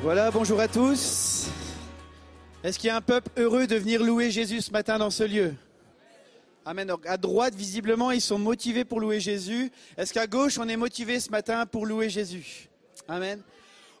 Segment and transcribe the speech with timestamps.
[0.00, 1.48] Voilà, bonjour à tous.
[2.62, 5.24] Est-ce qu'il y a un peuple heureux de venir louer Jésus ce matin dans ce
[5.24, 5.54] lieu?
[6.64, 6.88] Amen.
[7.04, 9.72] À droite, visiblement, ils sont motivés pour louer Jésus.
[9.96, 12.68] Est-ce qu'à gauche, on est motivé ce matin pour louer Jésus?
[13.08, 13.42] Amen.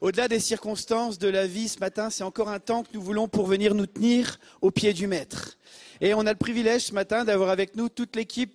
[0.00, 3.26] Au-delà des circonstances de la vie ce matin, c'est encore un temps que nous voulons
[3.26, 5.58] pour venir nous tenir au pied du Maître.
[6.00, 8.54] Et on a le privilège ce matin d'avoir avec nous toute l'équipe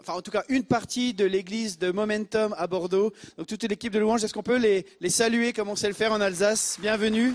[0.00, 3.12] enfin en tout cas une partie de l'église de Momentum à Bordeaux.
[3.38, 6.12] Donc toute l'équipe de louange, est-ce qu'on peut les, saluer comme on sait le faire
[6.12, 6.78] en Alsace?
[6.80, 7.34] Bienvenue.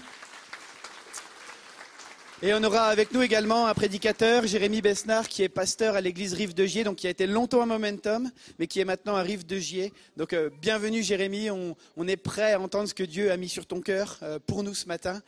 [2.42, 6.34] Et on aura avec nous également un prédicateur, Jérémy Besnard, qui est pasteur à l'église
[6.34, 9.22] Rive de Gier, donc qui a été longtemps à Momentum, mais qui est maintenant à
[9.22, 9.92] Rive de Gier.
[10.16, 13.50] Donc euh, bienvenue Jérémy, on, on, est prêt à entendre ce que Dieu a mis
[13.50, 15.22] sur ton cœur euh, pour nous ce matin.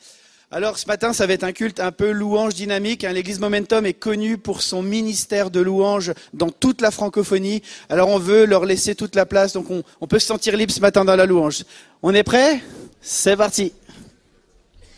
[0.53, 3.05] Alors ce matin, ça va être un culte un peu louange dynamique.
[3.05, 3.13] Hein.
[3.13, 7.61] L'église Momentum est connue pour son ministère de louange dans toute la francophonie.
[7.89, 10.81] Alors on veut leur laisser toute la place, donc on, peut se sentir libre ce
[10.81, 11.63] matin dans la louange.
[12.03, 12.59] On est prêt
[12.99, 13.71] C'est parti.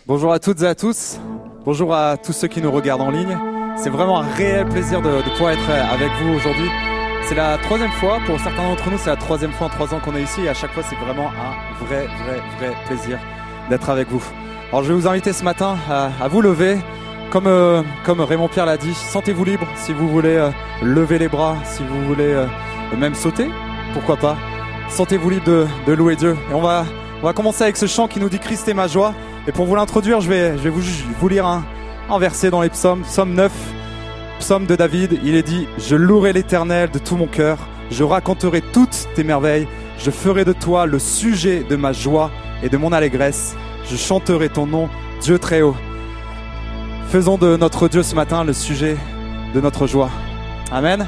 [0.08, 1.20] Bonjour à toutes et à tous.
[1.66, 3.38] Bonjour à tous ceux qui nous regardent en ligne.
[3.78, 6.70] C'est vraiment un réel plaisir de pouvoir être avec vous aujourd'hui.
[7.30, 10.00] C'est la troisième fois, pour certains d'entre nous, c'est la troisième fois en trois ans
[10.00, 13.20] qu'on est ici et à chaque fois c'est vraiment un vrai, vrai, vrai plaisir
[13.70, 14.24] d'être avec vous.
[14.74, 16.80] Alors je vais vous inviter ce matin à, vous lever.
[17.30, 20.50] Comme, euh, comme Raymond Pierre l'a dit, sentez-vous libre si vous voulez euh,
[20.82, 22.48] lever les bras, si vous voulez euh,
[22.98, 23.52] même sauter,
[23.94, 24.36] pourquoi pas?
[24.90, 26.36] Sentez-vous libre de, louer Dieu.
[26.50, 26.86] Et on va,
[27.22, 29.14] va commencer avec ce chant qui nous dit Christ est ma joie.
[29.48, 30.82] Et pour vous l'introduire, je vais, je vais vous,
[31.20, 31.64] vous lire un,
[32.10, 33.52] un verset dans les psaumes, psaume 9,
[34.40, 35.20] psaume de David.
[35.24, 37.60] Il est dit, je louerai l'éternel de tout mon cœur,
[37.92, 39.68] je raconterai toutes tes merveilles,
[40.00, 42.32] je ferai de toi le sujet de ma joie
[42.64, 43.56] et de mon allégresse,
[43.90, 44.90] je chanterai ton nom,
[45.22, 45.76] Dieu très haut.
[47.10, 48.98] Faisons de notre Dieu ce matin le sujet
[49.54, 50.10] de notre joie.
[50.72, 51.08] Amen.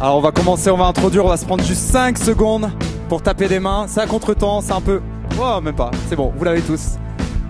[0.00, 2.70] Alors on va commencer, on va introduire, on va se prendre juste 5 secondes
[3.08, 3.86] pour taper des mains.
[3.88, 5.00] C'est à contre-temps, c'est un peu
[5.40, 5.90] Oh, même pas.
[6.08, 6.96] C'est bon, vous l'avez tous.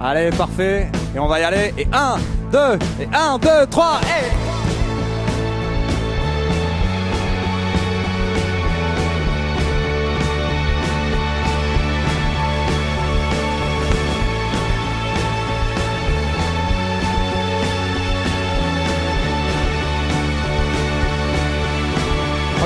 [0.00, 0.90] Allez, parfait.
[1.14, 1.72] Et on va y aller.
[1.78, 2.16] Et 1,
[2.52, 2.58] 2,
[3.00, 4.57] et 1, 2, 3, et...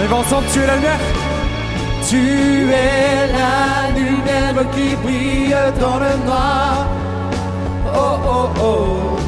[0.04, 0.98] On y tu es la lumière
[2.08, 3.28] tu es
[4.52, 6.86] la qui brille dans le noir.
[7.94, 9.18] Oh oh oh.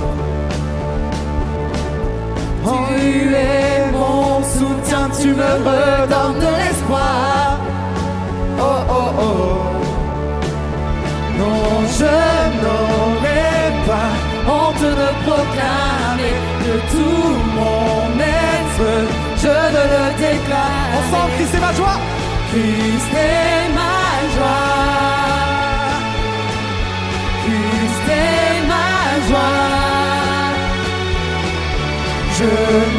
[2.64, 7.60] Tu es mon soutien, tu me redonnes de l'espoir.
[8.58, 9.30] Oh oh oh.
[11.38, 11.68] Non,
[11.98, 12.14] je
[12.62, 14.12] n'aurais pas
[14.50, 16.34] honte de proclamer
[16.66, 17.93] de tout mon.
[19.74, 20.88] Je ne le déclare.
[20.98, 21.98] Ensemble, Christ est ma joie.
[22.50, 23.96] Christ est ma
[24.34, 24.70] joie.
[27.44, 28.90] Christ est ma
[29.28, 29.58] joie.
[32.38, 32.48] Je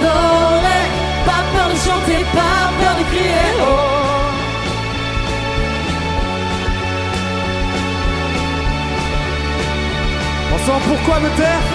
[0.03, 0.81] n'aurai
[1.25, 3.49] pas peur de chanter, pas peur de crier.
[3.61, 3.65] Oh.
[10.55, 11.65] Ensemble, pourquoi me taire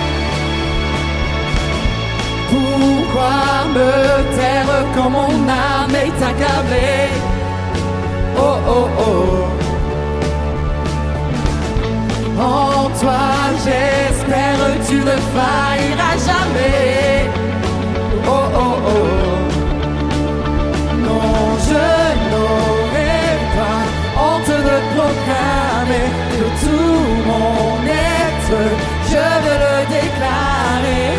[3.13, 3.91] Pourquoi me
[4.37, 7.09] taire quand mon âme est accablée
[8.39, 9.45] oh oh oh.
[12.41, 13.23] En toi
[13.65, 17.31] j'espère tu ne failliras jamais.
[18.27, 18.99] Oh oh oh.
[21.07, 21.87] Non, je
[22.31, 23.23] n'aurai
[23.57, 23.83] pas
[24.23, 26.09] honte de proclamer
[26.39, 28.61] de tout mon être,
[29.11, 31.10] je veux le déclarer.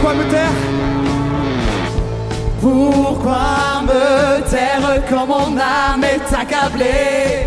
[0.00, 0.52] Pourquoi me taire
[2.60, 7.46] Pourquoi me taire quand mon âme est accablée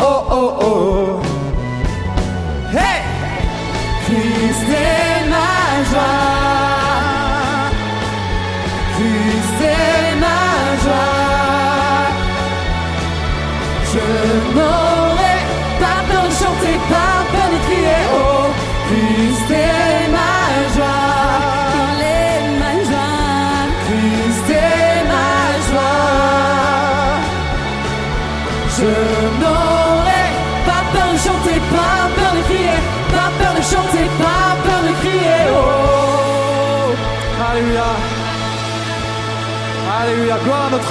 [0.00, 1.29] Oh oh oh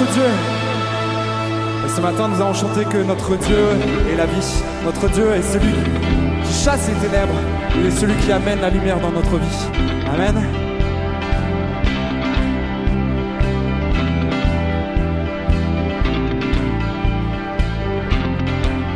[0.00, 0.22] notre Dieu.
[1.84, 3.58] Et ce matin, nous allons chanter que notre Dieu
[4.12, 4.62] est la vie.
[4.84, 5.74] Notre Dieu est celui
[6.44, 7.34] qui chasse les ténèbres.
[7.78, 9.66] Il est celui qui amène la lumière dans notre vie.
[10.14, 10.42] Amen.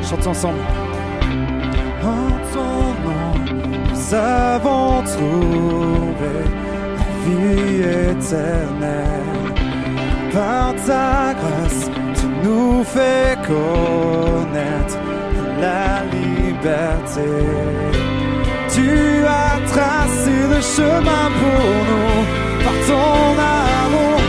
[0.09, 0.59] Chantons ensemble.
[2.03, 3.35] En ton nom,
[3.93, 6.35] nous avons trouvé
[6.97, 7.81] la vie
[8.11, 9.25] éternelle.
[10.35, 14.97] Par ta grâce, tu nous fais connaître
[15.61, 17.31] la liberté.
[18.75, 18.91] Tu
[19.25, 22.19] as tracé le chemin pour nous
[22.65, 23.19] par ton
[23.81, 24.21] amour.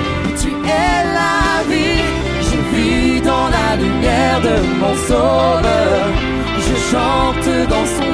[0.41, 2.03] Tu es la vie,
[2.50, 6.05] je vis dans la lumière de mon sauveur.
[6.65, 8.04] Je chante dans son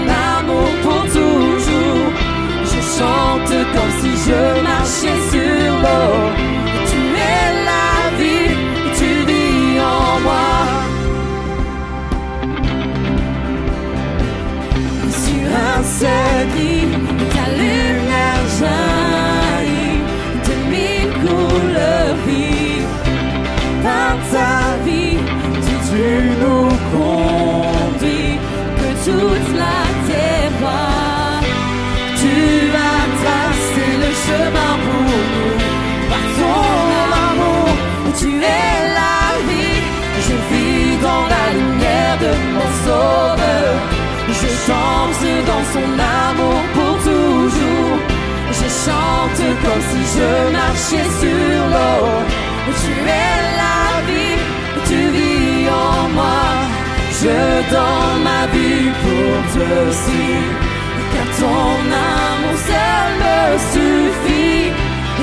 [61.13, 63.35] Car ton amour seul me
[63.73, 64.71] suffit.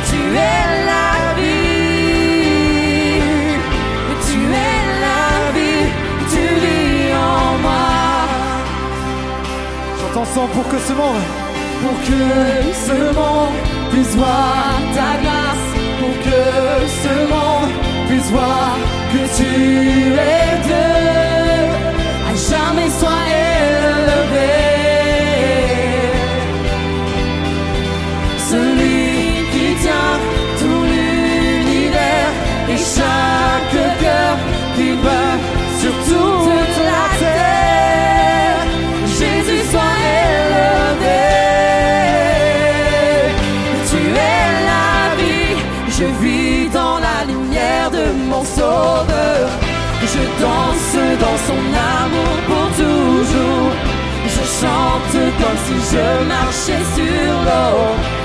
[0.09, 1.99] Tu es la vie.
[4.27, 4.39] Tu
[4.69, 5.27] es la
[5.57, 5.87] vie,
[6.33, 7.89] tu vis en moi.
[10.01, 11.27] Chantons ensemble pour que ce monde,
[11.83, 12.23] pour que
[12.87, 13.57] ce monde
[13.91, 15.69] puisse voir ta grâce,
[16.01, 16.41] pour que
[17.03, 17.73] ce monde
[18.09, 18.73] puisse voir
[19.13, 19.51] que tu
[20.35, 20.98] es Dieu,
[33.73, 34.37] chaque cœur
[34.77, 35.37] qui bat
[35.81, 38.61] sur toute la terre.
[39.07, 41.25] Jésus soit élevé.
[43.91, 45.55] Tu es la vie,
[45.89, 49.49] je vis dans la lumière de mon sauveur.
[50.13, 51.63] Je danse dans son
[51.97, 53.73] amour pour toujours.
[54.35, 58.18] Je chante comme si je marchais sur l'eau.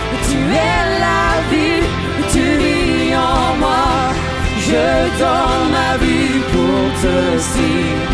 [4.94, 7.18] Je donne ma vie pour te
[7.50, 8.12] suivre.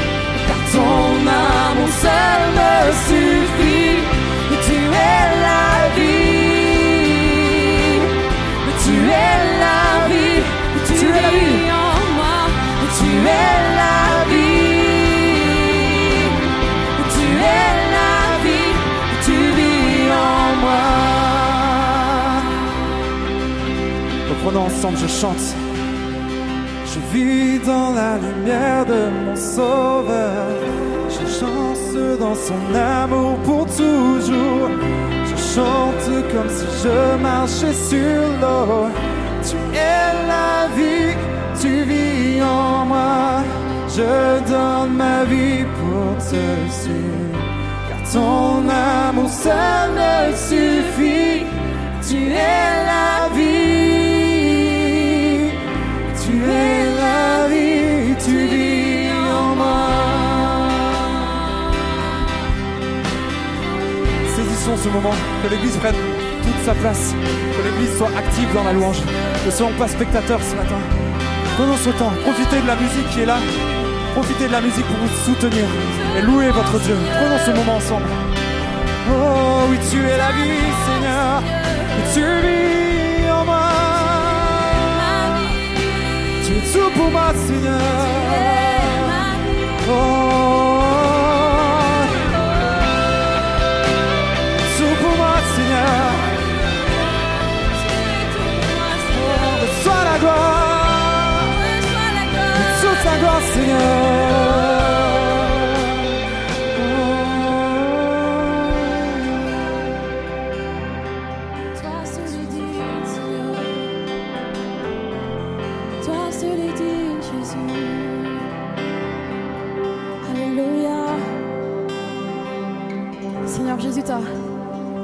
[0.48, 1.12] Car ton
[1.44, 2.74] amour seul me
[3.08, 4.00] suffit.
[4.66, 4.78] Tu
[5.12, 5.68] es la
[5.98, 6.40] vie.
[8.84, 8.96] Tu
[9.28, 10.42] es la vie.
[10.88, 12.40] Tu vis en moi.
[12.98, 13.10] Tu
[13.44, 14.60] es la vie.
[17.14, 17.26] Tu
[17.62, 18.72] es la vie.
[19.26, 20.86] Tu vis en moi.
[24.30, 25.48] reprenons ensemble, je chante.
[27.66, 30.48] Dans la lumière de mon sauveur.
[31.10, 34.70] Je chante dans son amour pour toujours.
[35.26, 38.88] Je chante comme si je marchais sur l'eau.
[39.44, 41.14] Tu es la vie,
[41.62, 43.44] tu vis en moi.
[43.90, 46.44] Je donne ma vie pour te
[46.80, 47.40] suivre.
[47.90, 50.14] Car ton amour seul me
[50.48, 51.44] suffit.
[52.08, 53.80] Tu es la vie.
[56.22, 56.79] Tu es
[64.80, 65.12] ce moment,
[65.44, 65.96] que l'Église prenne
[66.42, 67.14] toute sa place,
[67.56, 69.02] que l'Église soit active dans la louange,
[69.46, 70.80] ne soyons pas spectateurs ce matin.
[71.58, 73.38] Prenons ce temps, profitez de la musique qui est là,
[74.14, 75.66] profitez de la musique pour vous soutenir
[76.18, 76.96] et louer votre Dieu.
[77.20, 78.08] Prenons ce moment ensemble.
[79.12, 81.44] Oh oui, tu es la vie, Seigneur,
[82.14, 83.70] tu vis en moi.
[86.46, 87.80] Tu es tout pour moi, Seigneur.
[89.92, 90.69] Oh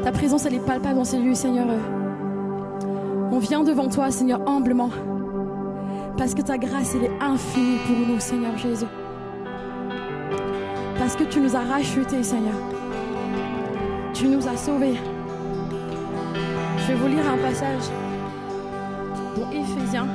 [0.03, 1.65] ta présence, elle est palpable dans ces lieux, Seigneur.
[3.31, 4.89] On vient devant toi, Seigneur, humblement.
[6.17, 8.85] Parce que ta grâce, elle est infinie pour nous, Seigneur Jésus.
[10.97, 12.55] Parce que tu nous as rachetés, Seigneur.
[14.13, 14.95] Tu nous as sauvés.
[16.77, 17.89] Je vais vous lire un passage
[19.35, 20.07] dans Éphésiens,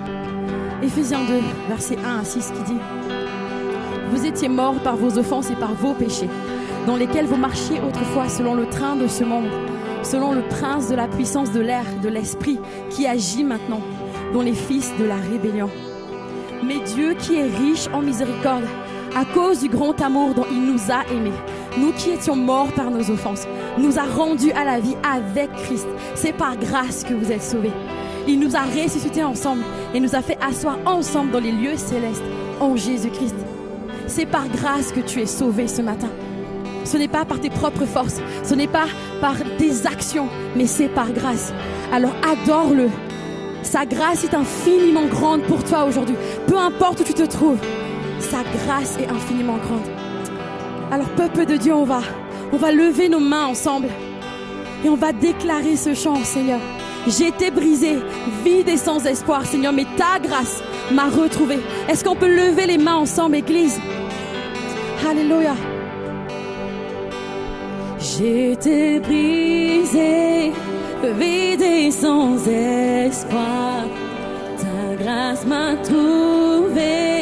[0.82, 2.78] Éphésiens 2, versets 1 à 6 qui dit
[4.10, 6.30] Vous étiez morts par vos offenses et par vos péchés,
[6.86, 9.50] dans lesquels vous marchiez autrefois selon le train de ce monde,
[10.02, 13.82] selon le prince de la puissance de l'air, de l'esprit, qui agit maintenant,
[14.32, 15.68] dont les fils de la rébellion.
[16.70, 18.62] Mais Dieu qui est riche en miséricorde,
[19.16, 21.32] à cause du grand amour dont il nous a aimés,
[21.76, 25.88] nous qui étions morts par nos offenses, nous a rendus à la vie avec Christ.
[26.14, 27.72] C'est par grâce que vous êtes sauvés.
[28.28, 32.22] Il nous a ressuscités ensemble et nous a fait asseoir ensemble dans les lieux célestes
[32.60, 33.34] en Jésus-Christ.
[34.06, 36.10] C'est par grâce que tu es sauvé ce matin.
[36.84, 38.86] Ce n'est pas par tes propres forces, ce n'est pas
[39.20, 41.52] par tes actions, mais c'est par grâce.
[41.92, 42.90] Alors adore-le.
[43.62, 46.16] Sa grâce est infiniment grande pour toi aujourd'hui.
[46.46, 47.60] Peu importe où tu te trouves,
[48.18, 49.86] sa grâce est infiniment grande.
[50.90, 52.00] Alors peuple de Dieu, on va,
[52.52, 53.88] on va lever nos mains ensemble
[54.84, 56.60] et on va déclarer ce chant, Seigneur.
[57.06, 57.98] J'étais brisé,
[58.44, 60.62] vide et sans espoir, Seigneur, mais ta grâce
[60.92, 61.58] m'a retrouvé.
[61.88, 63.80] Est-ce qu'on peut lever les mains ensemble, Église?
[65.08, 65.54] Alléluia.
[67.98, 70.52] J'étais brisé,
[71.08, 73.84] vide et sans espoir.
[74.58, 77.19] Ta grâce m'a trouvé,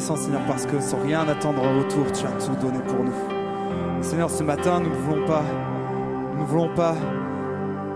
[0.00, 4.02] Seigneur, parce que sans rien attendre en retour, tu as tout donné pour nous.
[4.02, 5.42] Seigneur, ce matin, nous ne voulons pas,
[6.34, 6.94] nous ne voulons pas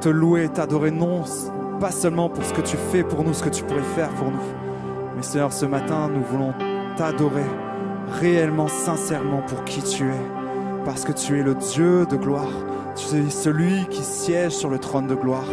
[0.01, 1.23] te louer, t'adorer, non,
[1.81, 4.31] pas seulement pour ce que tu fais pour nous, ce que tu pourrais faire pour
[4.31, 4.39] nous.
[5.17, 6.53] Mais Seigneur, ce matin, nous voulons
[6.97, 7.45] t'adorer
[8.21, 10.85] réellement, sincèrement pour qui tu es.
[10.85, 12.53] Parce que tu es le Dieu de gloire.
[12.95, 15.49] Tu es celui qui siège sur le trône de gloire.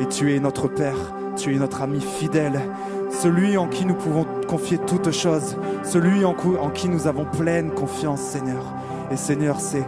[0.00, 0.96] Et tu es notre Père.
[1.36, 2.60] Tu es notre ami fidèle.
[3.10, 5.56] Celui en qui nous pouvons confier toutes choses.
[5.82, 8.74] Celui en, qui nous avons pleine confiance, Seigneur.
[9.10, 9.84] Et Seigneur, c'est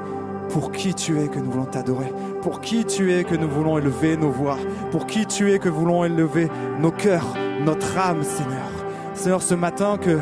[0.51, 2.13] pour qui tu es que nous voulons t'adorer.
[2.43, 4.59] Pour qui tu es que nous voulons élever nos voix.
[4.91, 6.49] Pour qui tu es que nous voulons élever
[6.81, 8.71] nos cœurs, notre âme, Seigneur.
[9.15, 10.19] Seigneur, ce matin, que,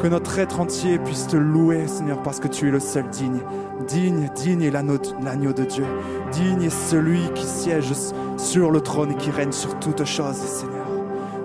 [0.00, 3.40] que notre être entier puisse te louer, Seigneur, parce que tu es le seul digne.
[3.86, 5.84] Digne, digne est l'agneau de Dieu.
[6.32, 7.92] Digne est celui qui siège
[8.36, 10.77] sur le trône et qui règne sur toutes choses, Seigneur.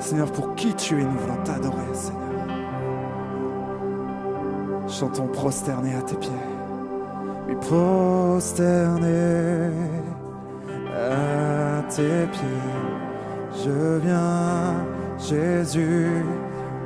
[0.03, 2.19] Seigneur, pour qui tu es, nous voulons t'adorer, Seigneur.
[4.89, 6.29] Chantons prosternés à tes pieds.
[7.47, 9.71] Oui, prosterné
[10.93, 12.67] à tes pieds.
[13.63, 14.85] Je viens,
[15.19, 16.25] Jésus,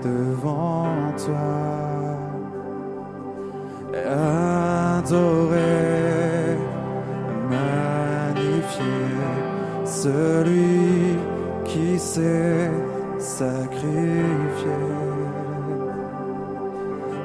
[0.03, 0.85] devant
[1.17, 2.17] toi.
[4.99, 6.55] Adorer,
[7.49, 8.83] magnifier
[9.85, 11.17] celui
[11.65, 12.69] qui s'est
[13.19, 14.77] sacrifié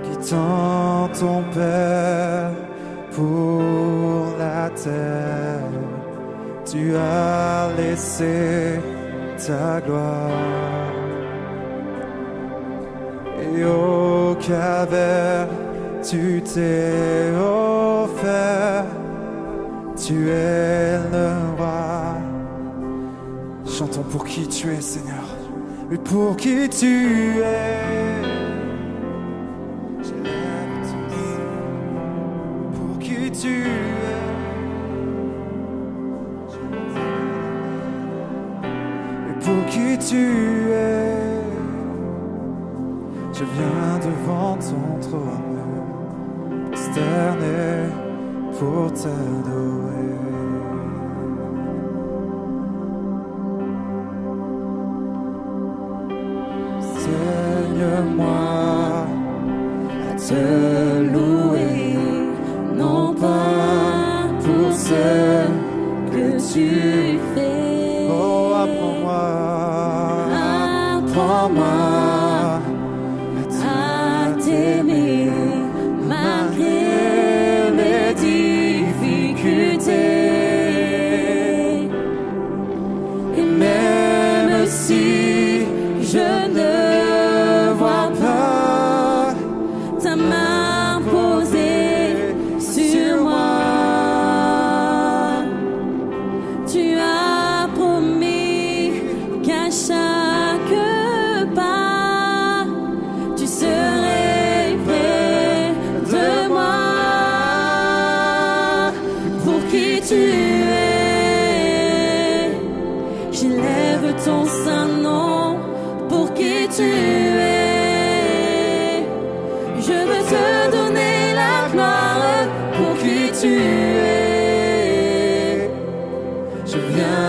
[0.05, 2.51] quittant ton Père
[3.13, 5.61] pour la terre,
[6.65, 8.81] tu as laissé
[9.37, 10.31] ta gloire.
[13.43, 15.49] Et au calvaire,
[16.03, 18.85] tu t'es offert,
[19.97, 21.29] tu es le
[21.59, 22.17] roi.
[23.67, 25.32] Chantons pour qui tu es, Seigneur,
[25.93, 28.23] et pour qui tu es?
[30.03, 31.21] J'élève tous
[32.77, 34.23] pour qui tu es?
[39.29, 40.25] Et pour qui tu
[40.71, 41.03] es?
[43.35, 45.59] Je viens devant ton trône,
[46.71, 47.91] prosterné
[48.59, 50.32] pour t'adorer.
[57.83, 59.05] 折磨
[60.17, 61.32] 这路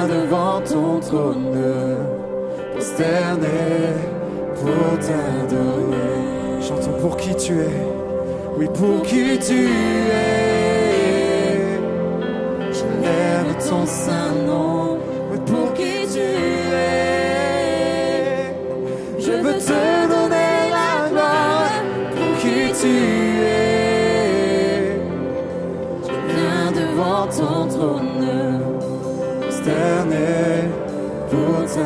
[0.07, 1.57] devant ton trône,
[2.73, 3.47] prosterné
[4.55, 6.61] pour t'adorer.
[6.61, 7.85] Chantons pour qui tu es,
[8.57, 10.53] oui pour qui tu es.
[12.71, 14.92] Je lève ton saint nom,
[31.73, 31.81] Prenons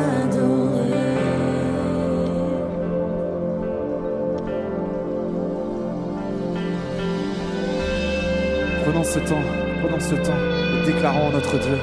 [9.04, 9.36] ce temps,
[9.80, 10.36] prenons ce temps
[10.74, 11.78] et déclarons notre Dieu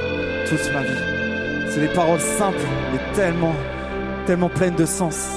[0.48, 0.88] toute ma vie.
[1.68, 2.60] C'est des paroles simples,
[2.92, 3.56] mais tellement,
[4.26, 5.28] tellement pleines de sens.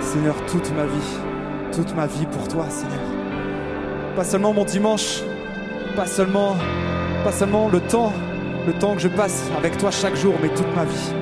[0.00, 1.20] Seigneur, toute ma vie,
[1.72, 2.98] toute ma vie pour toi, Seigneur.
[4.16, 5.22] Pas seulement mon dimanche,
[5.94, 6.56] pas seulement,
[7.22, 8.12] pas seulement le temps,
[8.66, 11.12] le temps que je passe avec toi chaque jour, mais toute ma vie.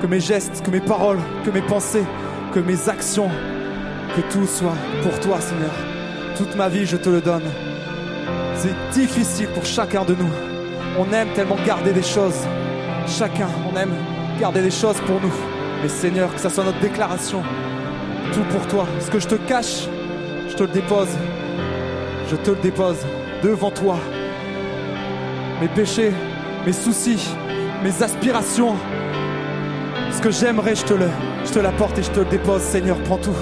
[0.00, 2.04] Que mes gestes, que mes paroles, que mes pensées,
[2.52, 3.30] que mes actions,
[4.14, 5.72] que tout soit pour toi, Seigneur.
[6.36, 7.44] Toute ma vie, je te le donne.
[8.54, 10.30] C'est difficile pour chacun de nous.
[10.98, 12.46] On aime tellement garder des choses.
[13.06, 13.94] Chacun, on aime
[14.40, 15.32] garder des choses pour nous.
[15.82, 17.42] Mais Seigneur, que ça soit notre déclaration.
[18.32, 18.86] Tout pour toi.
[19.00, 19.88] Ce que je te cache,
[20.48, 21.08] je te le dépose.
[22.30, 22.98] Je te le dépose
[23.42, 23.98] devant toi.
[25.60, 26.12] Mes péchés,
[26.64, 27.28] mes soucis,
[27.82, 28.76] mes aspirations.
[30.16, 31.10] Ce que j'aimerais, je te le,
[31.44, 32.96] je te l'apporte et je te le dépose, Seigneur.
[33.04, 33.36] Prends tout.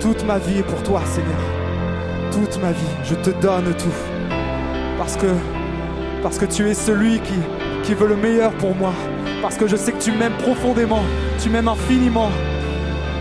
[0.00, 1.38] Toute ma vie est pour toi, Seigneur.
[2.32, 3.92] Toute ma vie, je te donne tout
[4.96, 5.26] parce que,
[6.22, 7.34] parce que tu es celui qui,
[7.82, 8.94] qui veut le meilleur pour moi.
[9.42, 11.02] Parce que je sais que tu m'aimes profondément,
[11.38, 12.30] tu m'aimes infiniment.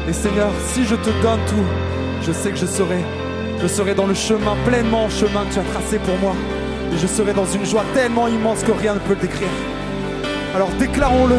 [0.07, 1.65] Et Seigneur, si je te donne tout,
[2.25, 3.03] je sais que je serai,
[3.61, 6.33] je serai dans le chemin, pleinement chemin que tu as tracé pour moi.
[6.93, 9.49] Et je serai dans une joie tellement immense que rien ne peut le décrire.
[10.55, 11.35] Alors déclarons-le,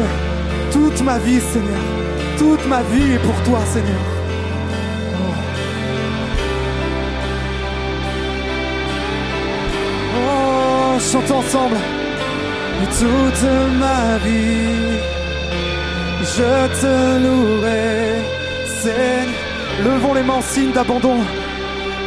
[0.71, 1.83] toute ma vie, Seigneur,
[2.37, 4.03] toute ma vie est pour toi, Seigneur.
[10.19, 11.77] Oh, chantons ensemble.
[12.83, 13.43] Et toute
[13.79, 14.99] ma vie,
[16.35, 16.51] je
[16.81, 18.21] te louerai.
[18.81, 21.17] Seigneur, levons les mains en signe d'abandon.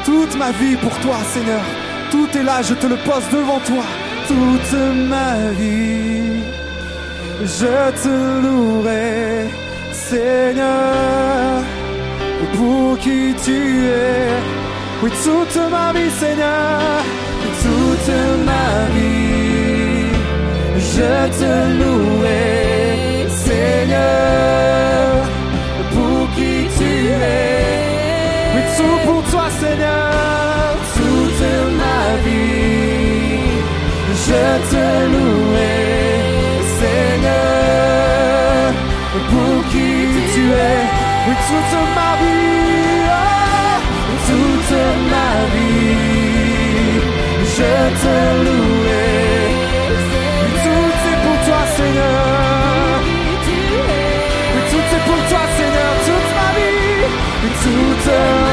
[0.04, 1.62] Toute ma vie pour toi, Seigneur.
[2.10, 3.84] Tout est là, je te le pose devant toi.
[4.28, 4.72] Toute
[5.08, 6.42] ma vie,
[7.44, 9.48] je te louerai,
[9.92, 11.62] Seigneur,
[12.54, 14.28] pour qui tu es.
[15.02, 17.02] Oui, toute ma vie, Seigneur,
[17.62, 18.12] toute
[18.44, 20.12] ma vie,
[20.76, 25.08] je te louerai, Seigneur,
[25.92, 27.70] pour qui tu es.
[28.54, 31.44] Oui, tout pour toi, Seigneur, toute
[31.80, 33.50] ma vie,
[34.26, 35.39] je te louerai,
[41.26, 43.76] toute ma vie, oh,
[44.26, 44.74] toute
[45.12, 47.00] ma vie,
[47.54, 49.10] je te louerai.
[50.64, 53.00] Tout c'est pour toi, Seigneur.
[54.70, 57.04] Tout c'est pour toi, Seigneur, toute ma vie,
[57.62, 58.49] toute ma vie,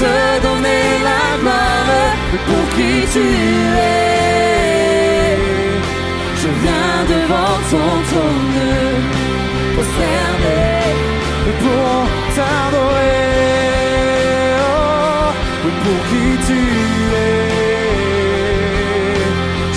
[0.00, 0.14] te
[0.46, 2.12] donner la gloire,
[2.48, 3.24] pour qui tu
[3.76, 4.02] es,
[6.42, 8.60] je viens devant ton trône,
[9.74, 10.64] prosterné,
[11.44, 11.96] oui, pour
[12.36, 13.28] t'adorer,
[14.60, 15.28] oh,
[15.84, 16.60] pour qui tu
[17.14, 17.46] es,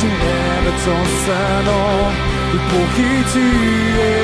[0.02, 1.94] je lève ton saint nom,
[2.52, 3.48] oui, pour qui tu
[4.00, 4.24] es,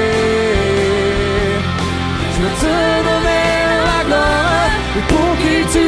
[2.36, 2.76] je te
[3.08, 3.48] donner
[3.88, 5.81] la gloire, oui, pour qui tu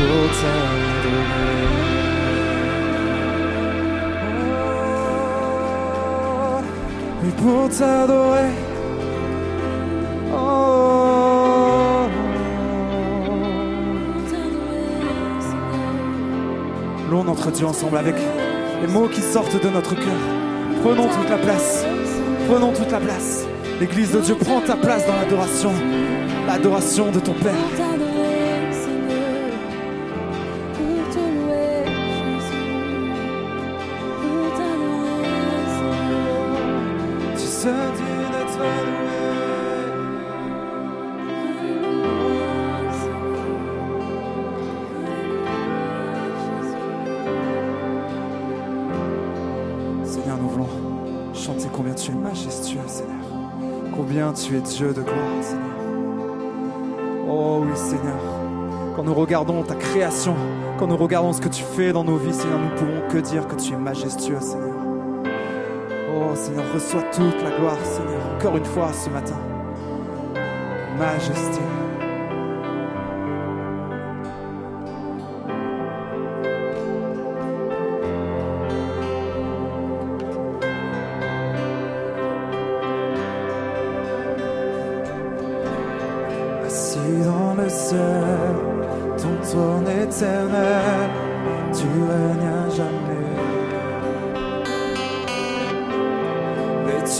[0.00, 1.60] t'adorer.
[7.38, 8.50] Pour t'adorer.
[10.32, 10.70] Oh.
[17.30, 18.16] Notre Dieu ensemble avec
[18.82, 20.18] les mots qui sortent de notre cœur.
[20.82, 21.84] Prenons toute la place.
[22.48, 23.46] Prenons toute la place.
[23.80, 25.70] L'église de Dieu, prend ta place dans l'adoration.
[26.48, 27.89] L'adoration de ton Père.
[54.50, 55.76] Tu es Dieu de gloire, Seigneur.
[57.28, 58.18] Oh oui, Seigneur.
[58.96, 60.34] Quand nous regardons ta création,
[60.76, 63.46] quand nous regardons ce que tu fais dans nos vies, Seigneur, nous pouvons que dire
[63.46, 64.74] que tu es majestueux, Seigneur.
[66.16, 69.38] Oh Seigneur, reçois toute la gloire, Seigneur, encore une fois ce matin.
[70.98, 71.60] Majesté.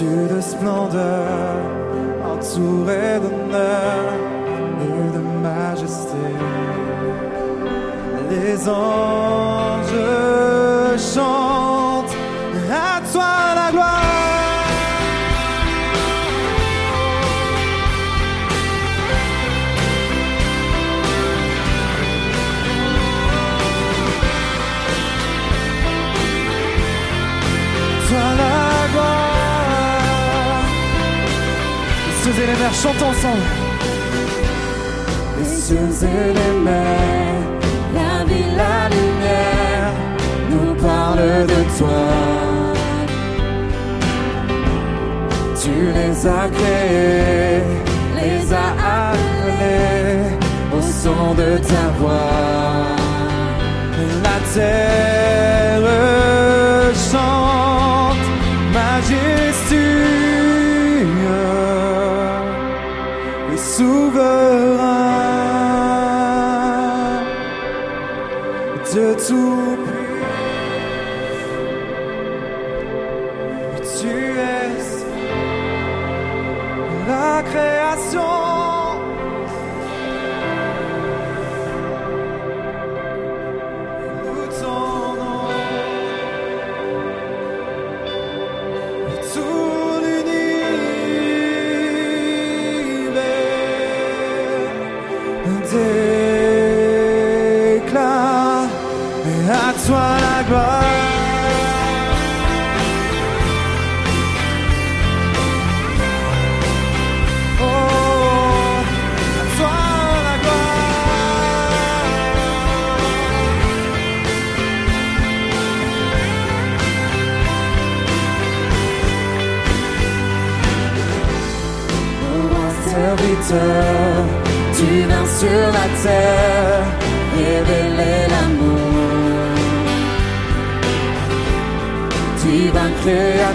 [0.01, 1.57] Vêtu de splendeur,
[2.25, 4.15] entouré d'honneur
[4.81, 6.17] et de majesté.
[8.31, 9.90] Les anges
[32.73, 33.49] chantent ensemble.
[35.39, 37.41] Les cieux et les mers,
[37.95, 39.93] La vie, la lumière
[40.51, 42.03] nous parle de toi.
[45.63, 47.63] Tu les as créés,
[48.17, 48.73] les as
[49.11, 50.37] appelés
[50.77, 52.91] au son de ta voix.
[54.25, 55.50] La terre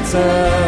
[0.06, 0.65] answer.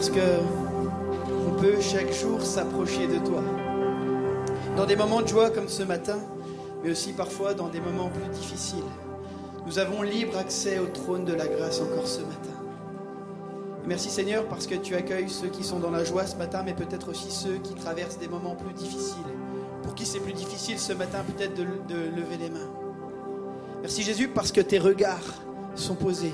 [0.00, 0.20] Seigneur, merci parce que
[1.46, 3.42] on peut chaque jour s'approcher de toi.
[4.76, 6.18] Dans des moments de joie comme ce matin,
[6.82, 8.84] mais aussi parfois dans des moments plus difficiles.
[9.66, 12.50] Nous avons libre accès au trône de la grâce encore ce matin.
[13.86, 16.74] Merci Seigneur parce que tu accueilles ceux qui sont dans la joie ce matin, mais
[16.74, 19.16] peut-être aussi ceux qui traversent des moments plus difficiles.
[19.82, 22.70] Pour qui c'est plus difficile ce matin peut-être de, lever les mains.
[23.82, 25.42] Merci Jésus parce que tes regards
[25.74, 26.32] sont posés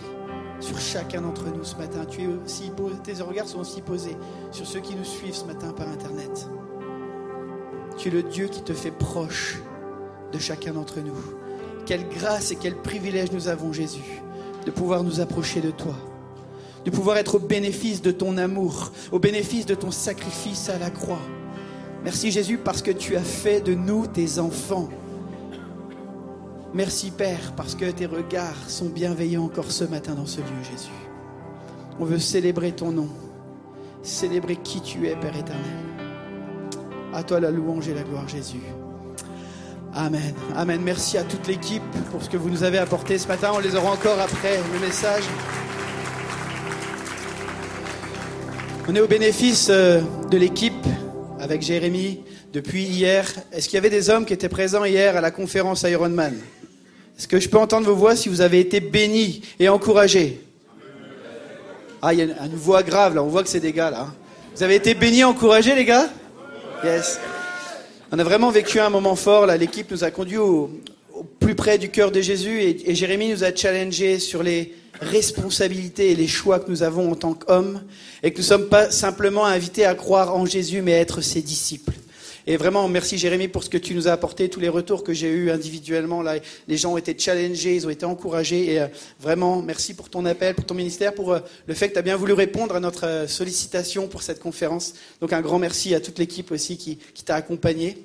[0.97, 2.07] chacun d'entre nous ce matin.
[2.09, 2.71] Tu es aussi,
[3.05, 4.17] tes regards sont aussi posés
[4.51, 6.49] sur ceux qui nous suivent ce matin par Internet.
[7.99, 9.59] Tu es le Dieu qui te fait proche
[10.33, 11.17] de chacun d'entre nous.
[11.85, 14.23] Quelle grâce et quel privilège nous avons, Jésus,
[14.65, 15.95] de pouvoir nous approcher de toi,
[16.87, 20.89] de pouvoir être au bénéfice de ton amour, au bénéfice de ton sacrifice à la
[20.89, 21.21] croix.
[22.05, 24.89] Merci Jésus parce que tu as fait de nous tes enfants.
[26.77, 30.91] Merci Père parce que tes regards sont bienveillants encore ce matin dans ce lieu, Jésus.
[31.99, 33.09] On veut célébrer ton nom,
[34.03, 35.65] célébrer qui tu es, Père éternel.
[37.15, 38.61] À toi la louange et la gloire, Jésus.
[39.95, 40.35] Amen.
[40.55, 40.83] Amen.
[40.85, 43.53] Merci à toute l'équipe pour ce que vous nous avez apporté ce matin.
[43.55, 45.25] On les aura encore après le message.
[48.87, 50.75] On est au bénéfice euh, de l'équipe
[51.41, 52.23] avec Jérémy
[52.53, 53.27] depuis hier.
[53.51, 56.35] Est-ce qu'il y avait des hommes qui étaient présents hier à la conférence Ironman
[57.19, 60.41] Est-ce que je peux entendre vos voix si vous avez été bénis et encouragés
[62.03, 63.23] Ah, il y a une, voix grave là.
[63.23, 64.09] On voit que c'est des gars là.
[64.55, 66.09] Vous avez été bénis et encouragés, les gars?
[66.85, 67.19] Yes.
[68.13, 69.47] On a vraiment vécu un moment fort.
[69.47, 70.71] Là, l'équipe nous a conduits au,
[71.41, 76.13] plus près du cœur de Jésus et, et Jérémie nous a challengé sur les responsabilités
[76.13, 77.83] et les choix que nous avons en tant qu'hommes
[78.23, 81.23] et que nous ne sommes pas simplement invités à croire en Jésus mais à être
[81.23, 81.93] ses disciples.
[82.49, 85.13] Et vraiment, merci Jérémie pour ce que tu nous as apporté, tous les retours que
[85.13, 86.23] j'ai eus individuellement.
[86.23, 86.37] Là,
[86.69, 88.73] les gens ont été challengés, ils ont été encouragés.
[88.73, 88.87] Et euh,
[89.19, 92.03] vraiment, merci pour ton appel, pour ton ministère, pour euh, le fait que tu as
[92.03, 94.95] bien voulu répondre à notre euh, sollicitation pour cette conférence.
[95.21, 97.99] Donc un grand merci à toute l'équipe aussi qui, qui t'a accompagné.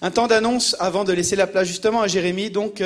[0.00, 2.50] Un temps d'annonce avant de laisser la place justement à Jérémie.
[2.50, 2.82] Donc,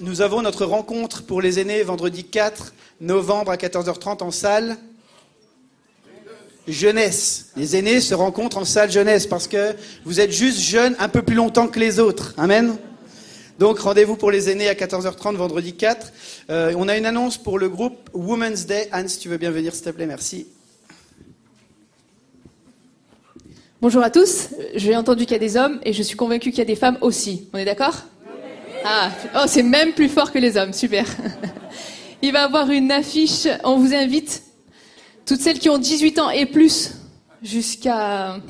[0.00, 2.72] nous avons notre rencontre pour les aînés vendredi 4
[3.02, 4.78] novembre à 14h30 en salle
[6.68, 7.46] jeunesse.
[7.56, 11.22] Les aînés se rencontrent en salle jeunesse parce que vous êtes juste jeunes un peu
[11.22, 12.34] plus longtemps que les autres.
[12.36, 12.76] Amen.
[13.58, 16.12] Donc rendez-vous pour les aînés à 14h30 vendredi 4.
[16.50, 18.88] Euh, on a une annonce pour le groupe Women's Day.
[18.92, 20.46] Anne, si tu veux bien venir, s'il te plaît, merci.
[23.80, 26.58] Bonjour à tous, j'ai entendu qu'il y a des hommes et je suis convaincue qu'il
[26.58, 27.48] y a des femmes aussi.
[27.52, 28.04] On est d'accord?
[28.84, 31.04] Ah, oh, c'est même plus fort que les hommes, super.
[32.22, 34.42] Il va avoir une affiche, on vous invite,
[35.26, 36.92] toutes celles qui ont 18 ans et plus,
[37.42, 38.40] jusqu'à...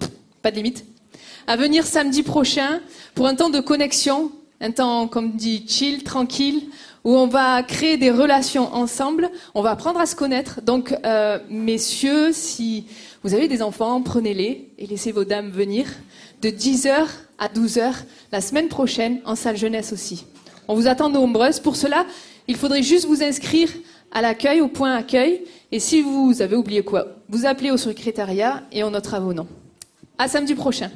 [0.43, 0.85] pas de limite,
[1.47, 2.81] à venir samedi prochain
[3.15, 6.65] pour un temps de connexion, un temps, comme dit, chill, tranquille,
[7.05, 10.61] où on va créer des relations ensemble, on va apprendre à se connaître.
[10.61, 12.87] Donc, euh, messieurs, si
[13.23, 15.87] vous avez des enfants, prenez-les et laissez vos dames venir
[16.43, 17.07] de 10h
[17.39, 17.93] à 12h
[18.33, 20.27] la semaine prochaine en salle jeunesse aussi.
[20.69, 21.61] On vous attend nombreuses.
[21.61, 22.07] Pour cela,
[22.49, 23.69] il faudrait juste vous inscrire
[24.17, 25.43] à l'accueil, au point accueil.
[25.71, 29.47] Et si vous avez oublié quoi, vous appelez au secrétariat et on notera vos noms.
[30.17, 30.91] À samedi prochain.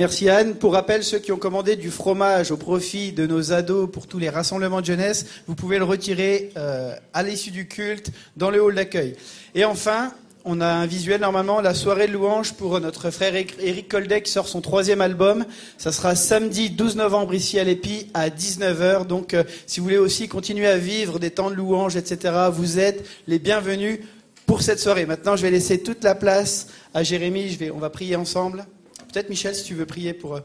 [0.00, 0.56] Merci Anne.
[0.56, 4.18] Pour rappel, ceux qui ont commandé du fromage au profit de nos ados pour tous
[4.18, 8.60] les rassemblements de jeunesse, vous pouvez le retirer euh, à l'issue du culte dans le
[8.60, 9.14] hall d'accueil.
[9.54, 10.12] Et enfin,
[10.44, 14.30] on a un visuel normalement, la soirée de louange pour notre frère Eric Coldec qui
[14.30, 15.46] sort son troisième album.
[15.78, 19.06] Ça sera samedi 12 novembre ici à l'Épi à 19h.
[19.06, 22.78] Donc euh, si vous voulez aussi continuer à vivre des temps de louange, etc., vous
[22.78, 24.00] êtes les bienvenus
[24.44, 25.06] pour cette soirée.
[25.06, 28.66] Maintenant, je vais laisser toute la place à vais, on va prier ensemble.
[29.10, 30.40] Peut-être Michel, si tu veux prier pour euh,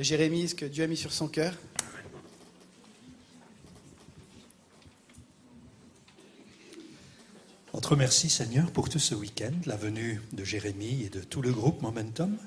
[0.00, 1.52] Jérémie, ce que Dieu a mis sur son cœur.
[7.74, 11.42] On te remercie, Seigneur, pour tout ce week-end, la venue de Jérémie et de tout
[11.42, 12.38] le groupe Momentum.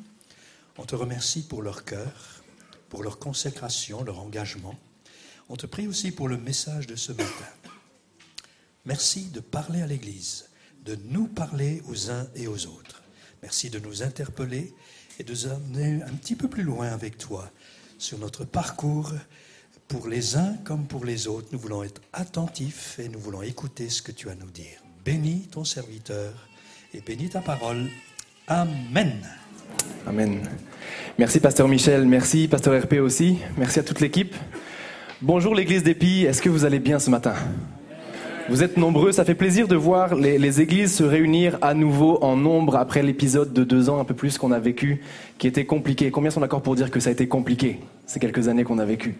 [0.79, 2.43] On te remercie pour leur cœur,
[2.89, 4.73] pour leur consécration, leur engagement.
[5.47, 7.45] On te prie aussi pour le message de ce matin.
[8.85, 10.49] Merci de parler à l'Église,
[10.83, 13.03] de nous parler aux uns et aux autres.
[13.43, 14.73] Merci de nous interpeller
[15.19, 17.51] et de nous amener un petit peu plus loin avec toi
[17.99, 19.13] sur notre parcours.
[19.87, 23.91] Pour les uns comme pour les autres, nous voulons être attentifs et nous voulons écouter
[23.91, 24.84] ce que tu as à nous dire.
[25.05, 26.33] Bénis ton serviteur
[26.91, 27.89] et bénis ta parole.
[28.47, 29.13] Amen.
[30.07, 30.39] Amen.
[31.19, 34.33] Merci Pasteur Michel, merci Pasteur RP aussi, merci à toute l'équipe.
[35.21, 37.35] Bonjour l'Église d'Épi, est-ce que vous allez bien ce matin?
[38.49, 42.17] Vous êtes nombreux, ça fait plaisir de voir les, les, églises se réunir à nouveau
[42.23, 45.01] en nombre après l'épisode de deux ans, un peu plus qu'on a vécu,
[45.37, 46.09] qui était compliqué.
[46.09, 48.85] Combien sont d'accord pour dire que ça a été compliqué ces quelques années qu'on a
[48.85, 49.15] vécues?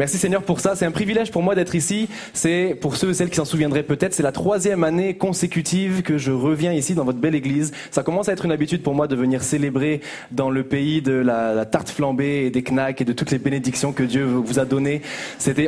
[0.00, 0.76] Merci Seigneur pour ça.
[0.76, 2.08] C'est un privilège pour moi d'être ici.
[2.32, 6.16] C'est pour ceux et celles qui s'en souviendraient peut-être, c'est la troisième année consécutive que
[6.16, 7.70] je reviens ici dans votre belle église.
[7.90, 11.12] Ça commence à être une habitude pour moi de venir célébrer dans le pays de
[11.12, 14.64] la, tarte flambée et des knacks et de toutes les bénédictions que Dieu vous a
[14.64, 15.02] données.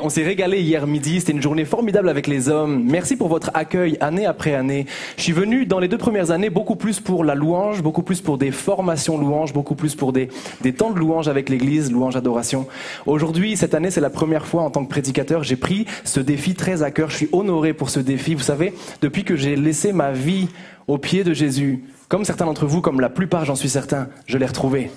[0.03, 1.21] On s'est régalé hier midi.
[1.21, 2.85] C'était une journée formidable avec les hommes.
[2.89, 4.87] Merci pour votre accueil année après année.
[5.19, 8.23] Je suis venu dans les deux premières années beaucoup plus pour la louange, beaucoup plus
[8.23, 10.31] pour des formations louanges, beaucoup plus pour des,
[10.63, 12.67] des temps de louange avec l'église, louange adoration.
[13.05, 16.55] Aujourd'hui, cette année, c'est la première fois en tant que prédicateur, j'ai pris ce défi
[16.55, 17.11] très à cœur.
[17.11, 18.35] Je suis honoré pour ce défi.
[18.35, 20.49] Vous savez, depuis que j'ai laissé ma vie
[20.89, 24.39] au pied de Jésus, comme certains d'entre vous, comme la plupart, j'en suis certain, je
[24.39, 24.91] l'ai retrouvé.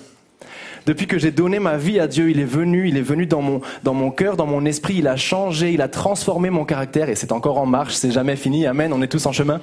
[0.86, 3.42] Depuis que j'ai donné ma vie à Dieu, il est venu, il est venu dans
[3.42, 7.08] mon, dans mon cœur, dans mon esprit, il a changé, il a transformé mon caractère
[7.08, 9.60] et c'est encore en marche, c'est jamais fini, amen, on est tous en chemin.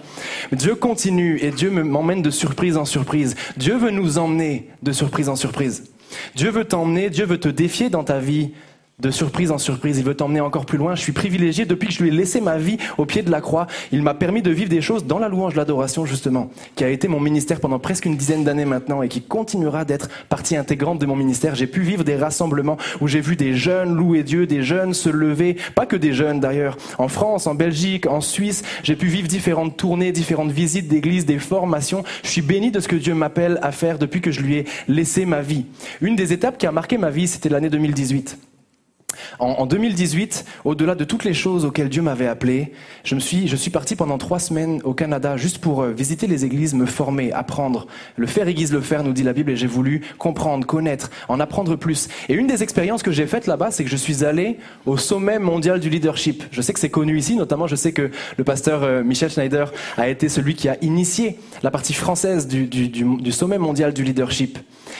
[0.52, 3.36] Dieu continue et Dieu m'emmène de surprise en surprise.
[3.56, 5.86] Dieu veut nous emmener de surprise en surprise.
[6.36, 8.52] Dieu veut t'emmener, Dieu veut te défier dans ta vie
[9.04, 10.00] de surprise en surprise.
[10.00, 10.96] Il veut t'emmener encore plus loin.
[10.96, 13.42] Je suis privilégié depuis que je lui ai laissé ma vie au pied de la
[13.42, 13.68] croix.
[13.92, 17.10] Il m'a permis de vivre des choses dans la louange, l'adoration justement, qui a été
[17.10, 21.06] mon ministère pendant presque une dizaine d'années maintenant et qui continuera d'être partie intégrante de
[21.06, 21.54] mon ministère.
[21.54, 25.10] J'ai pu vivre des rassemblements où j'ai vu des jeunes louer Dieu, des jeunes se
[25.10, 28.64] lever, pas que des jeunes d'ailleurs, en France, en Belgique, en Suisse.
[28.84, 32.04] J'ai pu vivre différentes tournées, différentes visites d'église, des formations.
[32.24, 34.66] Je suis béni de ce que Dieu m'appelle à faire depuis que je lui ai
[34.88, 35.66] laissé ma vie.
[36.00, 38.53] Une des étapes qui a marqué ma vie, c'était l'année 2018.
[39.40, 43.56] En, 2018, au-delà de toutes les choses auxquelles Dieu m'avait appelé, je, me suis, je
[43.56, 47.32] suis parti pendant trois semaines au Canada juste pour euh, visiter les églises, me former,
[47.32, 47.88] apprendre.
[48.16, 51.40] Le faire aiguise le faire, nous dit la Bible, et j'ai voulu comprendre, connaître, en
[51.40, 52.08] apprendre plus.
[52.30, 55.40] Et une des expériences que j'ai faites là-bas, c'est que je suis allé au sommet
[55.40, 56.44] mondial du leadership.
[56.52, 59.72] Je sais que c'est connu ici, notamment je sais que le pasteur euh, Michel Schneider
[59.98, 63.94] a été celui qui a initié la partie française du, du, du, du sommet mondial
[63.94, 64.60] du leadership.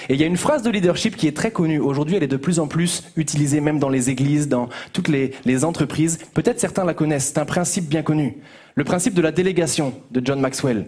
[0.10, 1.80] Et il y a une phrase de leadership qui est très connue.
[1.80, 5.66] Aujourd'hui, elle est de plus en plus utilisée même dans les églises, dans toutes les,
[5.66, 6.20] entreprises.
[6.34, 7.28] Peut-être certains la connaissent.
[7.28, 8.38] C'est un principe bien connu.
[8.76, 10.88] Le principe de la délégation de John Maxwell.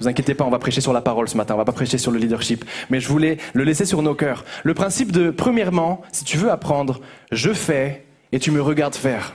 [0.00, 1.98] Vous inquiétez pas, on va prêcher sur la parole ce matin, on va pas prêcher
[1.98, 2.64] sur le leadership.
[2.88, 4.44] Mais je voulais le laisser sur nos cœurs.
[4.62, 7.00] Le principe de, premièrement, si tu veux apprendre,
[7.32, 9.34] je fais et tu me regardes faire.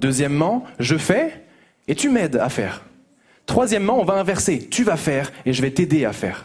[0.00, 1.42] Deuxièmement, je fais
[1.88, 2.82] et tu m'aides à faire.
[3.46, 4.68] Troisièmement, on va inverser.
[4.70, 6.44] Tu vas faire et je vais t'aider à faire.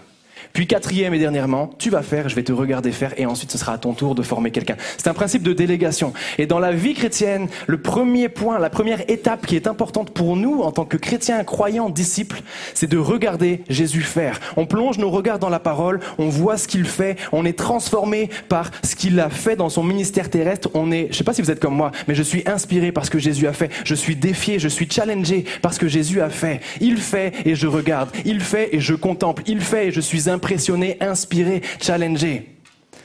[0.54, 3.58] Puis quatrième et dernièrement, tu vas faire, je vais te regarder faire, et ensuite ce
[3.58, 4.76] sera à ton tour de former quelqu'un.
[4.98, 6.14] C'est un principe de délégation.
[6.38, 10.36] Et dans la vie chrétienne, le premier point, la première étape qui est importante pour
[10.36, 12.44] nous en tant que chrétiens, croyants, disciples,
[12.76, 14.40] c'est de regarder Jésus faire.
[14.56, 18.30] On plonge nos regards dans la parole, on voit ce qu'il fait, on est transformé
[18.48, 20.70] par ce qu'il a fait dans son ministère terrestre.
[20.76, 23.08] On est, je sais pas si vous êtes comme moi, mais je suis inspiré par
[23.08, 23.72] ce que Jésus a fait.
[23.86, 26.62] Je suis défié, je suis challengé par ce que Jésus a fait.
[26.80, 28.12] Il fait et je regarde.
[28.24, 29.42] Il fait et je contemple.
[29.48, 32.50] Il fait et je suis impressionné impressionné, inspiré, challengé.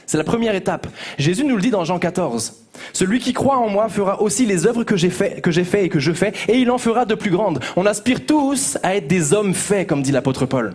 [0.05, 0.87] C'est la première étape.
[1.17, 2.65] Jésus nous le dit dans Jean 14.
[2.91, 5.85] Celui qui croit en moi fera aussi les œuvres que j'ai fait, que j'ai fait
[5.85, 7.61] et que je fais, et il en fera de plus grandes.
[7.77, 10.73] On aspire tous à être des hommes faits, comme dit l'apôtre Paul.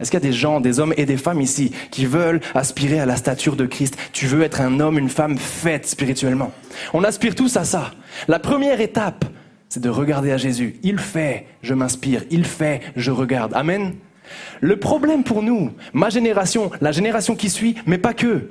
[0.00, 2.98] Est-ce qu'il y a des gens, des hommes et des femmes ici qui veulent aspirer
[2.98, 3.96] à la stature de Christ?
[4.12, 6.50] Tu veux être un homme, une femme faite spirituellement.
[6.92, 7.92] On aspire tous à ça.
[8.26, 9.26] La première étape,
[9.68, 10.80] c'est de regarder à Jésus.
[10.82, 12.24] Il fait, je m'inspire.
[12.30, 13.52] Il fait, je regarde.
[13.54, 13.94] Amen.
[14.60, 18.48] Le problème pour nous, ma génération, la génération qui suit, mais pas que,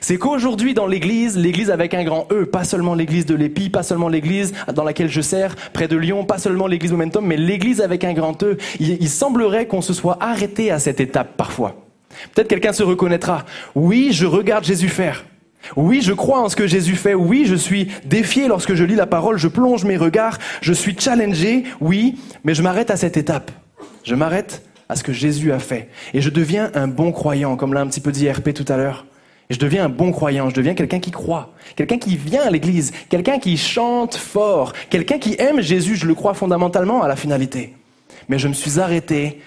[0.00, 3.82] c'est qu'aujourd'hui dans l'église, l'église avec un grand E, pas seulement l'église de l'Épi, pas
[3.82, 7.80] seulement l'église dans laquelle je sers, près de Lyon, pas seulement l'église Momentum, mais l'église
[7.80, 11.76] avec un grand E, il, il semblerait qu'on se soit arrêté à cette étape parfois.
[12.34, 13.44] Peut-être quelqu'un se reconnaîtra.
[13.74, 15.24] Oui, je regarde Jésus faire.
[15.76, 17.14] Oui, je crois en ce que Jésus fait.
[17.14, 19.38] Oui, je suis défié lorsque je lis la parole.
[19.38, 20.38] Je plonge mes regards.
[20.60, 21.64] Je suis challengé.
[21.80, 23.50] Oui, mais je m'arrête à cette étape.
[24.04, 25.88] Je m'arrête à ce que Jésus a fait.
[26.14, 28.76] Et je deviens un bon croyant, comme l'a un petit peu dit RP tout à
[28.76, 29.06] l'heure.
[29.50, 32.50] Et je deviens un bon croyant, je deviens quelqu'un qui croit, quelqu'un qui vient à
[32.50, 37.16] l'église, quelqu'un qui chante fort, quelqu'un qui aime Jésus, je le crois fondamentalement à la
[37.16, 37.74] finalité.
[38.28, 39.40] Mais je me suis arrêté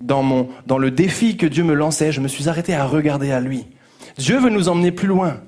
[0.00, 3.30] dans, mon, dans le défi que Dieu me lançait, je me suis arrêté à regarder
[3.30, 3.66] à lui.
[4.18, 5.40] Dieu veut nous emmener plus loin.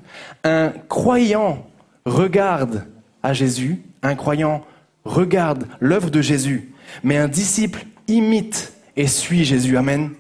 [0.45, 1.67] Un croyant
[2.07, 2.87] regarde
[3.23, 4.65] à Jésus, un croyant
[5.05, 6.73] regarde l'œuvre de Jésus,
[7.03, 9.77] mais un disciple imite et suit Jésus.
[9.77, 10.11] Amen.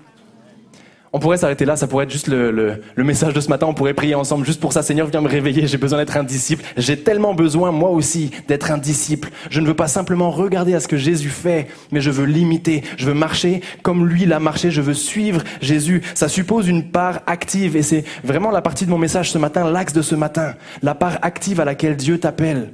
[1.16, 3.66] On pourrait s'arrêter là, ça pourrait être juste le, le, le, message de ce matin,
[3.68, 4.83] on pourrait prier ensemble juste pour ça.
[4.83, 6.64] Seigneur, viens me réveiller, j'ai besoin d'être un disciple.
[6.77, 9.31] J'ai tellement besoin, moi aussi, d'être un disciple.
[9.49, 12.83] Je ne veux pas simplement regarder à ce que Jésus fait, mais je veux l'imiter.
[12.97, 16.03] Je veux marcher comme lui l'a marché, je veux suivre Jésus.
[16.16, 19.70] Ça suppose une part active, et c'est vraiment la partie de mon message ce matin,
[19.70, 20.55] l'axe de ce matin.
[20.83, 22.72] La part active à laquelle Dieu t'appelle,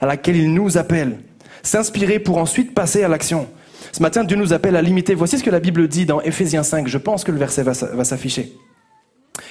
[0.00, 1.18] à laquelle il nous appelle.
[1.64, 3.48] S'inspirer pour ensuite passer à l'action.
[3.96, 5.14] Ce matin, Dieu nous appelle à limiter.
[5.14, 6.86] Voici ce que la Bible dit dans Éphésiens 5.
[6.86, 7.72] Je pense que le verset va,
[8.04, 8.52] s'afficher.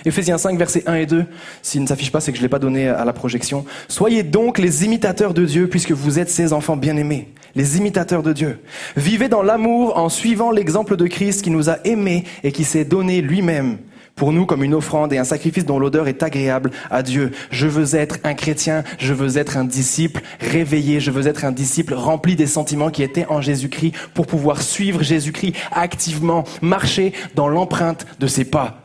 [0.06, 1.26] Éphésiens 5, versets 1 et 2.
[1.64, 3.66] S'il ne s'affiche pas, c'est que je ne l'ai pas donné à la projection.
[3.88, 7.34] Soyez donc les imitateurs de Dieu, puisque vous êtes ses enfants bien-aimés.
[7.56, 8.60] Les imitateurs de Dieu.
[8.96, 12.86] Vivez dans l'amour en suivant l'exemple de Christ qui nous a aimés et qui s'est
[12.86, 13.80] donné lui-même
[14.16, 17.32] pour nous comme une offrande et un sacrifice dont l'odeur est agréable à Dieu.
[17.52, 21.52] Je veux être un chrétien, je veux être un disciple réveillé, je veux être un
[21.52, 27.48] disciple rempli des sentiments qui étaient en Jésus-Christ pour pouvoir suivre Jésus-Christ activement, marcher dans
[27.48, 28.82] l'empreinte de ses pas.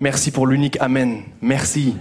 [0.00, 1.22] Merci pour l'unique Amen.
[1.40, 1.94] Merci.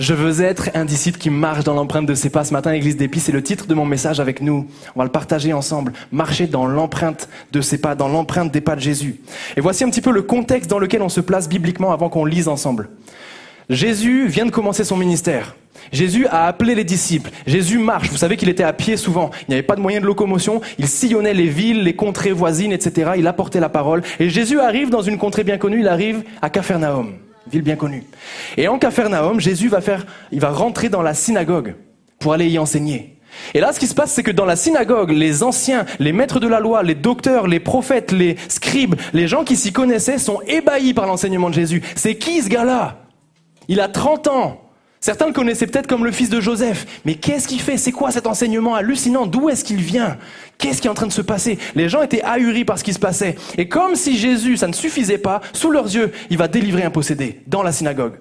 [0.00, 2.44] Je veux être un disciple qui marche dans l'empreinte de ses pas.
[2.44, 4.66] Ce matin, Église d'Épis, c'est le titre de mon message avec nous.
[4.96, 5.92] On va le partager ensemble.
[6.10, 9.20] Marcher dans l'empreinte de ses pas, dans l'empreinte des pas de Jésus.
[9.56, 12.24] Et voici un petit peu le contexte dans lequel on se place bibliquement avant qu'on
[12.24, 12.88] lise ensemble.
[13.70, 15.54] Jésus vient de commencer son ministère.
[15.92, 17.30] Jésus a appelé les disciples.
[17.46, 18.10] Jésus marche.
[18.10, 19.30] Vous savez qu'il était à pied souvent.
[19.42, 20.60] Il n'y avait pas de moyen de locomotion.
[20.78, 23.12] Il sillonnait les villes, les contrées voisines, etc.
[23.16, 24.02] Il apportait la parole.
[24.18, 25.80] Et Jésus arrive dans une contrée bien connue.
[25.80, 27.12] Il arrive à Capharnaüm
[27.50, 28.04] ville bien connue.
[28.56, 31.74] Et en Capharnaüm, Jésus va faire, il va rentrer dans la synagogue
[32.18, 33.18] pour aller y enseigner.
[33.52, 36.40] Et là, ce qui se passe, c'est que dans la synagogue, les anciens, les maîtres
[36.40, 40.40] de la loi, les docteurs, les prophètes, les scribes, les gens qui s'y connaissaient sont
[40.46, 41.82] ébahis par l'enseignement de Jésus.
[41.96, 42.98] C'est qui ce gars-là?
[43.68, 44.60] Il a 30 ans.
[45.04, 46.86] Certains le connaissaient peut-être comme le fils de Joseph.
[47.04, 47.76] Mais qu'est-ce qu'il fait?
[47.76, 49.26] C'est quoi cet enseignement hallucinant?
[49.26, 50.16] D'où est-ce qu'il vient?
[50.56, 51.58] Qu'est-ce qui est en train de se passer?
[51.74, 53.36] Les gens étaient ahuris par ce qui se passait.
[53.58, 56.90] Et comme si Jésus, ça ne suffisait pas, sous leurs yeux, il va délivrer un
[56.90, 58.14] possédé dans la synagogue.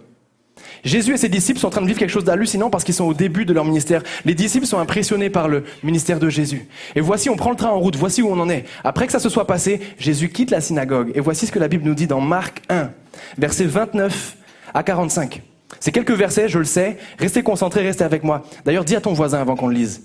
[0.83, 3.05] Jésus et ses disciples sont en train de vivre quelque chose d'hallucinant parce qu'ils sont
[3.05, 4.03] au début de leur ministère.
[4.25, 6.67] Les disciples sont impressionnés par le ministère de Jésus.
[6.97, 8.65] Et voici, on prend le train en route, voici où on en est.
[8.83, 11.13] Après que ça se soit passé, Jésus quitte la synagogue.
[11.15, 12.89] Et voici ce que la Bible nous dit dans Marc 1,
[13.37, 14.35] versets 29
[14.73, 15.43] à 45.
[15.79, 16.97] C'est quelques versets, je le sais.
[17.19, 18.43] Restez concentrés, restez avec moi.
[18.65, 20.03] D'ailleurs, dis à ton voisin avant qu'on le lise.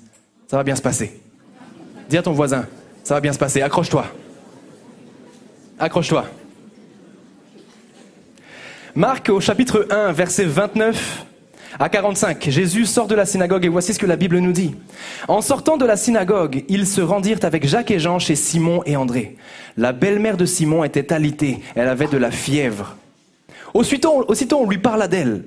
[0.48, 1.20] Ça va bien se passer.
[2.08, 2.66] Dis à ton voisin,
[3.04, 3.60] ça va bien se passer.
[3.60, 4.06] Accroche-toi.
[5.78, 6.24] Accroche-toi.
[8.94, 11.26] Marc au chapitre 1, verset 29
[11.78, 12.48] à 45.
[12.50, 14.74] Jésus sort de la synagogue et voici ce que la Bible nous dit.
[15.28, 18.96] En sortant de la synagogue, ils se rendirent avec Jacques et Jean chez Simon et
[18.96, 19.36] André.
[19.76, 21.60] La belle-mère de Simon était alitée.
[21.76, 22.96] Elle avait de la fièvre.
[23.74, 24.26] Aussitôt,
[24.60, 25.44] on lui parla d'elle.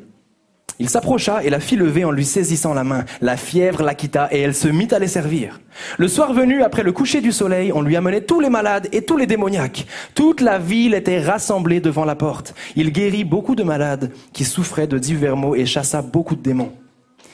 [0.80, 3.06] Il s'approcha et la fit lever en lui saisissant la main.
[3.22, 5.60] La fièvre la quitta et elle se mit à les servir.
[6.00, 9.04] Le soir venu, après le coucher du soleil, on lui amenait tous les malades et
[9.04, 9.86] tous les démoniaques.
[10.16, 12.56] Toute la ville était rassemblée devant la porte.
[12.76, 16.72] Il guérit beaucoup de malades qui souffraient de divers maux et chassa beaucoup de démons.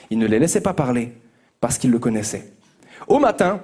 [0.10, 1.14] Il ne les laissait pas parler
[1.62, 2.52] parce qu'il le connaissait.
[3.08, 3.62] Au matin,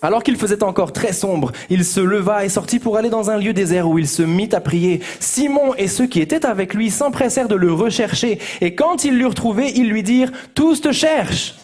[0.00, 3.36] alors qu'il faisait encore très sombre, il se leva et sortit pour aller dans un
[3.36, 5.00] lieu désert où il se mit à prier.
[5.20, 9.34] Simon et ceux qui étaient avec lui s'empressèrent de le rechercher, et quand ils l'eurent
[9.34, 11.54] trouvé, ils lui dirent, Tous te cherchent.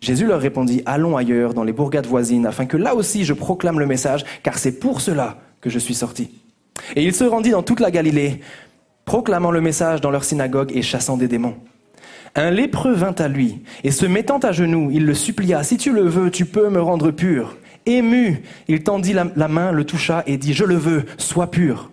[0.00, 3.80] Jésus leur répondit, Allons ailleurs, dans les bourgades voisines, afin que là aussi je proclame
[3.80, 6.30] le message, car c'est pour cela que je suis sorti.
[6.94, 8.40] Et il se rendit dans toute la Galilée,
[9.04, 11.56] proclamant le message dans leur synagogue et chassant des démons.
[12.36, 15.92] Un lépreux vint à lui, et se mettant à genoux, il le supplia, Si tu
[15.92, 17.56] le veux, tu peux me rendre pur.
[17.86, 21.92] Ému, il tendit la, main, le toucha et dit, Je le veux, sois pur.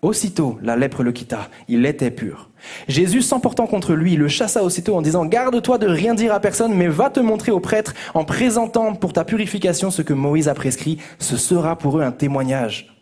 [0.00, 2.48] Aussitôt, la lèpre le quitta, il était pur.
[2.88, 6.72] Jésus, s'emportant contre lui, le chassa aussitôt en disant, Garde-toi de rien dire à personne,
[6.72, 10.54] mais va te montrer au prêtre en présentant pour ta purification ce que Moïse a
[10.54, 12.96] prescrit, ce sera pour eux un témoignage.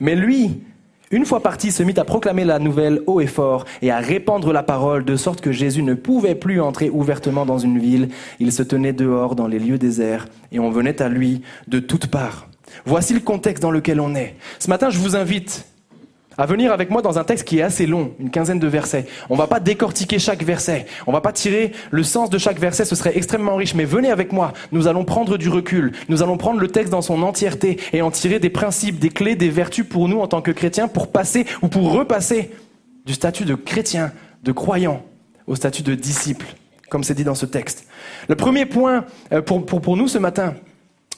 [0.00, 0.62] Mais lui,
[1.10, 4.52] une fois parti, se mit à proclamer la nouvelle haut et fort et à répandre
[4.52, 8.10] la parole, de sorte que Jésus ne pouvait plus entrer ouvertement dans une ville.
[8.40, 12.08] Il se tenait dehors dans les lieux déserts et on venait à lui de toutes
[12.08, 12.48] parts.
[12.84, 14.34] Voici le contexte dans lequel on est.
[14.58, 15.64] Ce matin, je vous invite
[16.38, 19.06] à venir avec moi dans un texte qui est assez long, une quinzaine de versets.
[19.28, 22.84] On va pas décortiquer chaque verset, on va pas tirer le sens de chaque verset,
[22.84, 26.36] ce serait extrêmement riche, mais venez avec moi, nous allons prendre du recul, nous allons
[26.36, 29.84] prendre le texte dans son entièreté et en tirer des principes, des clés, des vertus
[29.84, 32.52] pour nous en tant que chrétiens, pour passer ou pour repasser
[33.04, 34.12] du statut de chrétien,
[34.44, 35.02] de croyant,
[35.48, 36.46] au statut de disciple,
[36.88, 37.88] comme c'est dit dans ce texte.
[38.28, 40.54] Le premier point euh, pour, pour, pour nous ce matin,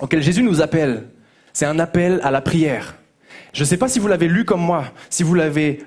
[0.01, 1.09] auquel Jésus nous appelle,
[1.53, 3.00] c'est un appel à la prière.
[3.53, 5.85] Je ne sais pas si vous l'avez lu comme moi, si vous l'avez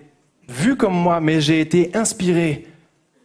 [0.50, 2.68] vu comme moi, mais j'ai été inspiré,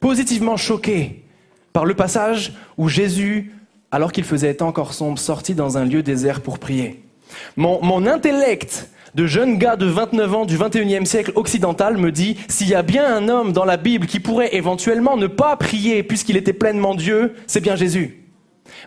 [0.00, 1.24] positivement choqué
[1.72, 3.52] par le passage où Jésus,
[3.90, 7.02] alors qu'il faisait encore sombre, sortit dans un lieu désert pour prier.
[7.56, 12.36] Mon, mon intellect de jeune gars de 29 ans du 21e siècle occidental me dit,
[12.48, 16.02] s'il y a bien un homme dans la Bible qui pourrait éventuellement ne pas prier
[16.02, 18.24] puisqu'il était pleinement Dieu, c'est bien Jésus.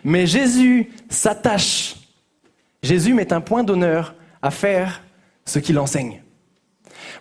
[0.04, 1.96] Mais Jésus s'attache.
[2.82, 5.02] Jésus met un point d'honneur à faire
[5.44, 6.22] ce qu'il enseigne.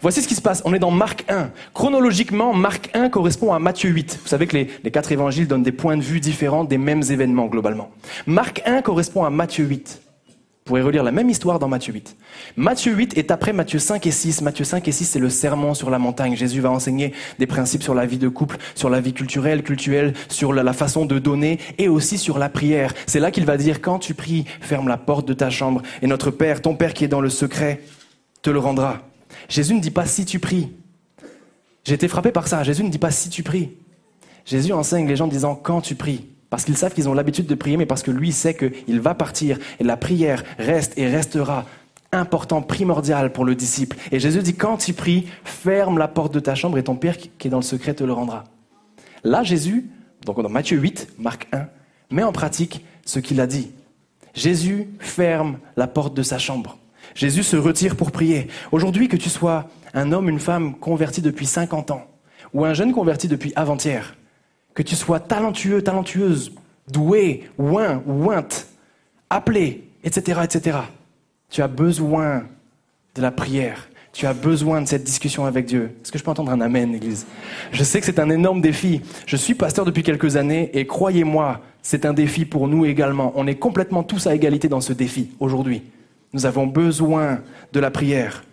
[0.01, 0.61] Voici ce qui se passe.
[0.65, 1.51] On est dans Marc 1.
[1.74, 4.19] Chronologiquement, Marc 1 correspond à Matthieu 8.
[4.24, 7.47] Vous savez que les, quatre évangiles donnent des points de vue différents des mêmes événements
[7.47, 7.91] globalement.
[8.26, 10.01] Marc 1 correspond à Matthieu 8.
[10.03, 12.15] Vous pourrez relire la même histoire dans Matthieu 8.
[12.55, 14.41] Matthieu 8 est après Matthieu 5 et 6.
[14.41, 16.36] Matthieu 5 et 6, c'est le sermon sur la montagne.
[16.36, 20.13] Jésus va enseigner des principes sur la vie de couple, sur la vie culturelle, culturelle,
[20.30, 22.93] sur la façon de donner et aussi sur la prière.
[23.07, 26.07] C'est là qu'il va dire, quand tu pries, ferme la porte de ta chambre et
[26.07, 27.82] notre Père, ton Père qui est dans le secret,
[28.41, 29.01] te le rendra.
[29.49, 30.71] Jésus ne dit pas si tu pries.
[31.83, 32.63] J'ai été frappé par ça.
[32.63, 33.71] Jésus ne dit pas si tu pries.
[34.45, 36.27] Jésus enseigne les gens en disant quand tu pries.
[36.49, 39.15] Parce qu'ils savent qu'ils ont l'habitude de prier, mais parce que lui sait qu'il va
[39.15, 39.57] partir.
[39.79, 41.65] Et la prière reste et restera
[42.11, 43.95] important, primordial pour le disciple.
[44.11, 47.17] Et Jésus dit quand tu pries, ferme la porte de ta chambre et ton Père
[47.17, 48.43] qui est dans le secret te le rendra.
[49.23, 49.89] Là, Jésus,
[50.25, 51.67] donc dans Matthieu 8, Marc 1,
[52.09, 53.71] met en pratique ce qu'il a dit.
[54.33, 56.77] Jésus ferme la porte de sa chambre.
[57.16, 58.47] Jésus se retire pour prier.
[58.72, 62.07] Aujourd'hui, que tu sois un homme, une femme converti depuis 50 ans,
[62.53, 64.16] ou un jeune converti depuis avant-hier,
[64.74, 66.51] que tu sois talentueux, talentueuse,
[66.88, 68.68] doué, ouin, ouinte,
[69.30, 70.78] appelé, etc., etc.,
[71.49, 72.43] tu as besoin
[73.16, 73.89] de la prière.
[74.14, 75.91] Tu as besoin de cette discussion avec Dieu.
[76.01, 77.26] Est-ce que je peux entendre un Amen, Église?
[77.72, 79.01] Je sais que c'est un énorme défi.
[79.26, 83.32] Je suis pasteur depuis quelques années et croyez-moi, c'est un défi pour nous également.
[83.36, 85.84] On est complètement tous à égalité dans ce défi aujourd'hui.
[86.34, 87.41] Nous avons besoin
[87.73, 88.43] de la prière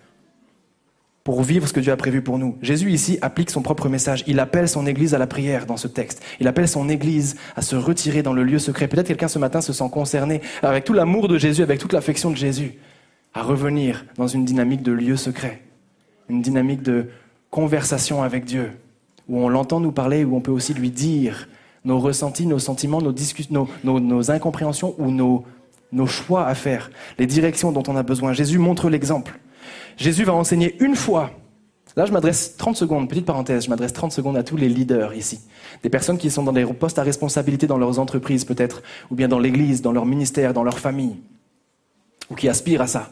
[1.28, 2.56] pour vivre ce que Dieu a prévu pour nous.
[2.62, 4.24] Jésus ici applique son propre message.
[4.26, 6.22] Il appelle son Église à la prière dans ce texte.
[6.40, 8.88] Il appelle son Église à se retirer dans le lieu secret.
[8.88, 12.30] Peut-être quelqu'un ce matin se sent concerné avec tout l'amour de Jésus, avec toute l'affection
[12.30, 12.78] de Jésus,
[13.34, 15.60] à revenir dans une dynamique de lieu secret,
[16.30, 17.08] une dynamique de
[17.50, 18.72] conversation avec Dieu,
[19.28, 21.46] où on l'entend nous parler, où on peut aussi lui dire
[21.84, 23.14] nos ressentis, nos sentiments, nos,
[23.50, 25.44] nos, nos, nos incompréhensions ou nos
[25.92, 28.32] nos choix à faire, les directions dont on a besoin.
[28.32, 29.38] Jésus montre l'exemple.
[29.96, 31.30] Jésus va enseigner une fois.
[31.96, 35.14] Là, je m'adresse 30 secondes, petite parenthèse, je m'adresse 30 secondes à tous les leaders
[35.14, 35.40] ici.
[35.82, 39.26] Des personnes qui sont dans des postes à responsabilité dans leurs entreprises peut-être, ou bien
[39.26, 41.16] dans l'église, dans leur ministère, dans leur famille,
[42.30, 43.10] ou qui aspirent à ça.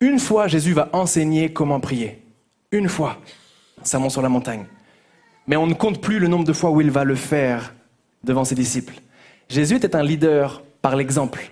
[0.00, 2.20] Une fois, Jésus va enseigner comment prier.
[2.72, 3.18] Une fois.
[3.82, 4.66] Sermon sur la montagne.
[5.46, 7.74] Mais on ne compte plus le nombre de fois où il va le faire
[8.24, 9.00] devant ses disciples.
[9.48, 11.50] Jésus était un leader par l'exemple.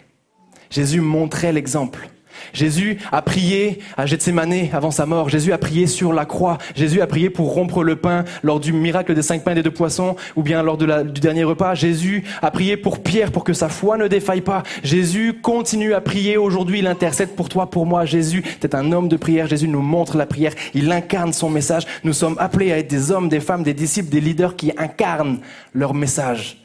[0.71, 2.09] Jésus montrait l'exemple.
[2.53, 5.29] Jésus a prié à Gethsemane avant sa mort.
[5.29, 6.59] Jésus a prié sur la croix.
[6.75, 9.63] Jésus a prié pour rompre le pain lors du miracle des cinq pains et des
[9.63, 10.87] deux poissons ou bien lors du
[11.21, 11.75] dernier repas.
[11.75, 14.63] Jésus a prié pour Pierre pour que sa foi ne défaille pas.
[14.83, 16.81] Jésus continue à prier aujourd'hui.
[16.81, 18.05] Il intercède pour toi, pour moi.
[18.05, 19.47] Jésus est un homme de prière.
[19.47, 20.53] Jésus nous montre la prière.
[20.75, 21.85] Il incarne son message.
[22.05, 25.41] Nous sommes appelés à être des hommes, des femmes, des disciples, des leaders qui incarnent
[25.73, 26.59] leur message.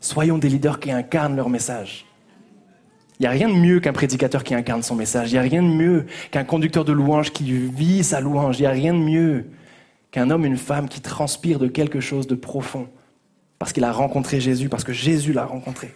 [0.00, 2.06] Soyons des leaders qui incarnent leur message.
[3.20, 5.30] Il n'y a rien de mieux qu'un prédicateur qui incarne son message.
[5.30, 8.58] Il n'y a rien de mieux qu'un conducteur de louange qui vit sa louange.
[8.58, 9.44] Il n'y a rien de mieux
[10.10, 12.88] qu'un homme, une femme qui transpire de quelque chose de profond.
[13.58, 15.94] Parce qu'il a rencontré Jésus, parce que Jésus l'a rencontré.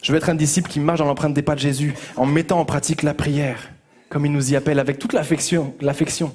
[0.00, 2.60] Je veux être un disciple qui marche dans l'empreinte des pas de Jésus en mettant
[2.60, 3.72] en pratique la prière,
[4.08, 6.32] comme il nous y appelle, avec toute l'affection, l'affection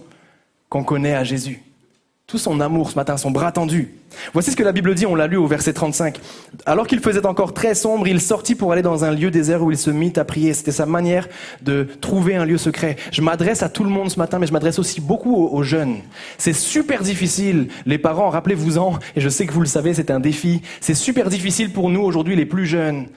[0.67, 1.61] qu'on connaît à Jésus
[2.27, 3.95] tout son amour ce matin, son bras tendu.
[4.31, 6.19] Voici ce que la Bible dit, on l'a lu au verset 35.
[6.65, 9.71] Alors qu'il faisait encore très sombre, il sortit pour aller dans un lieu désert où
[9.71, 10.53] il se mit à prier.
[10.53, 11.27] C'était sa manière
[11.61, 12.95] de trouver un lieu secret.
[13.11, 15.63] Je m'adresse à tout le monde ce matin, mais je m'adresse aussi beaucoup aux, aux
[15.63, 15.97] jeunes.
[16.37, 17.67] C'est super difficile.
[17.85, 20.61] Les parents, rappelez-vous-en, et je sais que vous le savez, c'est un défi.
[20.79, 23.07] C'est super difficile pour nous aujourd'hui, les plus jeunes,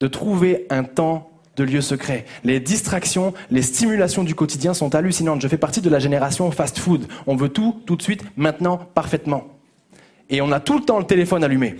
[0.00, 2.24] de trouver un temps de lieux secrets.
[2.44, 5.40] Les distractions, les stimulations du quotidien sont hallucinantes.
[5.40, 7.06] Je fais partie de la génération fast-food.
[7.26, 9.44] On veut tout, tout de suite, maintenant, parfaitement.
[10.30, 11.76] Et on a tout le temps le téléphone allumé.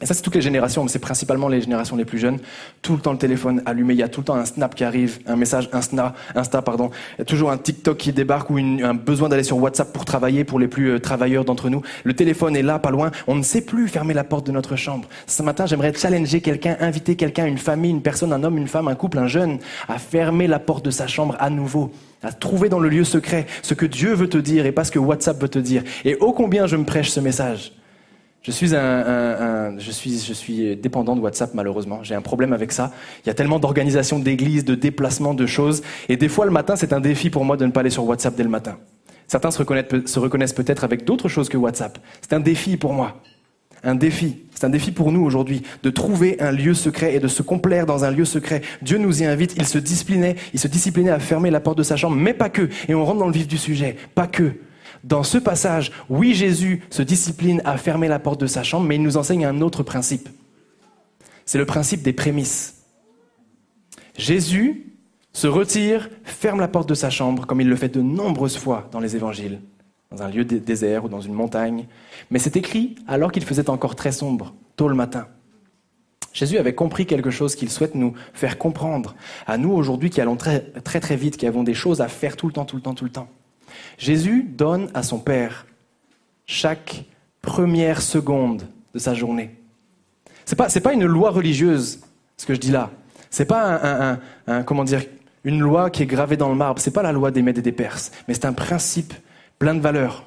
[0.00, 2.38] Et ça, c'est toutes les générations, mais c'est principalement les générations les plus jeunes.
[2.82, 4.84] Tout le temps le téléphone allumé, il y a tout le temps un snap qui
[4.84, 6.90] arrive, un message Insta, Insta pardon.
[7.26, 10.68] Toujours un TikTok qui débarque ou un besoin d'aller sur WhatsApp pour travailler pour les
[10.68, 11.80] plus euh, travailleurs d'entre nous.
[12.04, 13.10] Le téléphone est là, pas loin.
[13.26, 15.08] On ne sait plus fermer la porte de notre chambre.
[15.26, 18.88] Ce matin, j'aimerais challenger quelqu'un, inviter quelqu'un, une famille, une personne, un homme, une femme,
[18.88, 21.90] un couple, un jeune, à fermer la porte de sa chambre à nouveau
[22.22, 24.90] à trouver dans le lieu secret ce que Dieu veut te dire et pas ce
[24.90, 25.82] que WhatsApp veut te dire.
[26.04, 27.72] Et ô combien je me prêche ce message.
[28.46, 29.40] Je suis, un, un-
[29.74, 32.04] un- je, suis, je suis dépendant de WhatsApp, malheureusement.
[32.04, 32.92] J'ai un problème avec ça.
[33.24, 35.82] Il y a tellement d'organisations d'églises, de déplacements, de choses.
[36.08, 38.04] Et des fois, le matin, c'est un défi pour moi de ne pas aller sur
[38.04, 38.78] WhatsApp dès le matin.
[39.26, 39.64] Certains se
[40.06, 41.98] se reconnaissent peut-être avec d'autres choses que WhatsApp.
[42.20, 43.20] C'est un défi pour moi.
[43.82, 44.44] Un défi.
[44.54, 47.84] C'est un défi pour nous aujourd'hui de trouver un lieu secret et de se complaire
[47.84, 48.62] dans un lieu secret.
[48.80, 49.54] Dieu nous y invite.
[49.56, 52.48] Il se disciplinait, il se disciplinait à fermer la porte de sa chambre, mais pas
[52.48, 52.68] que.
[52.88, 53.96] Et on rentre dans le vif du sujet.
[54.14, 54.52] Pas que.
[55.06, 58.96] Dans ce passage, oui, Jésus se discipline à fermer la porte de sa chambre, mais
[58.96, 60.28] il nous enseigne un autre principe.
[61.44, 62.82] C'est le principe des prémices.
[64.18, 64.92] Jésus
[65.32, 68.88] se retire, ferme la porte de sa chambre, comme il le fait de nombreuses fois
[68.90, 69.60] dans les évangiles,
[70.10, 71.86] dans un lieu dé- désert ou dans une montagne.
[72.32, 75.28] Mais c'est écrit alors qu'il faisait encore très sombre, tôt le matin.
[76.32, 79.14] Jésus avait compris quelque chose qu'il souhaite nous faire comprendre,
[79.46, 82.36] à nous aujourd'hui qui allons très très très vite, qui avons des choses à faire
[82.36, 83.28] tout le temps, tout le temps, tout le temps.
[83.98, 85.66] Jésus donne à son Père
[86.46, 87.04] chaque
[87.42, 88.62] première seconde
[88.94, 89.54] de sa journée.
[90.56, 92.00] Pas c'est pas une loi religieuse
[92.36, 92.90] ce que je dis là.
[93.48, 95.02] Pas un- un- un- comment dire
[95.44, 96.80] une loi qui est gravée dans le marbre.
[96.80, 99.12] C'est pas la loi des Mèdes et des Perses, mais c'est un principe
[99.58, 100.25] plein de valeurs.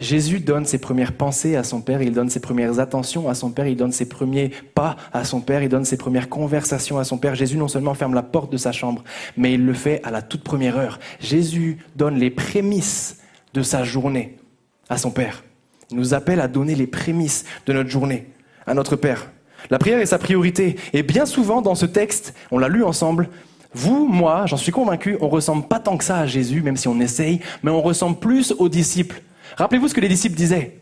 [0.00, 3.50] Jésus donne ses premières pensées à son Père, il donne ses premières attentions à son
[3.50, 7.04] Père, il donne ses premiers pas à son Père, il donne ses premières conversations à
[7.04, 7.34] son Père.
[7.34, 9.04] Jésus non seulement ferme la porte de sa chambre,
[9.36, 10.98] mais il le fait à la toute première heure.
[11.20, 13.18] Jésus donne les prémices
[13.52, 14.38] de sa journée
[14.88, 15.44] à son Père.
[15.90, 18.26] Il nous appelle à donner les prémices de notre journée
[18.66, 19.30] à notre Père.
[19.68, 20.76] La prière est sa priorité.
[20.94, 23.28] Et bien souvent dans ce texte, on l'a lu ensemble,
[23.74, 26.88] vous, moi, j'en suis convaincu, on ressemble pas tant que ça à Jésus, même si
[26.88, 29.22] on essaye, mais on ressemble plus aux disciples.
[29.56, 30.80] Rappelez-vous ce que les disciples disaient.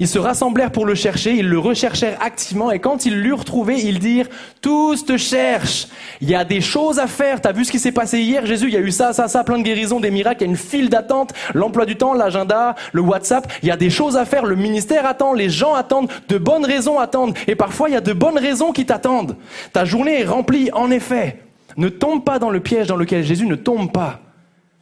[0.00, 3.80] Ils se rassemblèrent pour le chercher, ils le recherchèrent activement, et quand ils l'eurent retrouvé,
[3.80, 4.28] ils dirent,
[4.60, 5.86] tous te cherchent,
[6.20, 8.66] il y a des choses à faire, t'as vu ce qui s'est passé hier, Jésus,
[8.66, 10.50] il y a eu ça, ça, ça, plein de guérisons, des miracles, il y a
[10.50, 14.24] une file d'attente, l'emploi du temps, l'agenda, le WhatsApp, il y a des choses à
[14.24, 17.96] faire, le ministère attend, les gens attendent, de bonnes raisons attendent, et parfois il y
[17.96, 19.36] a de bonnes raisons qui t'attendent.
[19.72, 21.38] Ta journée est remplie, en effet.
[21.76, 24.20] Ne tombe pas dans le piège dans lequel Jésus ne tombe pas,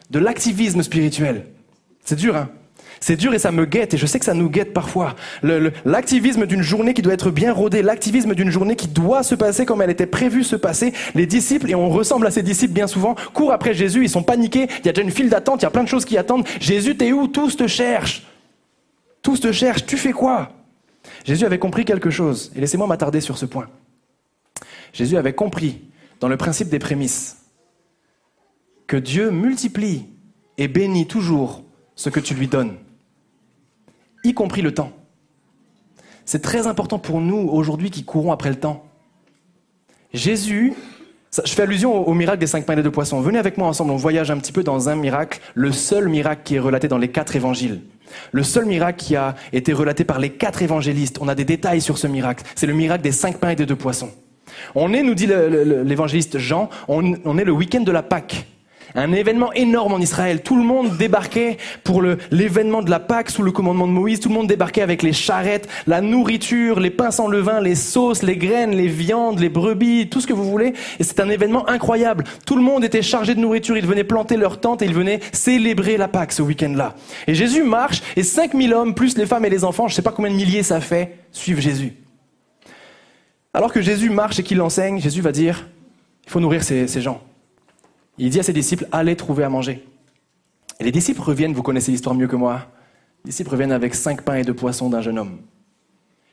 [0.09, 1.49] de l'activisme spirituel.
[2.03, 2.49] C'est dur, hein?
[3.03, 5.17] C'est dur et ça me guette, et je sais que ça nous guette parfois.
[5.43, 9.67] L'activisme d'une journée qui doit être bien rodée, l'activisme d'une journée qui doit se passer
[9.67, 10.93] comme elle était prévue se passer.
[11.17, 14.23] Les disciples, et on ressemble à ces disciples bien souvent, courent après Jésus, ils sont
[14.23, 16.17] paniqués, il y a déjà une file d'attente, il y a plein de choses qui
[16.17, 16.47] attendent.
[16.61, 17.27] Jésus, t'es où?
[17.27, 18.23] Tous te cherchent.
[19.21, 20.53] Tous te cherchent, tu fais quoi?
[21.25, 23.69] Jésus avait compris quelque chose, et laissez-moi m'attarder sur ce point.
[24.93, 25.81] Jésus avait compris,
[26.21, 27.39] dans le principe des prémices,
[28.87, 30.07] que Dieu multiplie
[30.57, 31.65] et bénit toujours
[31.97, 32.77] ce que tu lui donnes
[34.25, 34.93] y compris le temps.
[36.25, 38.85] C'est très important pour nous aujourd'hui qui courons après le temps.
[40.15, 40.75] Jésus,
[41.45, 43.21] je fais allusion au, miracle des cinq pains et des deux poissons.
[43.21, 46.43] Venez avec moi ensemble, on voyage un petit peu dans un miracle, le seul miracle
[46.45, 47.81] qui est relaté dans les quatre évangiles.
[48.31, 51.19] Le seul miracle qui a été relaté par les quatre évangélistes.
[51.21, 52.45] On a des détails sur ce miracle.
[52.55, 54.11] C'est le miracle des cinq pains et des deux poissons.
[54.75, 58.47] On est, nous dit l'évangéliste Jean, on est le week-end de la Pâque.
[58.95, 60.43] Un événement énorme en Israël.
[60.43, 64.21] Tout le monde débarquait pour l'événement de la Pâque sous le commandement de Moïse.
[64.21, 68.23] Tout le monde débarquait avec les charrettes, la nourriture, les pains sans levain, les sauces,
[68.23, 70.75] les graines, les viandes, les brebis, tout ce que vous voulez.
[70.99, 72.25] Et c'est un événement incroyable.
[72.47, 73.77] Tout le monde était chargé de nourriture.
[73.77, 76.95] Ils venaient planter leur tente et ils venaient célébrer la Pâque ce week-end-là.
[77.27, 80.13] Et Jésus marche et 5000 hommes, plus les femmes et les enfants, je sais pas
[80.13, 81.95] combien de milliers ça fait, suivent Jésus.
[83.55, 85.69] Alors que Jésus marche et qu'il enseigne, Jésus va dire,
[86.25, 87.23] il faut nourrir ces gens.
[88.19, 89.87] Il dit à ses disciples, allez trouver à manger.
[90.81, 92.67] Et les disciples reviennent, vous connaissez l'histoire mieux que moi,
[93.25, 95.39] les disciples reviennent avec cinq pains et deux poissons d'un jeune homme.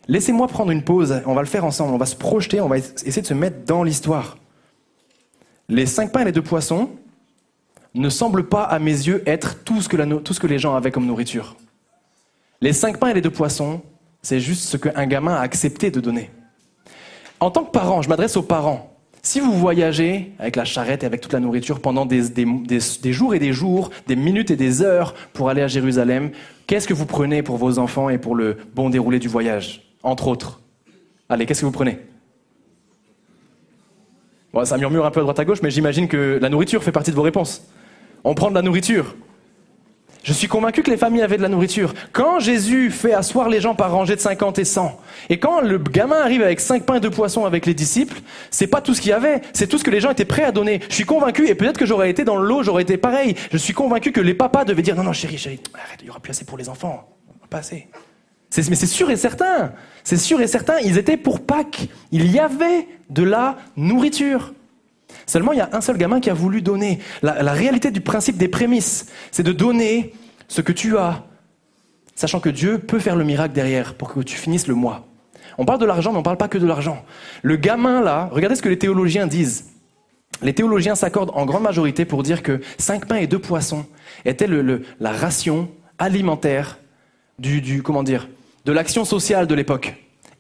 [0.07, 2.79] Laissez-moi prendre une pause, on va le faire ensemble, on va se projeter, on va
[2.79, 4.37] essayer de se mettre dans l'histoire.
[5.67, 6.89] Les cinq pains et les deux poissons
[7.93, 11.55] ne semblent pas, à mes yeux, être tout ce que, les gens avaient comme nourriture.
[12.59, 13.81] Les cinq pains et les deux poissons,
[14.21, 16.31] c'est juste ce qu'un gamin a accepté de donner.
[17.39, 18.98] En tant que parent, je m'adresse aux parents.
[19.29, 22.23] Si vous voyagez avec la charrette et avec toute la nourriture pendant des,
[23.11, 26.31] jours et des jours, des minutes et des heures pour aller à Jérusalem,
[26.65, 30.27] qu'est-ce que vous prenez pour vos enfants et pour le bon déroulé du voyage Entre
[30.27, 30.61] autres?
[31.29, 31.99] Allez, qu'est-ce que vous prenez?
[34.51, 36.91] Bon, ça murmure un peu à droite à gauche, mais j'imagine que la nourriture fait
[36.91, 37.69] partie de vos réponses.
[38.23, 39.15] On prend de la nourriture.
[40.21, 41.93] Je suis convaincu que les familles avaient de la nourriture.
[42.11, 44.99] Quand Jésus fait asseoir les gens par rangées de 50 et 100,
[45.29, 48.19] et quand le gamin arrive avec 5 pains et 2 poissons avec les disciples,
[48.51, 50.43] c'est pas tout ce qu'il y avait, c'est tout ce que les gens étaient prêts
[50.43, 50.81] à donner.
[50.89, 53.35] Je suis convaincu, et peut-être que j'aurais été dans le lot, j'aurais été pareil.
[53.51, 56.09] Je suis convaincu que les papas devaient dire non, non, chérie, chérie, arrête, il y
[56.09, 57.07] aura plus assez pour les enfants.
[57.49, 57.87] Pas assez.
[58.57, 59.73] Mais c'est sûr et certain.
[60.03, 61.87] C'est sûr et certain, ils étaient pour Pâques.
[62.11, 64.53] Il y avait de la nourriture.
[65.29, 66.97] Seulement, il y a un seul gamin qui a voulu donner.
[67.21, 70.11] La, réalité du principe des prémices, c'est de donner
[70.47, 71.23] ce que tu as,
[72.15, 75.05] sachant que Dieu peut faire le miracle derrière pour que tu finisses le mois.
[75.59, 77.05] On parle de l'argent, mais on ne parle pas que de l'argent.
[77.43, 79.65] Le gamin là, regardez ce que les théologiens disent.
[80.41, 83.85] Les théologiens s'accordent en grande majorité pour dire que cinq pains et deux poissons
[84.25, 85.69] étaient le- la ration
[85.99, 86.79] alimentaire
[87.37, 88.29] du, du- comment dire,
[88.65, 89.93] de l'action sociale de l'époque,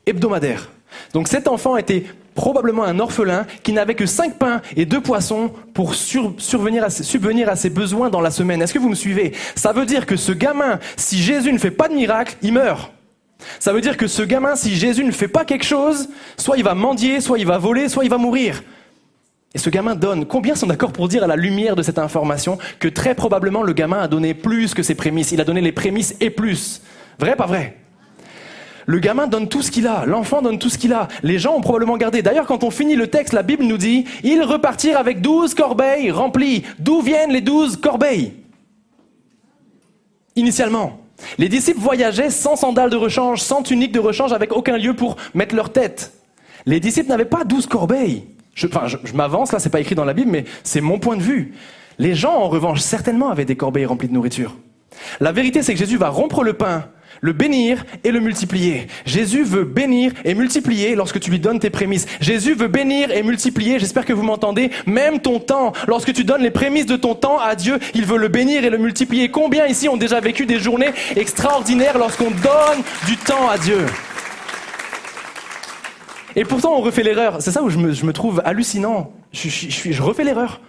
[0.07, 0.71] hebdomadaire.
[1.13, 2.05] Donc cet enfant était
[2.39, 7.69] probablement un orphelin qui n'avait que cinq pains et deux poissons pour subvenir à ses
[7.69, 8.61] besoins dans la semaine.
[8.61, 9.33] Est-ce que vous me suivez?
[9.55, 12.93] Ça veut dire que ce gamin, si Jésus ne fait pas de miracle, il meurt.
[13.59, 16.63] Ça veut dire que ce gamin, si Jésus ne fait pas quelque chose, soit il
[16.63, 18.63] va mendier, soit il va voler, soit il va mourir.
[19.53, 20.25] Et ce gamin donne.
[20.25, 23.73] Combien sont d'accord pour dire à la lumière de cette information que très probablement le
[23.73, 25.33] gamin a donné plus que ses prémices?
[25.33, 26.81] Il a donné les prémices et plus.
[27.19, 27.75] Vrai, pas vrai?
[28.89, 31.09] Le gamin donne tout ce qu'il a, l'enfant donne tout ce qu'il a.
[31.21, 32.23] Les gens ont probablement gardé.
[32.23, 36.09] D'ailleurs, quand on finit le texte, la Bible nous dit, ils repartirent avec douze corbeilles
[36.09, 36.63] remplies.
[36.79, 38.33] D'où viennent les douze corbeilles?
[40.35, 41.01] Initialement.
[41.37, 45.17] Les disciples voyageaient sans sandales de rechange, sans tunique de rechange, avec aucun lieu pour
[45.35, 46.11] mettre leur tête.
[46.65, 48.23] Les disciples n'avaient pas douze corbeilles.
[48.55, 50.97] Je, enfin, je, je m'avance, là, c'est pas écrit dans la Bible, mais c'est mon
[50.97, 51.53] point de vue.
[51.99, 54.55] Les gens, en revanche, certainement avaient des corbeilles remplies de nourriture.
[55.19, 56.85] La vérité, c'est que Jésus va rompre le pain,
[57.21, 58.87] le bénir et le multiplier.
[59.05, 62.05] Jésus veut bénir et multiplier lorsque tu lui donnes tes prémices.
[62.21, 65.73] Jésus veut bénir et multiplier, j'espère que vous m'entendez, même ton temps.
[65.87, 68.69] Lorsque tu donnes les prémices de ton temps à Dieu, il veut le bénir et
[68.69, 69.29] le multiplier.
[69.31, 73.85] Combien ici ont déjà vécu des journées extraordinaires lorsqu'on donne du temps à Dieu?
[76.35, 77.41] Et pourtant, on refait l'erreur.
[77.41, 79.11] C'est ça où je me, trouve hallucinant.
[79.33, 80.61] Je, je- je refais l'erreur.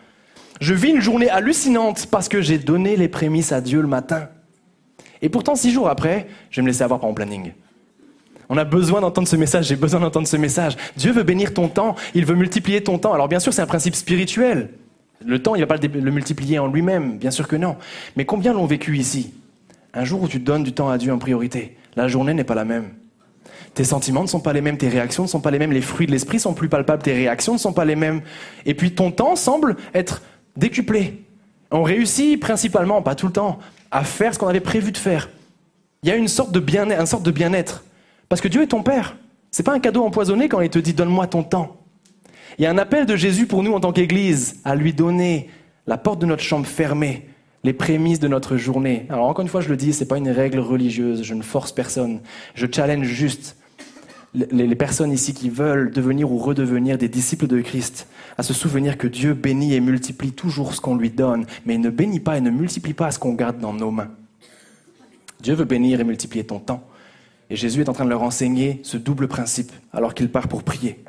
[0.60, 4.28] Je vis une journée hallucinante parce que j'ai donné les prémices à Dieu le matin.
[5.22, 7.52] Et pourtant, six jours après, je vais me laisser avoir par mon planning.
[8.48, 10.76] On a besoin d'entendre ce message, j'ai besoin d'entendre ce message.
[10.96, 13.12] Dieu veut bénir ton temps, il veut multiplier ton temps.
[13.12, 14.70] Alors bien sûr, c'est un principe spirituel.
[15.24, 17.76] Le temps, il ne va pas le, multiplier en lui-même, bien sûr que non.
[18.16, 19.34] Mais combien l'ont vécu ici?
[19.94, 22.54] Un jour où tu donnes du temps à Dieu en priorité, la journée n'est pas
[22.54, 22.90] la même.
[23.74, 25.80] Tes sentiments ne sont pas les mêmes, tes réactions ne sont pas les mêmes, les
[25.80, 28.22] fruits de l'esprit sont plus palpables, tes réactions ne sont pas les mêmes.
[28.66, 30.22] Et puis ton temps semble être
[30.56, 31.22] décuplé.
[31.70, 33.60] On réussit principalement, pas tout le temps,
[33.90, 35.28] à faire ce qu'on avait prévu de faire.
[36.02, 37.84] Il y a une sorte de bien-être, sorte de bien-être.
[38.28, 39.16] Parce que Dieu est ton Père.
[39.50, 41.76] C'est pas un cadeau empoisonné quand il te dit donne-moi ton temps.
[42.58, 45.50] Il y a un appel de Jésus pour nous en tant qu'Église à lui donner
[45.86, 47.28] la porte de notre chambre fermée,
[47.64, 49.06] les prémices de notre journée.
[49.08, 51.22] Alors encore une fois, je le dis, c'est pas une règle religieuse.
[51.22, 52.20] Je ne force personne.
[52.54, 53.56] Je challenge juste
[54.34, 58.06] les personnes ici qui veulent devenir ou redevenir des disciples de Christ
[58.40, 61.80] à se souvenir que Dieu bénit et multiplie toujours ce qu'on lui donne, mais il
[61.82, 64.08] ne bénit pas et ne multiplie pas ce qu'on garde dans nos mains.
[65.42, 66.82] Dieu veut bénir et multiplier ton temps.
[67.50, 70.62] Et Jésus est en train de leur enseigner ce double principe alors qu'il part pour
[70.62, 71.04] prier.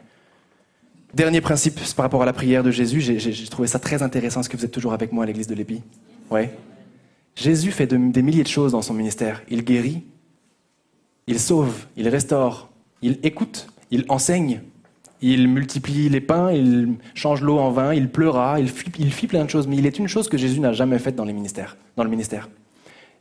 [1.14, 4.42] Dernier principe par rapport à la prière de Jésus, j'ai- trouvé ça très intéressant.
[4.42, 5.82] Est-ce que vous êtes toujours avec moi à l'église de l'Épi
[6.30, 6.54] Ouais.
[7.38, 9.42] Jésus fait de- des milliers de choses dans son ministère.
[9.50, 10.04] Il guérit,
[11.28, 12.70] il sauve, il restaure,
[13.02, 14.62] il écoute, il enseigne,
[15.22, 19.46] il multiplie les pains, il change l'eau en vin, il pleura, il il fit plein
[19.46, 19.68] de choses.
[19.68, 22.50] Mais il est une chose que Jésus n'a jamais faite dans, dans le ministère.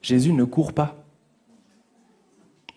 [0.02, 0.96] Jésus ne court pas.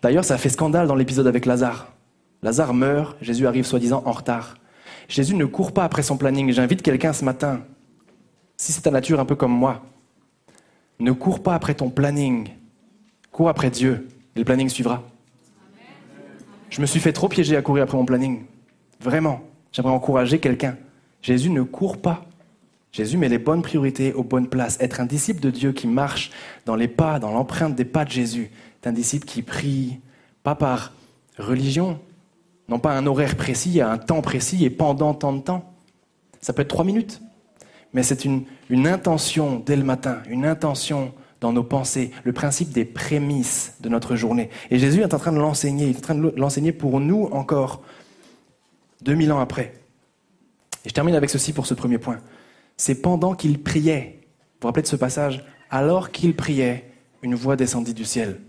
[0.02, 1.94] D'ailleurs, ça fait scandale dans l'épisode avec Lazare.
[2.42, 4.56] Lazare meurt, Jésus arrive soi-disant en retard.
[5.08, 6.52] Jésus ne court pas après son planning.
[6.52, 7.62] J'invite quelqu'un ce matin,
[8.58, 9.82] si c'est ta nature un peu comme moi,
[11.00, 12.50] ne cours pas après ton planning.
[13.32, 15.04] Cours après Dieu et le planning suivra.
[16.70, 18.44] Je me suis fait trop piéger à courir après mon planning.
[19.04, 19.42] Vraiment.
[19.74, 20.78] J'aimerais encourager quelqu'un.
[21.22, 22.26] Jésus ne court pas.
[22.94, 24.78] Jésus met les bonnes priorités aux bonnes places.
[24.80, 26.32] Être un disciple de Dieu qui marche
[26.66, 28.52] dans les pas, dans l'empreinte des pas de Jésus,
[28.82, 30.00] est un disciple qui prie,
[30.44, 30.94] pas par
[31.38, 32.00] religion,
[32.70, 35.74] non pas un horaire précis, à un temps précis et pendant tant de temps.
[36.40, 37.22] Ça peut être trois minutes,
[37.94, 42.72] mais c'est une, une intention dès le matin, une intention dans nos pensées, le principe
[42.72, 44.50] des prémices de notre journée.
[44.72, 47.26] Et Jésus est en train de l'enseigner, il est en train de l'enseigner pour nous
[47.32, 47.82] encore,
[49.04, 49.74] 2000 ans après.
[50.86, 52.20] Et je termine avec ceci pour ce premier point.
[52.78, 54.28] C'est pendant qu'il priait, vous
[54.62, 56.92] vous rappelez de ce passage, alors qu'il priait,
[57.22, 58.40] une voix descendit du ciel.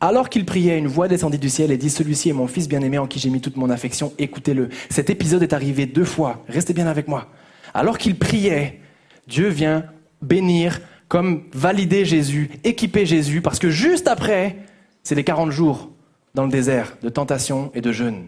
[0.00, 2.98] Alors qu'il priait, une voix descendit du ciel et dit Celui-ci est mon fils bien-aimé
[2.98, 4.68] en qui j'ai mis toute mon affection, écoutez-le.
[4.90, 7.28] Cet épisode est arrivé deux fois, restez bien avec moi.
[7.72, 8.80] Alors qu'il priait,
[9.26, 9.84] Dieu vient
[10.22, 14.56] bénir, comme valider Jésus, équiper Jésus, parce que juste après,
[15.02, 15.90] c'est les 40 jours
[16.34, 18.26] dans le désert de tentation et de jeûne.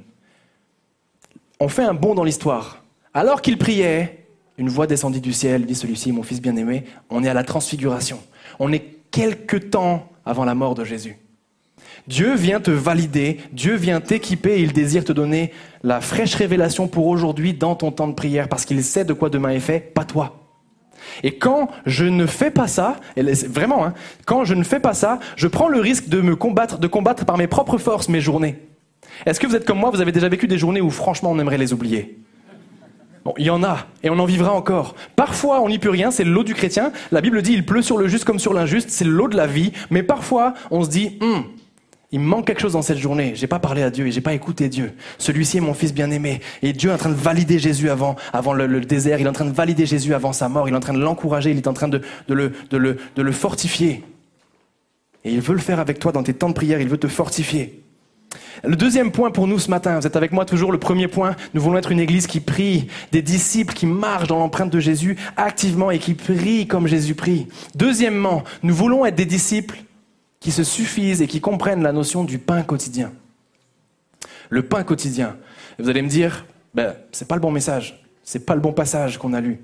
[1.60, 2.84] On fait un bond dans l'histoire.
[3.14, 4.26] Alors qu'il priait,
[4.58, 8.20] une voix descendit du ciel, dit celui-ci, mon fils bien-aimé, on est à la transfiguration.
[8.60, 11.16] On est quelque temps avant la mort de Jésus.
[12.06, 15.52] Dieu vient te valider, Dieu vient t'équiper et il désire te donner
[15.82, 19.28] la fraîche révélation pour aujourd'hui dans ton temps de prière parce qu'il sait de quoi
[19.28, 20.44] demain est fait, pas toi.
[21.24, 23.94] Et quand je ne fais pas ça, vraiment, hein,
[24.26, 27.24] quand je ne fais pas ça, je prends le risque de me combattre, de combattre
[27.24, 28.67] par mes propres forces mes journées.
[29.26, 31.38] Est-ce que vous êtes comme moi, vous avez déjà vécu des journées où franchement on
[31.38, 32.18] aimerait les oublier?
[33.36, 34.94] Il y en a, et on en vivra encore.
[35.16, 36.92] Parfois, on n'y peut rien, c'est le lot du chrétien.
[37.12, 39.36] La Bible dit, il pleut sur le juste comme sur l'injuste, c'est le lot de
[39.36, 39.72] la vie.
[39.90, 41.44] Mais parfois, on se dit, Hum,
[42.10, 43.32] il me manque quelque chose dans cette journée.
[43.34, 44.92] J'ai pas parlé à Dieu et j'ai pas écouté Dieu.
[45.18, 46.40] Celui-ci est mon fils bien-aimé.
[46.62, 49.20] Et Dieu est en train de valider Jésus avant, avant le, désert.
[49.20, 50.68] Il est en train de valider Jésus avant sa mort.
[50.68, 51.50] Il est en train de l'encourager.
[51.50, 54.04] Il est en train de le fortifier.
[55.24, 56.80] Et il veut le faire avec toi dans tes temps de prière.
[56.80, 57.84] Il veut te fortifier.
[58.64, 61.36] Le deuxième point pour nous ce matin, vous êtes avec moi toujours, le premier point,
[61.54, 65.16] nous voulons être une église qui prie, des disciples qui marchent dans l'empreinte de Jésus
[65.36, 67.46] activement et qui prient comme Jésus prie.
[67.74, 69.78] Deuxièmement, nous voulons être des disciples
[70.40, 73.12] qui se suffisent et qui comprennent la notion du pain quotidien.
[74.50, 75.36] Le pain quotidien.
[75.78, 79.18] Vous allez me dire, ben, c'est pas le bon message, c'est pas le bon passage
[79.18, 79.60] qu'on a lu.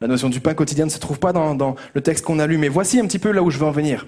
[0.00, 2.46] La notion du pain quotidien ne se trouve pas dans, dans le texte qu'on a
[2.46, 4.06] lu, mais voici un petit peu là où je veux en venir.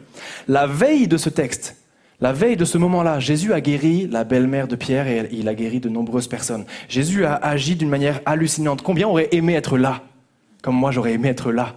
[0.49, 1.77] La veille de ce texte,
[2.23, 5.55] la veille de ce moment-là, Jésus a guéri la belle-mère de Pierre et il a
[5.55, 6.65] guéri de nombreuses personnes.
[6.89, 8.81] Jésus a agi d'une manière hallucinante.
[8.83, 10.03] Combien auraient aimé être là?
[10.63, 11.75] Comme moi, j'aurais aimé être là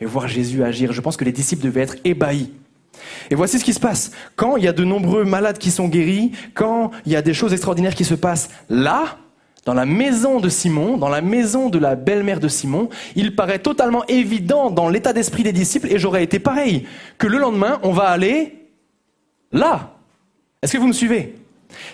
[0.00, 0.92] et voir Jésus agir.
[0.92, 2.52] Je pense que les disciples devaient être ébahis.
[3.28, 4.12] Et voici ce qui se passe.
[4.36, 7.34] Quand il y a de nombreux malades qui sont guéris, quand il y a des
[7.34, 9.18] choses extraordinaires qui se passent là,
[9.64, 13.58] dans la maison de Simon, dans la maison de la belle-mère de Simon, il paraît
[13.58, 16.86] totalement évident dans l'état d'esprit des disciples, et j'aurais été pareil,
[17.18, 18.57] que le lendemain, on va aller
[19.52, 19.90] là.
[20.62, 21.36] Est-ce que vous me suivez?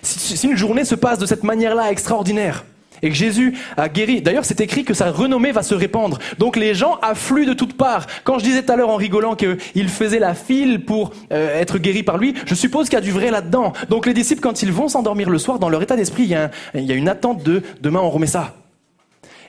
[0.02, 2.64] Si, une journée se passe de cette manière-là extraordinaire,
[3.02, 6.56] et que Jésus a guéri, d'ailleurs c'est écrit que sa renommée va se répandre, donc
[6.56, 8.06] les gens affluent de toutes parts.
[8.22, 11.78] Quand je disais tout à l'heure en rigolant qu'il faisait la file pour euh, être
[11.78, 13.74] guéri par lui, je suppose qu'il y a du vrai là-dedans.
[13.90, 16.84] Donc les disciples, quand ils vont s'endormir le soir, dans leur état d'esprit, il il
[16.84, 18.54] y a une attente de demain on remet ça.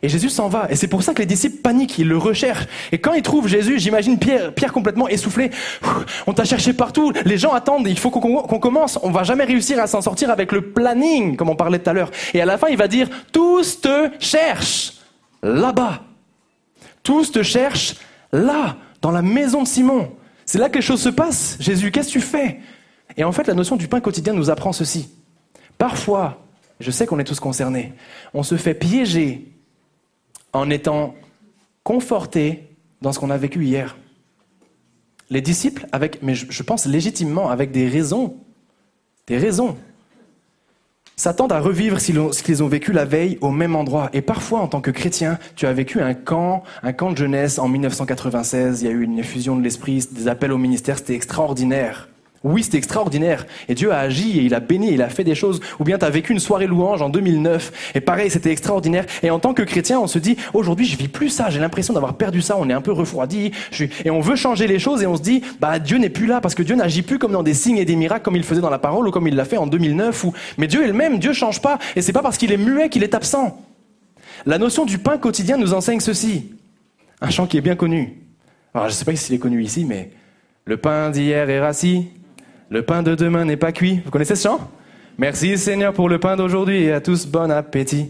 [0.05, 0.67] Et Jésus s'en va.
[0.69, 2.67] Et c'est pour ça que les disciples paniquent, ils le recherchent.
[2.91, 5.49] Et quand ils trouvent Jésus, j'imagine Pierre, complètement essoufflé.
[6.27, 8.99] On t'a cherché partout, les gens attendent, il faut qu'on qu'on commence.
[9.01, 11.93] On va jamais réussir à s'en sortir avec le planning, comme on parlait tout à
[11.93, 12.11] l'heure.
[12.35, 14.93] Et à la fin, il va dire, tous te cherchent
[15.41, 16.03] là-bas.
[17.01, 17.95] Tous te cherchent
[18.31, 20.11] là, dans la maison de Simon.
[20.45, 21.57] C'est là que les choses se passent.
[21.59, 22.59] Jésus, qu'est-ce que tu fais?
[23.17, 25.09] Et en fait, la notion du pain quotidien nous apprend ceci.
[25.79, 26.45] Parfois,
[26.79, 27.93] je sais qu'on est tous concernés,
[28.35, 29.54] on se fait piéger
[30.55, 31.15] en étant
[31.83, 32.69] conforté
[33.01, 33.97] dans ce qu'on a vécu hier.
[35.29, 38.37] Les disciples, avec, mais je, pense légitimement, avec des raisons,
[39.27, 39.75] des raisons,
[41.15, 44.09] s'attendent à revivre ce qu'ils ont- ce qu'ils ont vécu la veille au même endroit.
[44.13, 47.57] Et parfois, en tant que chrétien, tu as vécu un camp, un camp de jeunesse
[47.57, 48.81] en 1996.
[48.81, 52.09] Il y a eu une effusion de l'esprit, des appels au ministère, c'était extraordinaire.
[52.45, 53.47] Oui, c'était extraordinaire.
[53.67, 55.59] Et Dieu a agi et il a béni, il a fait des choses.
[55.79, 59.07] Ou bien tu as vécu une soirée louange en 2009 et pareil, c'était extraordinaire.
[59.23, 61.49] Et en tant que chrétien, on se dit, aujourd'hui, je vis plus ça.
[61.49, 62.55] J'ai l'impression d'avoir perdu ça.
[62.59, 63.51] On est un peu refroidi.
[64.05, 66.39] Et on veut changer les choses et on se dit, bah, Dieu n'est plus là
[66.39, 68.61] parce que Dieu n'agit plus comme dans des signes et des miracles comme il faisait
[68.61, 70.93] dans la parole ou comme il l'a fait en 2009 ou, mais Dieu est le
[70.93, 71.17] même.
[71.17, 71.79] Dieu change pas.
[71.95, 73.59] Et c'est pas parce qu'il est muet qu'il est absent.
[74.45, 76.51] La notion du pain quotidien nous enseigne ceci.
[77.21, 78.21] Un chant qui est bien connu.
[78.75, 80.11] Alors, je sais pas s'il est connu ici, mais
[80.65, 82.09] le pain d'hier est rassis,
[82.69, 84.01] le pain de demain n'est pas cuit.
[84.05, 84.69] Vous connaissez ce chant?
[85.17, 88.09] Merci Seigneur pour le pain d'aujourd'hui et à tous bon appétit.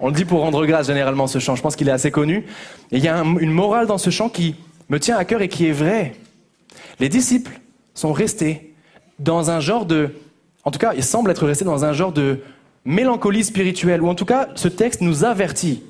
[0.00, 1.54] On le dit pour rendre grâce généralement ce chant.
[1.54, 2.38] Je pense qu'il est assez connu.
[2.90, 4.56] Et il y a un- une morale dans ce chant qui
[4.88, 6.14] me tient à cœur et qui est vraie.
[7.00, 7.60] Les disciples
[7.94, 8.74] sont restés
[9.18, 10.10] dans un genre de,
[10.64, 12.40] en tout cas, ils semblent être restés dans un genre de
[12.84, 15.82] mélancolie spirituelle, ou en tout cas, ce texte nous avertit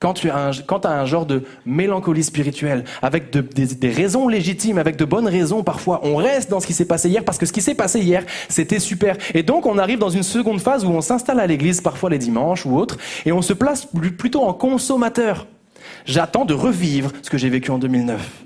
[0.00, 5.04] quand tu as un, genre de mélancolie spirituelle, avec de- des, raisons légitimes, avec de
[5.04, 7.60] bonnes raisons parfois, on reste dans ce qui s'est passé hier, parce que ce qui
[7.60, 9.18] s'est passé hier, c'était super.
[9.34, 12.16] Et donc, on arrive dans une seconde phase où on s'installe à l'église, parfois les
[12.16, 12.96] dimanches ou autres,
[13.26, 13.86] et on se place
[14.16, 15.46] plutôt en consommateur.
[16.06, 18.44] J'attends de revivre ce que j'ai vécu en 2009.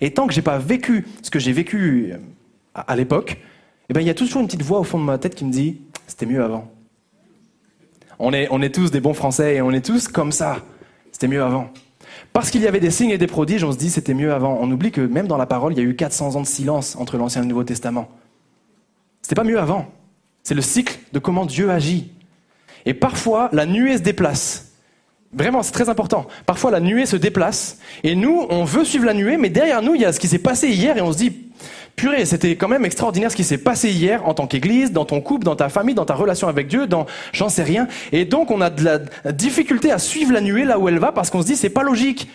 [0.00, 2.18] Et tant que j'ai pas vécu ce que j'ai vécu euh,
[2.76, 3.38] à, l'époque,
[3.88, 5.44] eh ben, il y a toujours une petite voix au fond de ma tête qui
[5.44, 6.70] me dit, c'était mieux avant.
[8.20, 10.58] On est tous des bons Français et on est tous comme ça.
[11.22, 11.70] C'était mieux avant.
[12.32, 14.58] Parce qu'il y avait des signes et des prodiges, on se dit c'était mieux avant.
[14.60, 16.96] On oublie que même dans la parole, il y a eu 400 ans de silence
[16.96, 18.08] entre l'Ancien et le Nouveau Testament.
[19.20, 19.86] C'était pas mieux avant.
[20.42, 22.10] C'est le cycle de comment Dieu agit.
[22.86, 24.71] Et parfois, la nuée se déplace.
[25.32, 26.26] Vraiment, c'est très important.
[26.44, 29.94] Parfois, la nuée se déplace et nous, on veut suivre la nuée, mais derrière nous,
[29.94, 31.32] il y a ce qui s'est passé hier et on se dit,
[31.96, 35.22] purée, c'était quand même extraordinaire ce qui s'est passé hier en tant qu'église, dans ton
[35.22, 37.88] couple, dans ta famille, dans ta relation avec Dieu, dans j'en sais rien.
[38.12, 41.12] Et donc, on a de la difficulté à suivre la nuée là où elle va
[41.12, 42.28] parce qu'on se dit, c'est pas logique.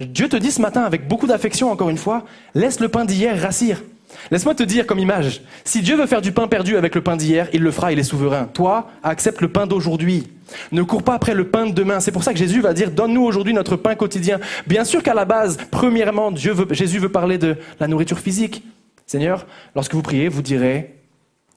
[0.00, 2.24] Dieu te dit ce matin, avec beaucoup d'affection encore une fois,
[2.54, 3.82] laisse le pain d'hier rassir.
[4.30, 7.16] Laisse-moi te dire comme image, si Dieu veut faire du pain perdu avec le pain
[7.16, 8.44] d'hier, il le fera, il est souverain.
[8.52, 10.28] Toi, accepte le pain d'aujourd'hui.
[10.72, 12.00] Ne cours pas après le pain de demain.
[12.00, 14.40] C'est pour ça que Jésus va dire, donne-nous aujourd'hui notre pain quotidien.
[14.66, 18.64] Bien sûr qu'à la base, premièrement, Jésus veut parler de la nourriture physique.
[19.06, 20.96] Seigneur, lorsque vous priez, vous direz,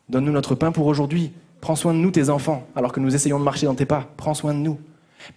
[0.10, 1.32] donne-nous notre pain pour aujourd'hui.
[1.62, 4.10] Prends soin de nous, tes enfants, alors que nous essayons de marcher dans tes pas.
[4.18, 4.80] Prends soin de nous.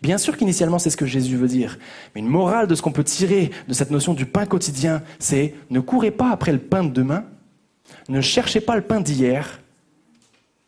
[0.02, 1.78] Bien sûr qu'initialement c'est ce que Jésus veut dire,
[2.14, 5.54] mais une morale de ce qu'on peut tirer de cette notion du pain quotidien, c'est
[5.70, 7.24] ne courez pas après le pain de demain,
[8.08, 9.60] ne cherchez pas le pain d'hier,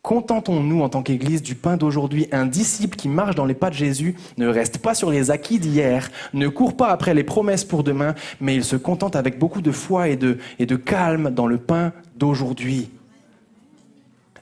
[0.07, 2.29] contentons-nous en tant qu'Église du pain d'aujourd'hui.
[2.31, 5.59] Un disciple qui marche dans les pas de Jésus ne reste pas sur les acquis
[5.59, 9.61] d'hier, ne court pas après les promesses pour demain, mais il se contente avec beaucoup
[9.61, 12.89] de foi et de, et de calme dans le pain d'aujourd'hui.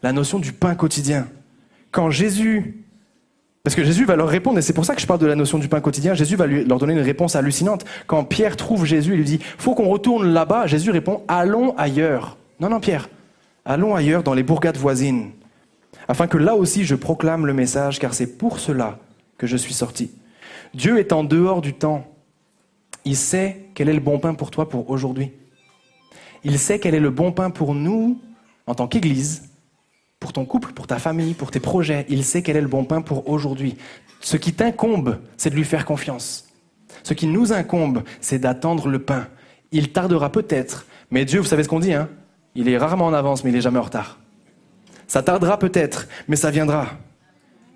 [0.04, 1.28] La notion du pain quotidien.
[1.90, 2.85] Quand Jésus
[3.66, 5.34] parce que Jésus va leur répondre, et c'est pour ça que je parle de la
[5.34, 6.14] notion du pain quotidien.
[6.14, 7.84] Jésus va leur donner une réponse hallucinante.
[8.06, 10.68] Quand Pierre trouve Jésus, il lui dit Faut qu'on retourne là-bas.
[10.68, 12.38] Jésus répond Allons ailleurs.
[12.60, 13.10] Non, non, Pierre,
[13.66, 15.32] allons ailleurs dans les bourgades voisines,
[16.08, 19.00] afin que là aussi je proclame le message, car c'est pour cela
[19.40, 20.12] que je suis sorti.
[20.76, 22.06] Dieu est en dehors du temps.
[23.04, 25.32] Il sait quel est le bon pain pour toi pour aujourd'hui.
[26.44, 28.22] Il sait quel est le bon pain pour nous
[28.68, 29.50] en tant qu'Église
[30.26, 32.04] pour ton couple, pour ta famille, pour tes projets.
[32.10, 33.78] Il sait quel est le bon pain pour aujourd'hui.
[34.22, 36.48] Ce qui t'incombe, c'est de lui faire confiance.
[37.04, 39.28] Ce qui nous incombe, c'est d'attendre le pain.
[39.72, 42.10] Il tardera peut-être, mais Dieu, vous savez ce qu'on dit, hein?
[42.56, 44.18] Il est rarement en avance, mais il est jamais en retard.
[45.06, 46.88] Ça tardera peut-être, mais ça viendra.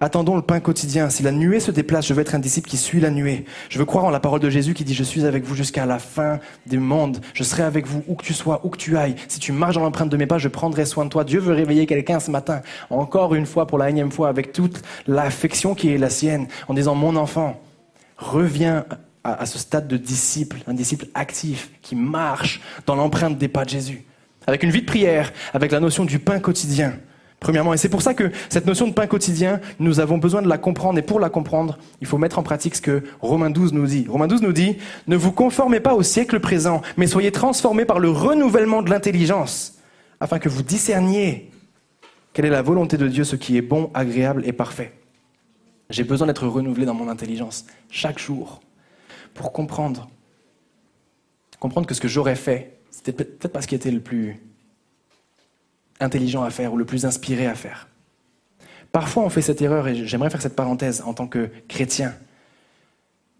[0.01, 1.09] Attendons le pain quotidien.
[1.09, 3.43] Si la nuée se déplace, je veux être un disciple qui suit la nuée.
[3.67, 5.85] Je veux croire en la parole de Jésus qui dit Je suis avec vous jusqu'à
[5.85, 7.19] la fin des mondes.
[7.33, 9.15] Je serai avec vous où que tu sois, où que tu ailles.
[9.27, 11.25] Si tu marches dans l'empreinte de mes pas, je prendrai soin de toi.
[11.25, 14.81] Dieu veut réveiller quelqu'un ce matin, encore une fois, pour la énième fois, avec toute
[15.05, 17.61] l'affection qui est la sienne, en disant Mon enfant,
[18.17, 18.85] reviens
[19.25, 23.69] à, ce stade de disciple, un disciple actif qui marche dans l'empreinte des pas de
[23.69, 24.05] Jésus.
[24.47, 26.93] Avec une vie de prière, avec la notion du pain quotidien.
[27.39, 30.49] Premièrement, et c'est pour ça que cette notion de pain quotidien, nous avons besoin de
[30.49, 33.71] la comprendre, et pour la comprendre, il faut mettre en pratique ce que Romains 12
[33.71, 34.05] nous dit.
[34.09, 37.99] Romains 12 nous dit, ne vous conformez pas au siècle présent, mais soyez transformés par
[37.99, 39.77] le renouvellement de l'intelligence,
[40.19, 41.49] afin que vous discerniez
[42.33, 44.93] quelle est la volonté de Dieu, ce qui est bon, agréable et parfait.
[45.89, 48.59] J'ai besoin d'être renouvelé dans mon intelligence chaque jour
[49.33, 50.09] pour comprendre.
[51.59, 54.39] Comprendre que ce que j'aurais fait, c'était peut-être pas ce qui était le plus
[55.99, 57.87] intelligent à faire ou le plus inspiré à faire.
[58.91, 62.13] Parfois, on fait cette erreur, et j'aimerais faire cette parenthèse en tant que chrétien.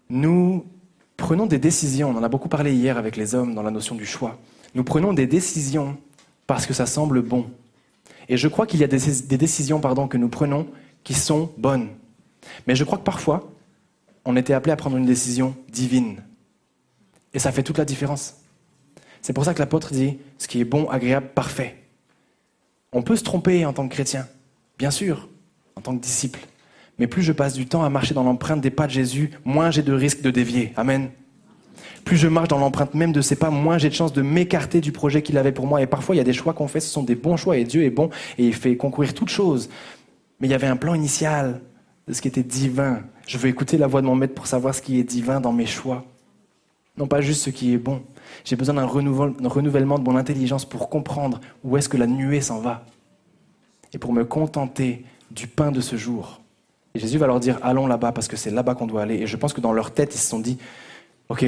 [0.08, 0.64] Nous
[1.16, 3.94] prenons des décisions, on en a beaucoup parlé hier avec les hommes dans la notion
[3.94, 4.38] du choix.
[4.74, 5.96] Nous prenons des décisions
[6.46, 7.46] parce que ça semble bon.
[8.28, 10.68] Et je crois qu'il y a des, décisions pardon, que nous prenons
[11.02, 11.88] qui sont bonnes.
[12.66, 13.52] Mais je crois que parfois,
[14.24, 16.22] on était appelé à prendre une décision divine.
[17.34, 18.36] Et ça fait toute la différence.
[19.22, 21.79] C'est pour ça que l'apôtre dit ce qui est bon, agréable, parfait.
[22.92, 24.26] On peut se tromper en tant que chrétien,
[24.78, 25.28] bien sûr,
[25.76, 26.40] en tant que disciple.
[26.98, 29.70] Mais plus je passe du temps à marcher dans l'empreinte des pas de Jésus, moins
[29.70, 30.72] j'ai de risques de dévier.
[30.76, 31.10] Amen.
[32.04, 34.80] Plus je marche dans l'empreinte même de ses pas, moins j'ai de chances de m'écarter
[34.80, 35.80] du projet qu'il avait pour moi.
[35.80, 37.64] Et parfois, il y a des choix qu'on fait, ce sont des bons choix, et
[37.64, 39.70] Dieu est bon, et il fait concourir toutes choses.
[40.40, 41.60] Mais il y avait un plan initial
[42.08, 43.00] de ce qui était divin.
[43.26, 45.52] Je veux écouter la voix de mon maître pour savoir ce qui est divin dans
[45.52, 46.04] mes choix.
[46.96, 48.02] Non pas juste ce qui est bon.
[48.44, 52.60] J'ai besoin d'un renouvellement de mon intelligence pour comprendre où est-ce que la nuée s'en
[52.60, 52.84] va.
[53.92, 56.40] Et pour me contenter du pain de ce jour.
[56.94, 59.16] Et Jésus va leur dire, allons là-bas parce que c'est là-bas qu'on doit aller.
[59.16, 60.58] Et je pense que dans leur tête, ils se sont dit,
[61.28, 61.44] ok,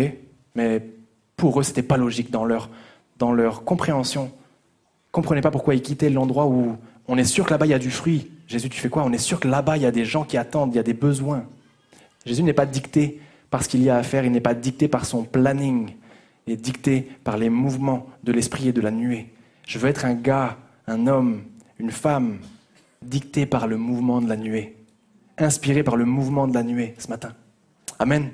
[0.54, 0.84] mais
[1.36, 2.70] pour eux, c'était pas logique dans leur,
[3.18, 4.30] dans leur compréhension.
[4.32, 6.76] Ils comprenaient pas pourquoi ils quittaient l'endroit où
[7.08, 8.30] on est sûr que là-bas il y a du fruit.
[8.46, 9.02] Jésus, tu fais quoi?
[9.04, 10.84] On est sûr que là-bas il y a des gens qui attendent, il y a
[10.84, 11.44] des besoins.
[12.24, 14.88] Jésus n'est pas dicté par ce qu'il y a à faire, il n'est pas dicté
[14.88, 15.90] par son planning
[16.46, 19.28] est dicté par les mouvements de l'esprit et de la nuée.
[19.66, 21.42] Je veux être un gars, un homme,
[21.78, 22.38] une femme,
[23.02, 24.76] dicté par le mouvement de la nuée,
[25.38, 27.32] inspiré par le mouvement de la nuée ce matin.
[27.98, 28.30] Amen.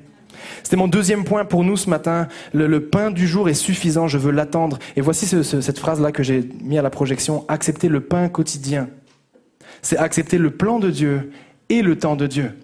[0.62, 2.28] C'était mon deuxième point pour nous ce matin.
[2.52, 4.78] Le, pain du jour est suffisant, je veux l'attendre.
[4.96, 7.44] Et voici cette phrase-là que j'ai mis à la projection.
[7.48, 8.88] Accepter le pain quotidien.
[9.82, 11.32] C'est accepter le plan de Dieu
[11.68, 12.56] et le temps de Dieu.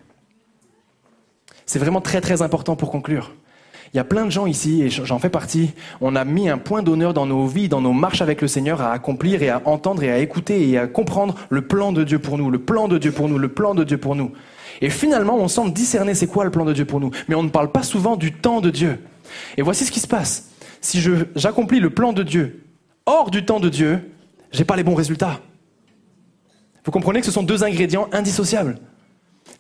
[1.67, 3.35] C'est vraiment très très important pour conclure.
[3.95, 6.59] Il y a plein de gens ici, et j'en fais partie, on a mis un
[6.59, 9.63] point d'honneur dans nos vies, dans nos marches avec le Seigneur, à accomplir et à
[9.67, 12.89] entendre et à écouter et à comprendre le plan de Dieu pour nous, le plan
[12.89, 14.33] de Dieu pour nous, le plan de Dieu pour nous.
[14.81, 17.45] Et finalement, on semble discerner c'est quoi le plan de Dieu pour nous, mais on
[17.45, 18.99] ne parle pas souvent du temps de Dieu.
[19.57, 20.51] Et voici ce qui se passe.
[20.81, 21.01] Si
[21.37, 22.65] j'accomplis le plan de Dieu
[23.07, 24.11] hors du temps de Dieu,
[24.51, 25.39] j'ai pas les bons résultats.
[26.85, 28.81] Vous comprenez que ce sont deux ingrédients indissociables.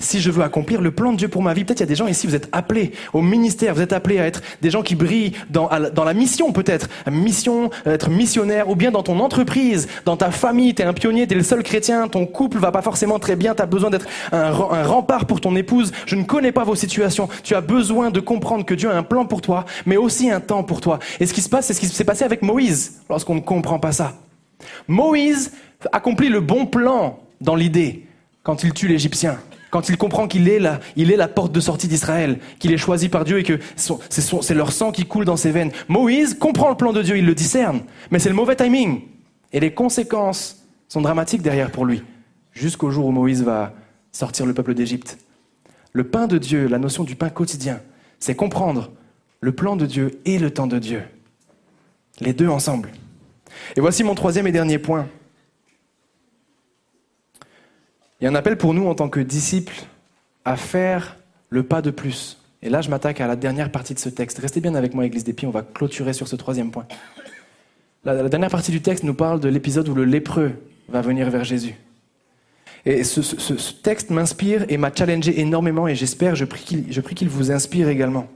[0.05, 1.87] Si je veux accomplir le plan de Dieu pour ma vie, peut-être il y a
[1.87, 4.83] des gens ici, vous êtes appelés au ministère, vous êtes appelés à être des gens
[4.83, 10.19] qui brillent dans, la- mission peut-être, mission, être missionnaire, ou bien dans ton entreprise, dans
[10.19, 12.83] ta famille, tu es un pionnier, tu es le seul chrétien, ton couple va pas
[12.83, 16.53] forcément très bien, tu as besoin d'être un rempart pour ton épouse, je ne connais
[16.53, 19.65] pas vos situations, tu as besoin de comprendre que Dieu a un plan pour toi,
[19.87, 20.99] mais aussi un temps pour toi.
[21.19, 23.79] Et ce qui se passe, c'est ce qui s'est passé avec Moïse, lorsqu'on ne comprend
[23.79, 24.13] pas ça.
[24.87, 25.53] Moïse
[25.93, 28.05] accomplit le bon plan dans l'idée
[28.43, 29.39] quand il tue l'Égyptien,
[29.75, 33.41] quand il comprend qu'il est la, porte de sortie d'Israël, qu'il est choisi par Dieu
[33.41, 35.73] et que c'est leur sang qui coule dans ses veines.
[35.89, 37.81] Moïse comprend le plan de Dieu, il le discerne,
[38.13, 39.01] mais c'est le mauvais timing.
[39.53, 42.05] Et les conséquences sont dramatiques derrière pour lui,
[42.53, 43.75] jusqu'au jour où Moïse va
[44.13, 45.19] sortir le peuple d'Égypte.
[45.93, 47.81] Le pain de Dieu, la notion du pain quotidien,
[48.21, 48.93] c'est comprendre
[49.41, 51.03] le plan de Dieu et le temps de Dieu.
[52.21, 52.93] Les deux ensemble.
[53.75, 55.09] Et voici mon troisième et dernier point.
[58.25, 59.85] Il y a un appel pour nous en tant que disciples
[60.47, 61.19] à faire
[61.51, 62.41] le pas de plus.
[62.63, 64.39] Et là, je m'attaque à la dernière partie de ce texte.
[64.39, 66.87] Restez bien avec moi, Église des Pieds, on va clôturer sur ce troisième point.
[68.03, 70.53] La, dernière partie du texte nous parle de l'épisode où le lépreux
[70.89, 71.75] va venir vers Jésus.
[72.87, 77.15] Et ce, texte m'inspire et m'a challengé énormément et j'espère, je prie qu'il je prie
[77.15, 78.27] qu'il vous inspire également.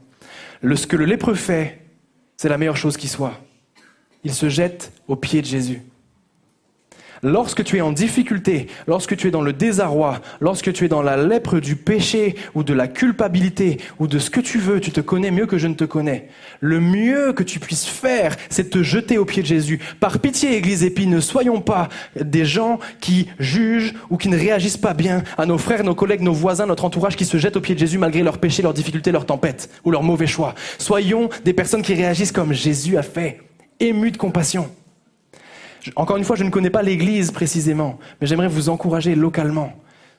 [0.60, 1.78] Le, ce que le lépreux fait,
[2.36, 3.40] c'est la meilleure chose qui soit.
[4.22, 5.80] Il se jette aux pieds de Jésus.
[7.22, 11.02] Lorsque tu es en difficulté, lorsque tu es dans le désarroi, lorsque tu es dans
[11.02, 14.90] la lèpre du péché ou de la culpabilité ou de ce que tu veux, tu
[14.90, 16.28] te connais mieux que je ne te connais.
[16.60, 19.80] Le mieux que tu puisses faire, c'est te jeter aux pieds de Jésus.
[20.00, 21.88] Par pitié, Église Épi, ne soyons pas
[22.20, 26.22] des gens qui jugent ou qui ne réagissent pas bien à nos frères, nos collègues,
[26.22, 28.74] nos voisins, notre entourage qui se jettent aux pieds de Jésus malgré leurs péchés, leurs
[28.74, 30.54] difficultés, leurs tempêtes ou leurs mauvais choix.
[30.78, 33.40] Soyons des personnes qui réagissent comme Jésus a fait,
[33.80, 34.70] émus de compassion.
[35.96, 39.72] Encore une fois, je ne connais pas l'Église précisément, mais j'aimerais vous encourager localement.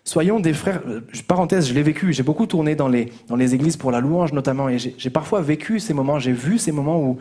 [0.04, 0.82] Soyons des frères.
[0.88, 2.14] euh, Parenthèse, je l'ai vécu.
[2.14, 5.42] J'ai beaucoup tourné dans les, dans les églises pour la louange notamment, et j'ai parfois
[5.42, 7.18] vécu ces moments, j'ai vu ces moments où,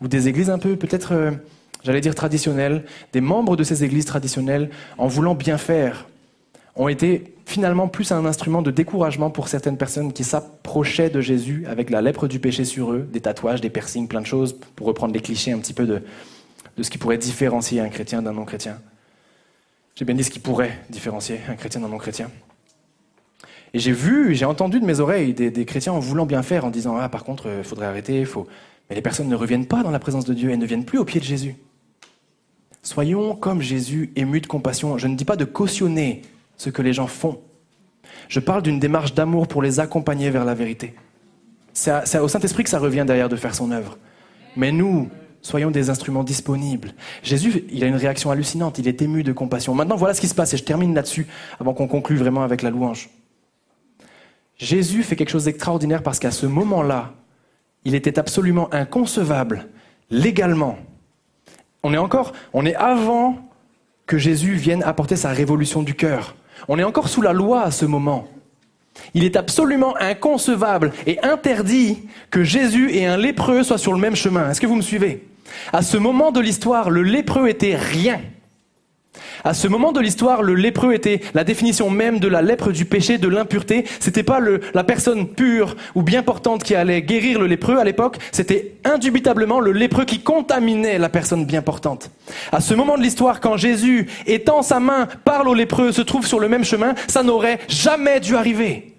[0.00, 1.30] où des églises un peu, peut-être, euh,
[1.84, 6.06] j'allais dire traditionnelles, des membres de ces églises traditionnelles, en voulant bien faire,
[6.76, 11.64] ont été finalement plus un instrument de découragement pour certaines personnes qui s'approchaient de Jésus
[11.68, 14.86] avec la lèpre du péché sur eux, des tatouages, des piercings, plein de choses, pour
[14.86, 16.00] reprendre les clichés un petit peu de,
[16.80, 18.78] de ce qui pourrait différencier un chrétien d'un non-chrétien.
[19.96, 22.30] J'ai bien dit ce qui pourrait différencier un chrétien d'un non-chrétien.
[23.74, 26.70] Et j'ai vu, j'ai entendu de mes oreilles des, chrétiens en voulant bien faire, en
[26.70, 28.46] disant Ah, par contre, il faudrait arrêter, faut.
[28.88, 30.96] Mais les personnes ne reviennent pas dans la présence de Dieu, elles ne viennent plus
[30.96, 31.54] au pied de Jésus.
[32.82, 34.96] Soyons comme Jésus, émus de compassion.
[34.96, 36.22] Je ne dis pas de cautionner
[36.56, 37.42] ce que les gens font.
[38.28, 40.94] Je parle d'une démarche d'amour pour les accompagner vers la vérité.
[41.74, 43.98] C'est au Saint-Esprit que ça revient derrière de faire son œuvre.
[44.56, 45.10] Mais nous,
[45.42, 46.94] soyons des instruments disponibles.
[47.22, 49.74] Jésus, il a une réaction hallucinante, il est ému de compassion.
[49.74, 51.26] Maintenant, voilà ce qui se passe, et je termine là-dessus,
[51.58, 53.10] avant qu'on conclue vraiment avec la louange.
[54.58, 57.14] Jésus fait quelque chose d'extraordinaire parce qu'à ce moment-là,
[57.84, 59.68] il était absolument inconcevable,
[60.10, 60.76] légalement.
[61.82, 63.38] On est encore, on est avant
[64.06, 66.36] que Jésus vienne apporter sa révolution du cœur.
[66.68, 68.28] On est encore sous la loi à ce moment.
[69.14, 74.16] Il est absolument inconcevable et interdit que Jésus et un lépreux soient sur le même
[74.16, 74.50] chemin.
[74.50, 75.29] Est-ce que vous me suivez?
[75.72, 78.20] À ce moment de l'histoire, le lépreux était rien.
[79.42, 82.84] À ce moment de l'histoire, le lépreux était la définition même de la lèpre du
[82.84, 83.84] péché, de l'impureté.
[83.98, 84.38] C'était pas
[84.74, 88.18] la personne pure ou bien portante qui allait guérir le lépreux à l'époque.
[88.32, 92.10] C'était indubitablement le lépreux qui contaminait la personne bien portante.
[92.52, 96.26] À ce moment de l'histoire, quand Jésus étend sa main, parle au lépreux, se trouve
[96.26, 98.94] sur le même chemin, ça n'aurait jamais dû arriver.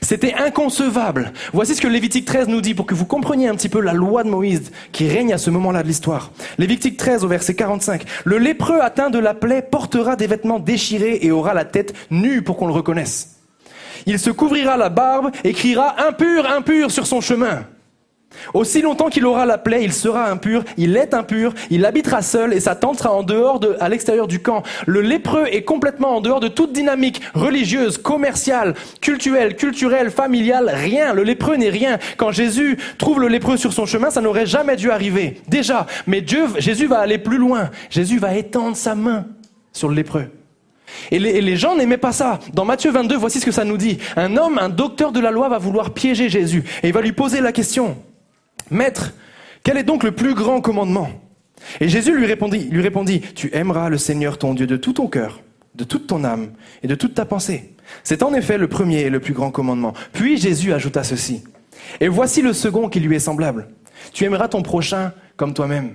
[0.00, 1.32] C'était inconcevable.
[1.52, 3.92] Voici ce que Lévitique 13 nous dit pour que vous compreniez un petit peu la
[3.92, 6.30] loi de Moïse qui règne à ce moment-là de l'histoire.
[6.58, 8.04] Lévitique 13 au verset 45.
[8.24, 12.42] Le lépreux atteint de la plaie portera des vêtements déchirés et aura la tête nue
[12.42, 13.36] pour qu'on le reconnaisse.
[14.06, 17.64] Il se couvrira la barbe et criera impur, impur sur son chemin.
[18.54, 22.52] Aussi longtemps qu'il aura la plaie, il sera impur, il est impur, il habitera seul
[22.52, 24.62] et sa tente sera en dehors de, à l'extérieur du camp.
[24.86, 31.14] Le lépreux est complètement en dehors de toute dynamique religieuse, commerciale, culturelle, culturelle, familiale, rien.
[31.14, 31.98] Le lépreux n'est rien.
[32.16, 35.40] Quand Jésus trouve le lépreux sur son chemin, ça n'aurait jamais dû arriver.
[35.48, 35.86] Déjà.
[36.06, 37.70] Mais Dieu, Jésus va aller plus loin.
[37.90, 39.26] Jésus va étendre sa main
[39.72, 40.26] sur le lépreux.
[41.10, 42.38] Et les, et les gens n'aimaient pas ça.
[42.52, 43.98] Dans Matthieu 22, voici ce que ça nous dit.
[44.16, 47.12] Un homme, un docteur de la loi va vouloir piéger Jésus et il va lui
[47.12, 47.96] poser la question.
[48.70, 49.12] Maître,
[49.62, 51.08] quel est donc le plus grand commandement?
[51.80, 55.06] Et Jésus lui répondit, lui répondit, Tu aimeras le Seigneur ton Dieu de tout ton
[55.06, 55.40] cœur,
[55.74, 56.52] de toute ton âme
[56.82, 57.74] et de toute ta pensée.
[58.04, 59.94] C'est en effet le premier et le plus grand commandement.
[60.12, 61.44] Puis Jésus ajouta ceci.
[62.00, 63.68] Et voici le second qui lui est semblable.
[64.12, 65.94] Tu aimeras ton prochain comme toi-même.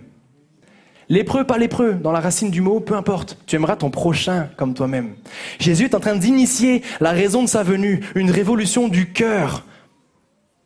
[1.09, 3.37] Lépreux, pas lépreux, dans la racine du mot, peu importe.
[3.45, 5.15] Tu aimeras ton prochain comme toi-même.
[5.57, 9.65] Jésus est en train d'initier la raison de sa venue, une révolution du cœur.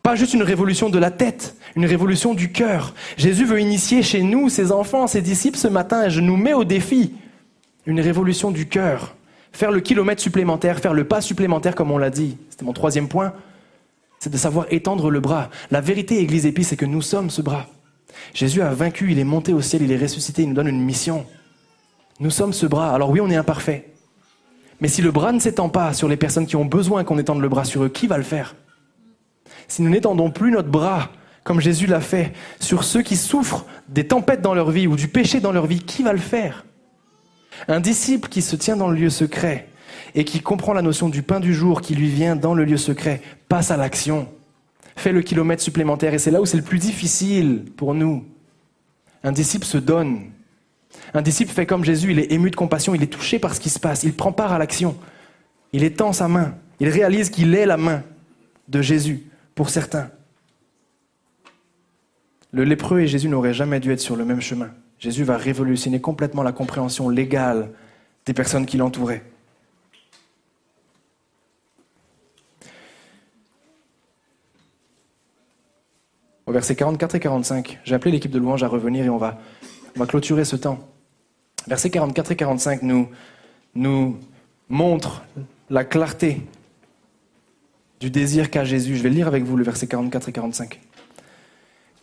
[0.02, 2.94] Pas juste une révolution de la tête, une révolution du cœur.
[3.16, 6.64] Jésus veut initier chez nous, ses enfants, ses disciples ce matin, je nous mets au
[6.64, 7.14] défi,
[7.86, 9.14] une révolution du cœur.
[9.52, 12.38] Faire le kilomètre supplémentaire, faire le pas supplémentaire comme on l'a dit.
[12.50, 13.34] C'était mon troisième point.
[14.18, 15.50] C'est de savoir étendre le bras.
[15.70, 17.66] La vérité, Église Épice, c'est que nous sommes ce bras.
[18.34, 20.82] Jésus a vaincu, il est monté au ciel, il est ressuscité, il nous donne une
[20.82, 21.26] mission.
[22.20, 22.94] Nous sommes ce bras.
[22.94, 23.92] Alors oui, on est imparfait.
[24.80, 27.40] Mais si le bras ne s'étend pas sur les personnes qui ont besoin qu'on étende
[27.40, 28.54] le bras sur eux, qui va le faire?
[29.68, 31.10] Si nous n'étendons plus notre bras,
[31.44, 35.08] comme Jésus l'a fait, sur ceux qui souffrent des tempêtes dans leur vie ou du
[35.08, 36.64] péché dans leur vie, qui va le faire?
[37.68, 39.68] Un disciple qui se tient dans le lieu secret
[40.14, 42.76] et qui comprend la notion du pain du jour qui lui vient dans le lieu
[42.76, 44.28] secret, passe à l'action
[44.96, 46.14] fait le kilomètre supplémentaire.
[46.14, 48.24] Et c'est là où c'est le plus difficile pour nous.
[49.24, 50.30] Un disciple se donne.
[51.14, 53.60] Un disciple fait comme Jésus, il est ému de compassion, il est touché par ce
[53.60, 54.96] qui se passe, il prend part à l'action.
[55.72, 58.02] Il étend sa main, il réalise qu'il est la main
[58.68, 60.10] de Jésus pour certains.
[62.52, 64.70] Le lépreux et Jésus n'auraient jamais dû être sur le même chemin.
[64.98, 67.70] Jésus va révolutionner complètement la compréhension légale
[68.26, 69.24] des personnes qui l'entouraient.
[76.46, 77.80] au verset 44 et 45.
[77.82, 79.38] J'ai appelé l'équipe de louange à revenir et on va,
[79.96, 80.86] va clôturer ce temps.
[81.66, 83.08] Versets 44 et 45 nous,
[83.74, 84.18] nous
[84.68, 85.24] montrent
[85.70, 86.42] la clarté
[88.00, 88.96] du désir qu'a Jésus.
[88.96, 90.80] Je vais lire avec vous le verset 44 et 45.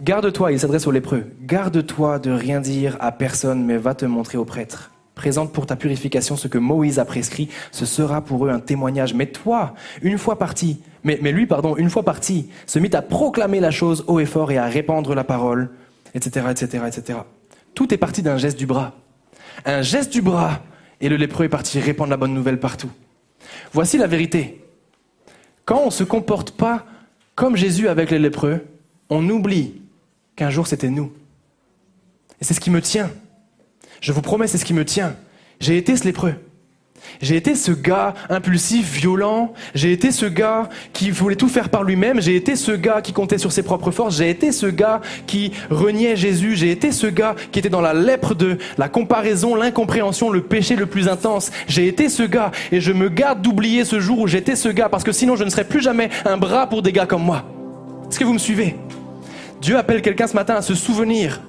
[0.01, 4.38] Garde-toi, il s'adresse aux lépreux, garde-toi de rien dire à personne, mais va te montrer
[4.38, 4.91] au prêtre.
[5.13, 9.13] Présente pour ta purification ce que Moïse a prescrit, ce sera pour eux un témoignage.
[9.13, 13.59] Mais toi, une fois parti, mais, lui, pardon, une fois parti, se mit à proclamer
[13.59, 15.69] la chose haut et fort et à répandre la parole,
[16.15, 17.19] etc., etc., etc.
[17.73, 18.93] Tout est parti d'un geste du bras.
[19.65, 20.61] Un geste du bras,
[21.01, 22.91] et le lépreux est parti répandre la bonne nouvelle partout.
[23.73, 24.65] Voici la vérité.
[25.65, 26.85] Quand on ne se comporte pas
[27.35, 28.65] comme Jésus avec les lépreux,
[29.09, 29.73] on oublie
[30.40, 31.11] qu'un jour c'était nous.
[32.40, 33.11] Et c'est ce qui me tient.
[33.99, 35.16] Je vous promets, c'est ce qui me tient.
[35.60, 36.36] J'ai été ce lépreux.
[37.22, 39.53] J'ai été ce gars impulsif, violent.
[39.76, 42.22] J'ai été ce gars qui voulait tout faire par lui-même.
[42.22, 44.16] J'ai été ce gars qui comptait sur ses propres forces.
[44.16, 46.56] J'ai été ce gars qui reniait Jésus.
[46.56, 50.78] J'ai été ce gars qui était dans la lèpre de la comparaison, l'incompréhension, le péché
[50.78, 51.52] le plus intense.
[51.68, 54.88] J'ai été ce gars et je me garde d'oublier ce jour où j'étais ce gars
[54.88, 57.44] parce que sinon je ne serais plus jamais un bras pour des gars comme moi.
[58.10, 58.78] Est-ce que vous me suivez?
[59.61, 61.41] Dieu appelle quelqu'un ce matin à se souvenir.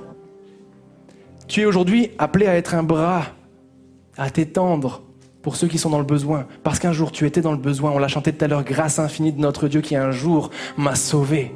[1.46, 3.24] Tu es aujourd'hui appelé à être un bras,
[4.16, 5.02] à t'étendre
[5.42, 6.46] pour ceux qui sont dans le besoin.
[6.62, 7.92] Parce qu'un jour tu étais dans le besoin.
[7.92, 10.94] On l'a chanté tout à l'heure, grâce infinie de notre Dieu qui un jour m'a
[10.94, 11.52] sauvé.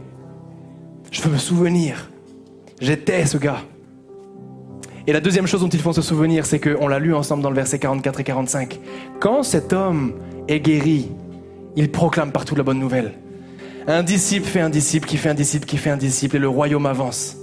[1.11, 2.11] Je veux me souvenir.
[2.81, 3.63] J'étais ce gars.
[5.07, 7.51] Et la deuxième chose dont il faut se souvenir, c'est qu'on l'a lu ensemble dans
[7.51, 8.81] le verset 44 et 45.
[9.21, 10.15] Quand cet homme
[10.49, 11.11] est guéri,
[11.77, 13.13] il proclame partout la bonne nouvelle.
[13.87, 16.49] Un disciple fait un disciple qui fait un disciple qui fait un disciple et le
[16.49, 17.37] royaume avance.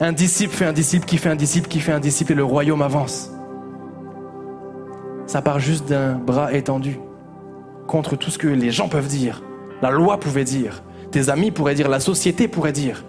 [0.00, 2.44] Un disciple fait un disciple qui fait un disciple qui fait un disciple et le
[2.44, 3.32] royaume avance
[5.28, 6.98] ça part juste d'un bras étendu
[7.86, 9.42] contre tout ce que les gens peuvent dire,
[9.82, 13.04] la loi pouvait dire, tes amis pourraient dire, la société pourrait dire.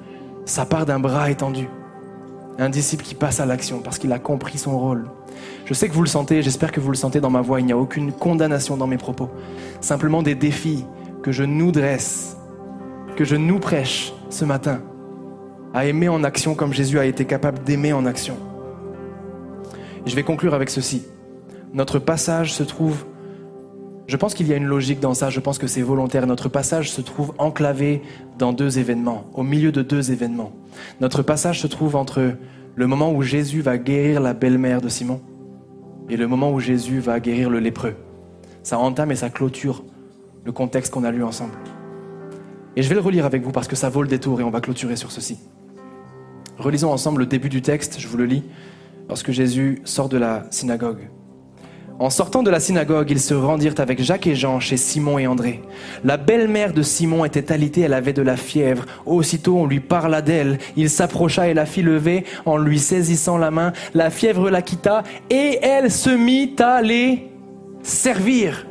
[0.46, 1.70] Ça part d'un bras étendu.
[2.58, 5.06] Un disciple qui passe à l'action parce qu'il a compris son rôle.
[5.66, 7.66] Je sais que vous le sentez, j'espère que vous le sentez dans ma voix, il
[7.66, 9.30] n'y a aucune condamnation dans mes propos.
[9.80, 10.86] Simplement des défis
[11.24, 12.36] que je nous dresse,
[13.20, 14.82] que je nous prêche ce matin,
[15.74, 18.38] à aimer en action comme Jésus a été capable d'aimer en action.
[20.06, 21.04] je vais conclure avec ceci
[21.74, 23.04] notre passage se trouve,
[24.08, 26.48] je pense qu'il y a une logique dans ça, je pense que c'est volontaire, notre
[26.48, 28.04] passage se trouve enclavé
[28.38, 30.54] dans deux événements, au milieu de deux événements.
[31.02, 32.38] Notre passage se trouve entre
[32.74, 35.20] le moment où Jésus va guérir la belle-mère de Simon
[36.10, 37.98] et le moment où Jésus va guérir le lépreux.
[38.64, 39.84] Ça entame et ça clôture
[40.46, 41.54] le contexte qu'on a lu ensemble.
[42.80, 44.52] Et je vais le relire avec vous parce que ça vaut le détour et on
[44.52, 45.38] va clôturer sur ceci.
[46.58, 48.46] Relisons ensemble le début du texte, je vous le lis,
[49.10, 51.10] lorsque Jésus sort de la synagogue.
[52.00, 55.28] En sortant de la synagogue, ils se rendirent avec Jacques et Jean chez Simon et
[55.28, 55.62] André.
[56.06, 58.86] La belle-mère de Simon était alitée, elle avait de la fièvre.
[59.06, 60.58] Aussitôt on lui parla d'elle.
[60.78, 63.74] Il s'approcha et la fit lever en lui saisissant la main.
[63.94, 67.28] La fièvre la quitta et elle se mit à les
[67.84, 68.69] servir.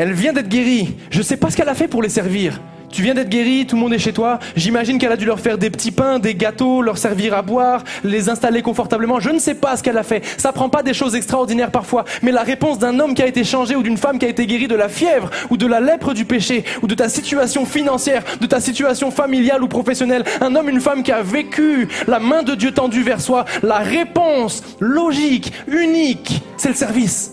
[0.00, 0.96] Elle vient d'être guérie.
[1.10, 2.58] Je ne sais pas ce qu'elle a fait pour les servir.
[2.90, 4.38] Tu viens d'être guéri, tout le monde est chez toi.
[4.56, 7.84] J'imagine qu'elle a dû leur faire des petits pains, des gâteaux, leur servir à boire,
[8.02, 9.20] les installer confortablement.
[9.20, 10.24] Je ne sais pas ce qu'elle a fait.
[10.38, 13.44] Ça prend pas des choses extraordinaires parfois, mais la réponse d'un homme qui a été
[13.44, 16.14] changé ou d'une femme qui a été guérie de la fièvre ou de la lèpre
[16.14, 20.70] du péché ou de ta situation financière, de ta situation familiale ou professionnelle, un homme,
[20.70, 25.52] une femme qui a vécu la main de Dieu tendue vers soi, la réponse logique,
[25.68, 27.32] unique, c'est le service.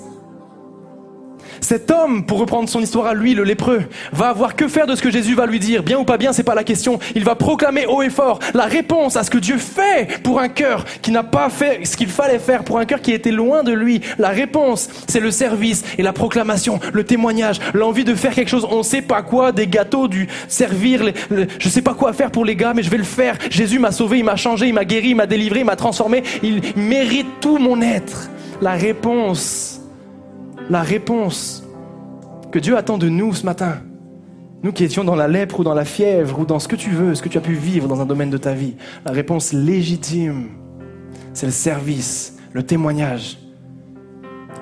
[1.61, 4.95] Cet homme, pour reprendre son histoire à lui, le lépreux, va avoir que faire de
[4.95, 5.83] ce que Jésus va lui dire.
[5.83, 6.99] Bien ou pas bien, c'est pas la question.
[7.15, 10.49] Il va proclamer haut et fort la réponse à ce que Dieu fait pour un
[10.49, 13.63] cœur qui n'a pas fait ce qu'il fallait faire pour un cœur qui était loin
[13.63, 14.01] de lui.
[14.17, 18.67] La réponse, c'est le service et la proclamation, le témoignage, l'envie de faire quelque chose.
[18.69, 22.31] On sait pas quoi, des gâteaux, du servir, les, les- je sais pas quoi faire
[22.31, 23.35] pour les gars, mais je vais le faire.
[23.49, 26.23] Jésus m'a sauvé, il m'a changé, il m'a guéri, il m'a délivré, il m'a transformé.
[26.43, 28.29] Il mérite tout mon être.
[28.61, 29.81] La réponse
[30.69, 31.63] la réponse
[32.51, 33.79] que Dieu attend de nous ce matin.
[34.63, 36.89] Nous qui étions dans la lèpre ou dans la fièvre ou dans ce que tu
[36.89, 38.75] veux, ce que tu as pu vivre dans un domaine de ta vie.
[39.05, 40.49] La réponse légitime,
[41.33, 43.37] c'est le service, le témoignage.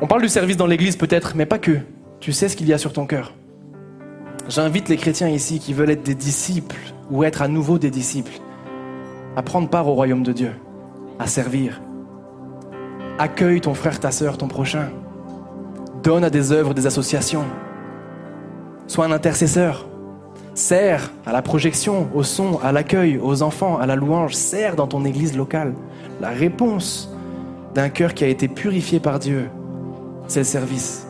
[0.02, 1.80] On parle du service dans l'église peut-être, mais pas que.
[2.20, 3.34] Tu sais ce qu'il y a sur ton cœur.
[4.50, 6.76] J'invite les chrétiens ici qui veulent être des disciples
[7.10, 8.40] ou être à nouveau des disciples
[9.36, 10.52] à prendre part au royaume de Dieu,
[11.20, 11.82] à servir.
[13.18, 14.90] Accueille ton frère, ta sœur, ton prochain.
[16.06, 17.46] Donne à des œuvres, des associations.
[18.86, 19.88] Sois un intercesseur.
[20.54, 24.36] Sers à la projection, au son, à l'accueil, aux enfants, à la louange.
[24.36, 25.74] Sers dans ton église locale.
[26.22, 27.12] La réponse
[27.74, 29.50] d'un cœur qui a été purifié par Dieu,
[30.28, 31.08] c'est le service.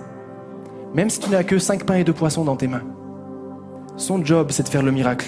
[0.93, 2.83] Même si tu n'as que cinq pains et deux poissons dans tes mains.
[3.97, 5.27] Son job, c'est de faire le miracle.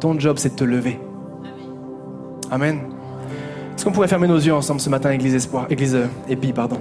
[0.00, 0.98] Ton job, c'est de te lever.
[2.50, 2.80] Amen.
[3.76, 6.78] Est-ce qu'on pourrait fermer nos yeux ensemble ce matin, Église Espoir, Église euh, Épi, pardon?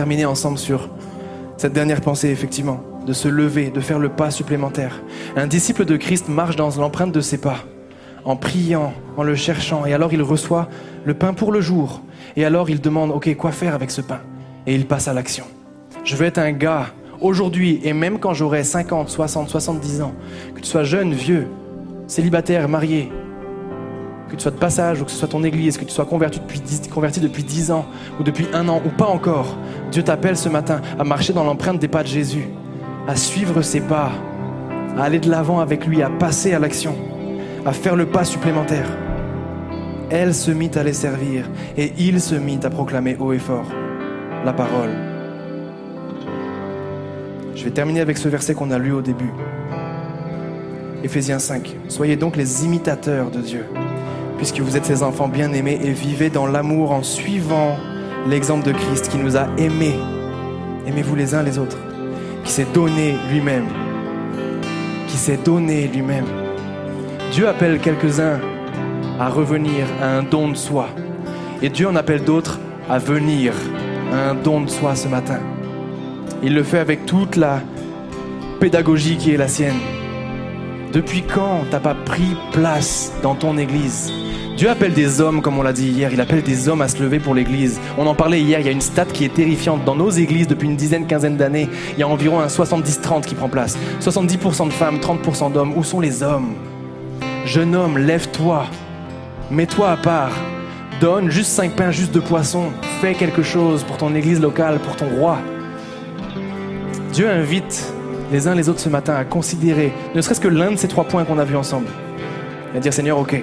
[0.00, 0.88] Terminer ensemble sur
[1.58, 5.02] cette dernière pensée, effectivement, de se lever, de faire le pas supplémentaire.
[5.36, 7.66] Un disciple de Christ marche dans l'empreinte de ses pas,
[8.24, 10.70] en priant, en le cherchant, et alors il reçoit
[11.04, 12.00] le pain pour le jour.
[12.34, 14.20] Et alors il demande, ok, quoi faire avec ce pain?
[14.66, 15.44] Et il passe à l'action.
[16.02, 16.86] Je veux être un gars,
[17.20, 20.14] aujourd'hui, et même quand j'aurai 50, 60, 70 ans,
[20.54, 21.46] que tu sois jeune, vieux,
[22.06, 23.12] célibataire, marié,
[24.30, 26.38] que tu sois de passage ou que ce soit ton église, que tu sois converti
[26.38, 27.86] depuis, 10, converti depuis 10 ans
[28.18, 29.56] ou depuis un an ou pas encore,
[29.90, 32.48] Dieu t'appelle ce matin à marcher dans l'empreinte des pas de Jésus,
[33.08, 34.12] à suivre ses pas,
[34.96, 36.94] à aller de l'avant avec lui, à passer à l'action,
[37.66, 38.88] à faire le pas supplémentaire.
[40.10, 41.44] Elle se mit à les servir
[41.76, 43.66] et il se mit à proclamer haut et fort
[44.44, 44.90] la parole.
[47.54, 49.32] Je vais terminer avec ce verset qu'on a lu au début.
[51.02, 51.76] Éphésiens 5.
[51.88, 53.64] Soyez donc les imitateurs de Dieu
[54.40, 57.76] puisque vous êtes ses enfants bien-aimés et vivez dans l'amour en suivant
[58.26, 59.94] l'exemple de Christ qui nous a aimés.
[60.86, 61.76] Aimez-vous les uns les autres,
[62.42, 63.66] qui s'est donné lui-même,
[65.08, 66.24] qui s'est donné lui-même.
[67.32, 68.40] Dieu appelle quelques-uns
[69.18, 70.88] à revenir à un don de soi,
[71.60, 72.58] et Dieu en appelle d'autres
[72.88, 73.52] à venir
[74.10, 75.40] à un don de soi ce matin.
[76.42, 77.60] Il le fait avec toute la
[78.58, 79.99] pédagogie qui est la sienne.
[80.92, 84.12] Depuis quand t'as pas pris place dans ton église?
[84.56, 87.00] Dieu appelle des hommes, comme on l'a dit hier, il appelle des hommes à se
[87.00, 87.80] lever pour l'église.
[87.96, 89.84] On en parlait hier, il y a une stat qui est terrifiante.
[89.84, 93.36] Dans nos églises, depuis une dizaine, quinzaine d'années, il y a environ un 70-30 qui
[93.36, 93.78] prend place.
[94.00, 95.78] 70% de femmes, 30% d'hommes.
[95.78, 96.54] Où sont les hommes?
[97.46, 98.64] Jeune homme, lève-toi.
[99.52, 100.32] Mets-toi à part.
[101.00, 102.70] Donne juste 5 pains, juste de poissons.
[103.00, 105.38] Fais quelque chose pour ton église locale, pour ton roi.
[107.12, 107.94] Dieu invite
[108.30, 111.04] les uns les autres ce matin à considérer ne serait-ce que l'un de ces trois
[111.04, 111.88] points qu'on a vus ensemble.
[112.74, 113.42] Et à dire Seigneur, ok,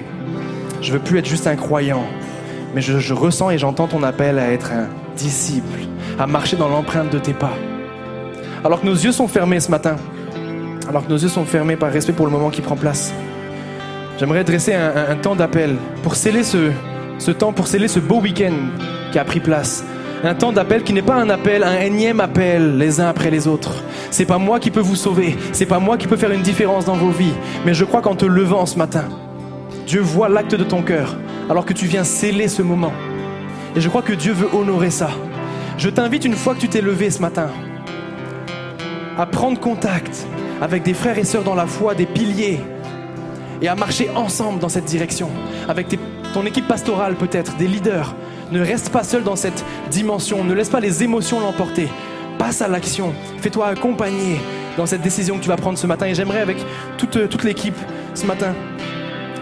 [0.80, 2.04] je veux plus être juste un croyant,
[2.74, 4.86] mais je, ressens et j'entends ton appel à être un
[5.16, 5.80] disciple,
[6.18, 7.52] à marcher dans l'empreinte de tes pas.
[8.64, 9.96] Alors que nos yeux sont fermés ce matin,
[10.88, 13.12] alors que nos yeux sont fermés par respect pour le moment qui prend place,
[14.18, 16.70] j'aimerais dresser un, temps d'appel pour sceller ce,
[17.54, 18.54] pour sceller ce beau week-end
[19.12, 19.84] qui a pris place.
[20.24, 23.46] Un temps d'appel qui n'est pas un appel, un énième appel les uns après les
[23.46, 23.84] autres.
[24.10, 26.84] C'est pas moi qui peux vous sauver, c'est pas moi qui peux faire une différence
[26.84, 27.34] dans vos vies,
[27.66, 29.04] mais je crois qu'en te levant ce matin,
[29.86, 31.16] Dieu voit l'acte de ton cœur
[31.50, 32.92] alors que tu viens sceller ce moment.
[33.76, 35.10] Et je crois que Dieu veut honorer ça.
[35.76, 37.48] Je t'invite une fois que tu t'es levé ce matin
[39.18, 40.26] à prendre contact
[40.60, 42.60] avec des frères et sœurs dans la foi, des piliers,
[43.60, 45.30] et à marcher ensemble dans cette direction,
[45.68, 45.86] avec
[46.32, 48.14] ton équipe pastorale peut-être, des leaders.
[48.52, 51.88] Ne reste pas seul dans cette dimension, ne laisse pas les émotions l'emporter.
[52.38, 54.40] Passe à l'action, fais-toi accompagner
[54.76, 56.06] dans cette décision que tu vas prendre ce matin.
[56.06, 56.56] Et j'aimerais avec
[56.96, 57.76] toute, toute l'équipe
[58.14, 58.54] ce matin,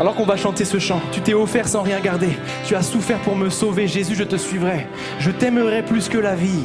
[0.01, 2.31] alors qu'on va chanter ce chant, tu t'es offert sans rien garder,
[2.67, 4.87] tu as souffert pour me sauver, Jésus, je te suivrai,
[5.19, 6.65] je t'aimerai plus que la vie.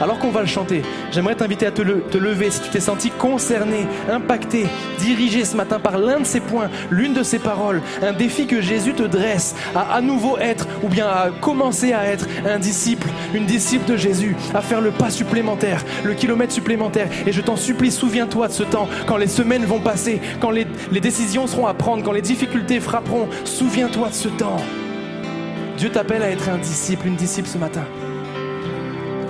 [0.00, 2.80] Alors qu'on va le chanter, j'aimerais t'inviter à te, le- te lever si tu t'es
[2.80, 4.66] senti concerné, impacté,
[4.98, 8.60] dirigé ce matin par l'un de ces points, l'une de ces paroles, un défi que
[8.60, 13.08] Jésus te dresse à à nouveau être ou bien à commencer à être un disciple,
[13.34, 17.08] une disciple de Jésus, à faire le pas supplémentaire, le kilomètre supplémentaire.
[17.26, 20.66] Et je t'en supplie, souviens-toi de ce temps, quand les semaines vont passer, quand les,
[20.90, 24.56] les décisions seront à prendre, quand les difficultés frapperont, souviens-toi de ce temps.
[25.78, 27.84] Dieu t'appelle à être un disciple, une disciple ce matin.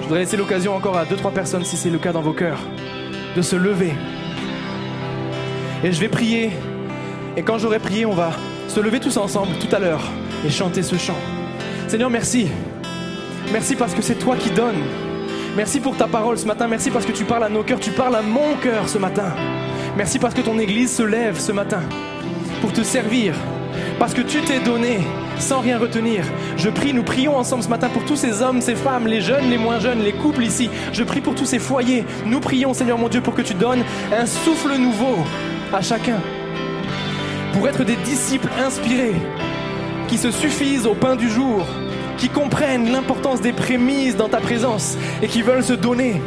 [0.05, 2.35] Je voudrais laisser l'occasion encore à deux, trois personnes, si c'est le cas dans vos
[2.35, 2.60] cœurs,
[3.35, 3.94] de se lever.
[5.82, 6.51] Et je vais prier.
[7.39, 8.32] Et quand j'aurai prié, on va
[8.68, 10.02] se lever tous ensemble tout à l'heure
[10.47, 11.16] et chanter ce chant.
[11.89, 12.48] Seigneur, merci.
[13.51, 14.82] Merci parce que c'est toi qui donnes.
[15.56, 16.68] Merci pour ta parole ce matin.
[16.68, 17.81] Merci parce que tu parles à nos cœurs.
[17.81, 19.32] Tu parles à mon cœur ce matin.
[19.97, 21.81] Merci parce que ton Église se lève ce matin
[22.60, 23.35] pour te servir.
[23.98, 24.98] Parce que tu t'es donné
[25.39, 26.24] sans rien retenir.
[26.56, 29.51] Je prie, nous prions ensemble ce matin pour tous ces hommes, ces femmes, les jeunes,
[29.51, 30.70] les moins jeunes, les couples ici.
[30.93, 32.05] Je prie pour tous ces foyers.
[32.27, 35.16] Nous prions, Seigneur mon Dieu, pour que tu donnes un souffle nouveau
[35.73, 36.20] à chacun.
[37.52, 39.15] Pour être des disciples inspirés,
[40.09, 41.66] qui se suffisent au pain du jour,
[42.19, 46.20] qui comprennent l'importance des prémices dans ta présence et qui veulent se donner.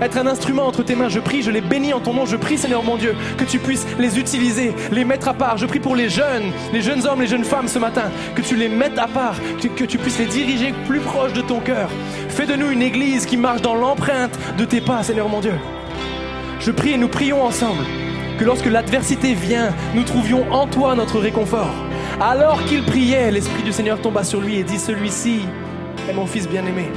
[0.00, 2.36] Être un instrument entre tes mains, je prie, je les bénis en ton nom, je
[2.36, 5.56] prie Seigneur mon Dieu, que tu puisses les utiliser, les mettre à part.
[5.56, 8.54] Je prie pour les jeunes, les jeunes hommes, les jeunes femmes ce matin, que tu
[8.54, 11.90] les mettes à part, que, tu puisses les diriger plus proche de ton cœur.
[12.28, 15.54] Fais de nous une église qui marche dans l'empreinte de tes pas, Seigneur mon Dieu.
[16.60, 17.84] Je prie et nous prions ensemble
[18.38, 21.74] que lorsque l'adversité vient, nous trouvions en toi notre réconfort.
[22.20, 25.40] Alors qu'il priait, l'Esprit du Seigneur tomba sur lui et dit, celui-ci
[26.08, 26.90] est mon Fils bien-aimé.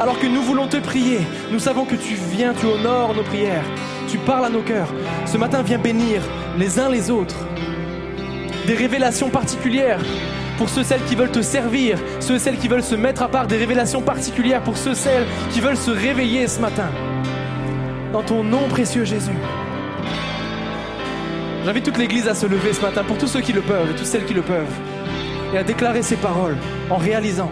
[0.00, 1.20] Alors que nous voulons te prier,
[1.50, 3.64] nous savons que tu viens, tu honores nos prières,
[4.08, 4.92] tu parles à nos cœurs.
[5.26, 6.22] Ce matin, viens bénir
[6.58, 7.36] les uns les autres.
[8.66, 10.00] Des révélations particulières
[10.58, 13.46] pour ceux, celles qui veulent te servir, ceux, celles qui veulent se mettre à part,
[13.46, 16.88] des révélations particulières pour ceux, celles qui veulent se réveiller ce matin.
[18.12, 19.32] Dans ton nom précieux Jésus.
[21.64, 23.94] J'invite toute l'Église à se lever ce matin, pour tous ceux qui le peuvent et
[23.94, 24.74] toutes celles qui le peuvent,
[25.54, 26.56] et à déclarer ces paroles
[26.90, 27.50] en réalisant.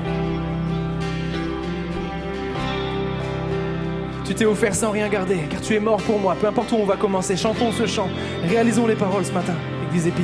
[4.31, 6.37] Tu t'es offert sans rien garder, car tu es mort pour moi.
[6.41, 8.09] Peu importe où on va commencer, chantons ce chant,
[8.45, 9.55] réalisons les paroles ce matin,
[9.89, 10.23] Église Épi.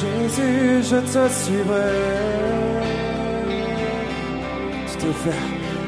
[0.00, 1.92] Jésus, je te suivrai.
[4.90, 5.34] Tu t'es offert,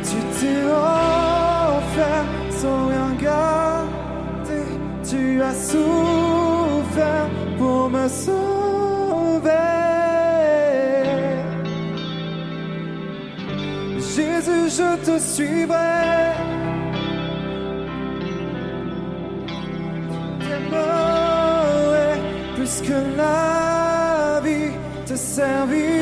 [0.02, 4.66] tu t'es offert sans rien garder.
[5.02, 9.75] Tu as souffert pour me sauver.
[14.68, 16.34] Je te suivrai.
[20.40, 22.20] T'aimerai
[22.56, 24.72] plus que la vie
[25.06, 25.96] te servirai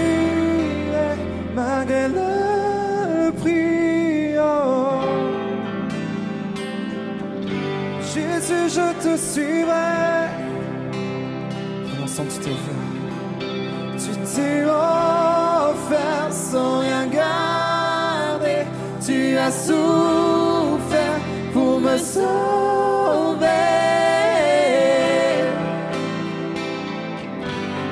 [1.54, 4.38] malgré le prix.
[4.38, 5.02] Oh.
[8.00, 10.30] Jésus, je te suivrai.
[12.02, 12.56] Ensemble, tu t'es.
[13.98, 16.83] Tu t'es offert sans.
[19.46, 21.20] As souffert
[21.52, 23.44] pour me sauver.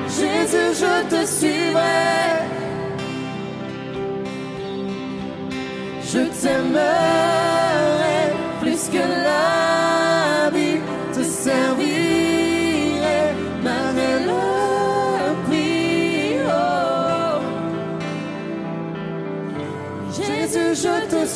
[0.07, 2.41] Jésus, je te suivrai.
[6.11, 7.22] Je t'aimerai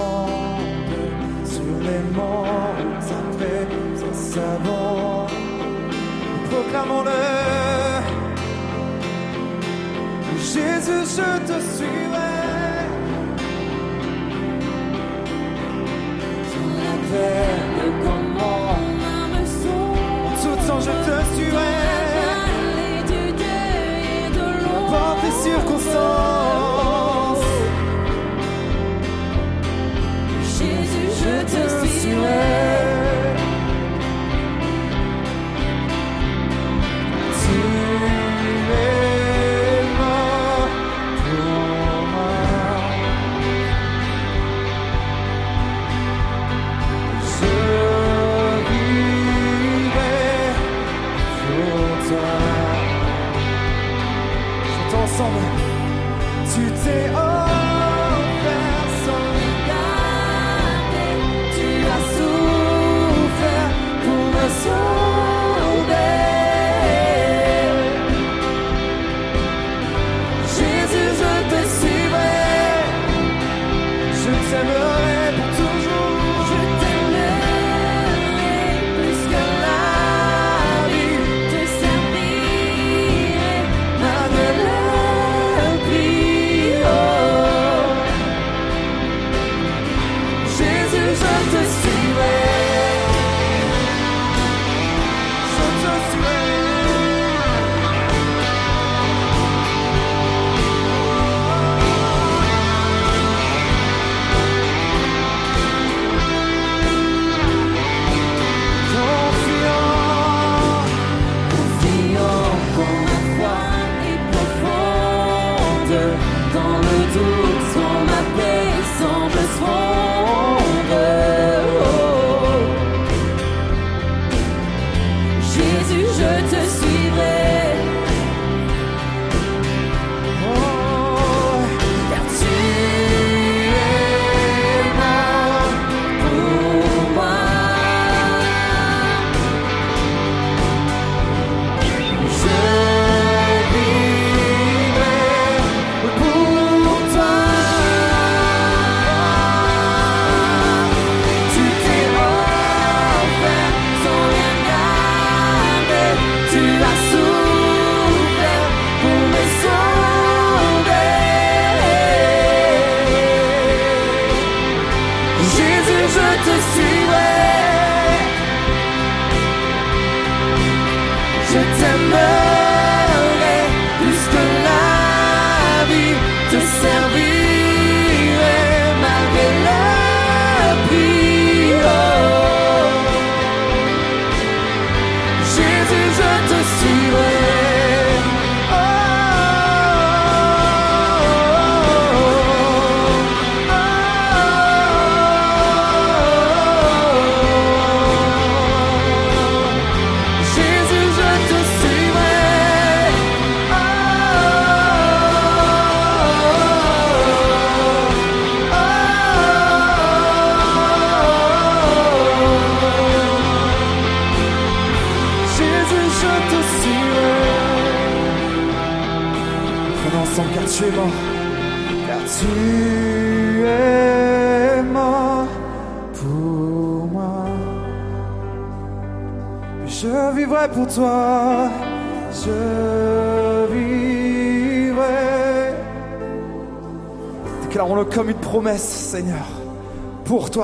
[1.54, 2.46] sur les monts
[3.22, 3.68] après
[4.10, 5.28] un savon.
[6.50, 7.24] Proclamons-le.
[10.54, 12.40] Jésus, je te suivrai.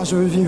[0.05, 0.44] Je veux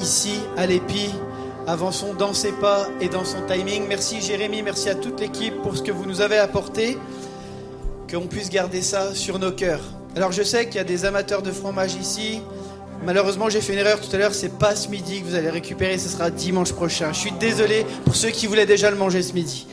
[0.00, 1.10] ici à l'Épi.
[1.66, 3.84] Avançons dans ses pas et dans son timing.
[3.88, 6.98] Merci Jérémy, merci à toute l'équipe pour ce que vous nous avez apporté.
[8.10, 9.82] Qu'on puisse garder ça sur nos cœurs.
[10.14, 12.40] Alors je sais qu'il y a des amateurs de fromage ici.
[13.04, 14.34] Malheureusement, j'ai fait une erreur tout à l'heure.
[14.34, 15.98] C'est pas ce midi que vous allez récupérer.
[15.98, 17.12] Ce sera dimanche prochain.
[17.12, 19.66] Je suis désolé pour ceux qui voulaient déjà le manger ce midi.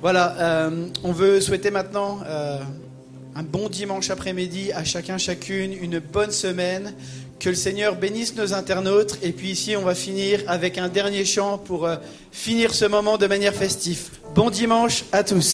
[0.00, 0.36] Voilà.
[0.38, 2.58] euh, on veut souhaiter maintenant euh,
[3.36, 6.94] un bon dimanche après-midi à chacun, chacune, une bonne semaine.
[7.40, 9.18] Que le Seigneur bénisse nos internautes.
[9.22, 11.96] Et puis ici, on va finir avec un dernier chant pour euh,
[12.30, 14.10] finir ce moment de manière festive.
[14.34, 15.52] Bon dimanche à tous.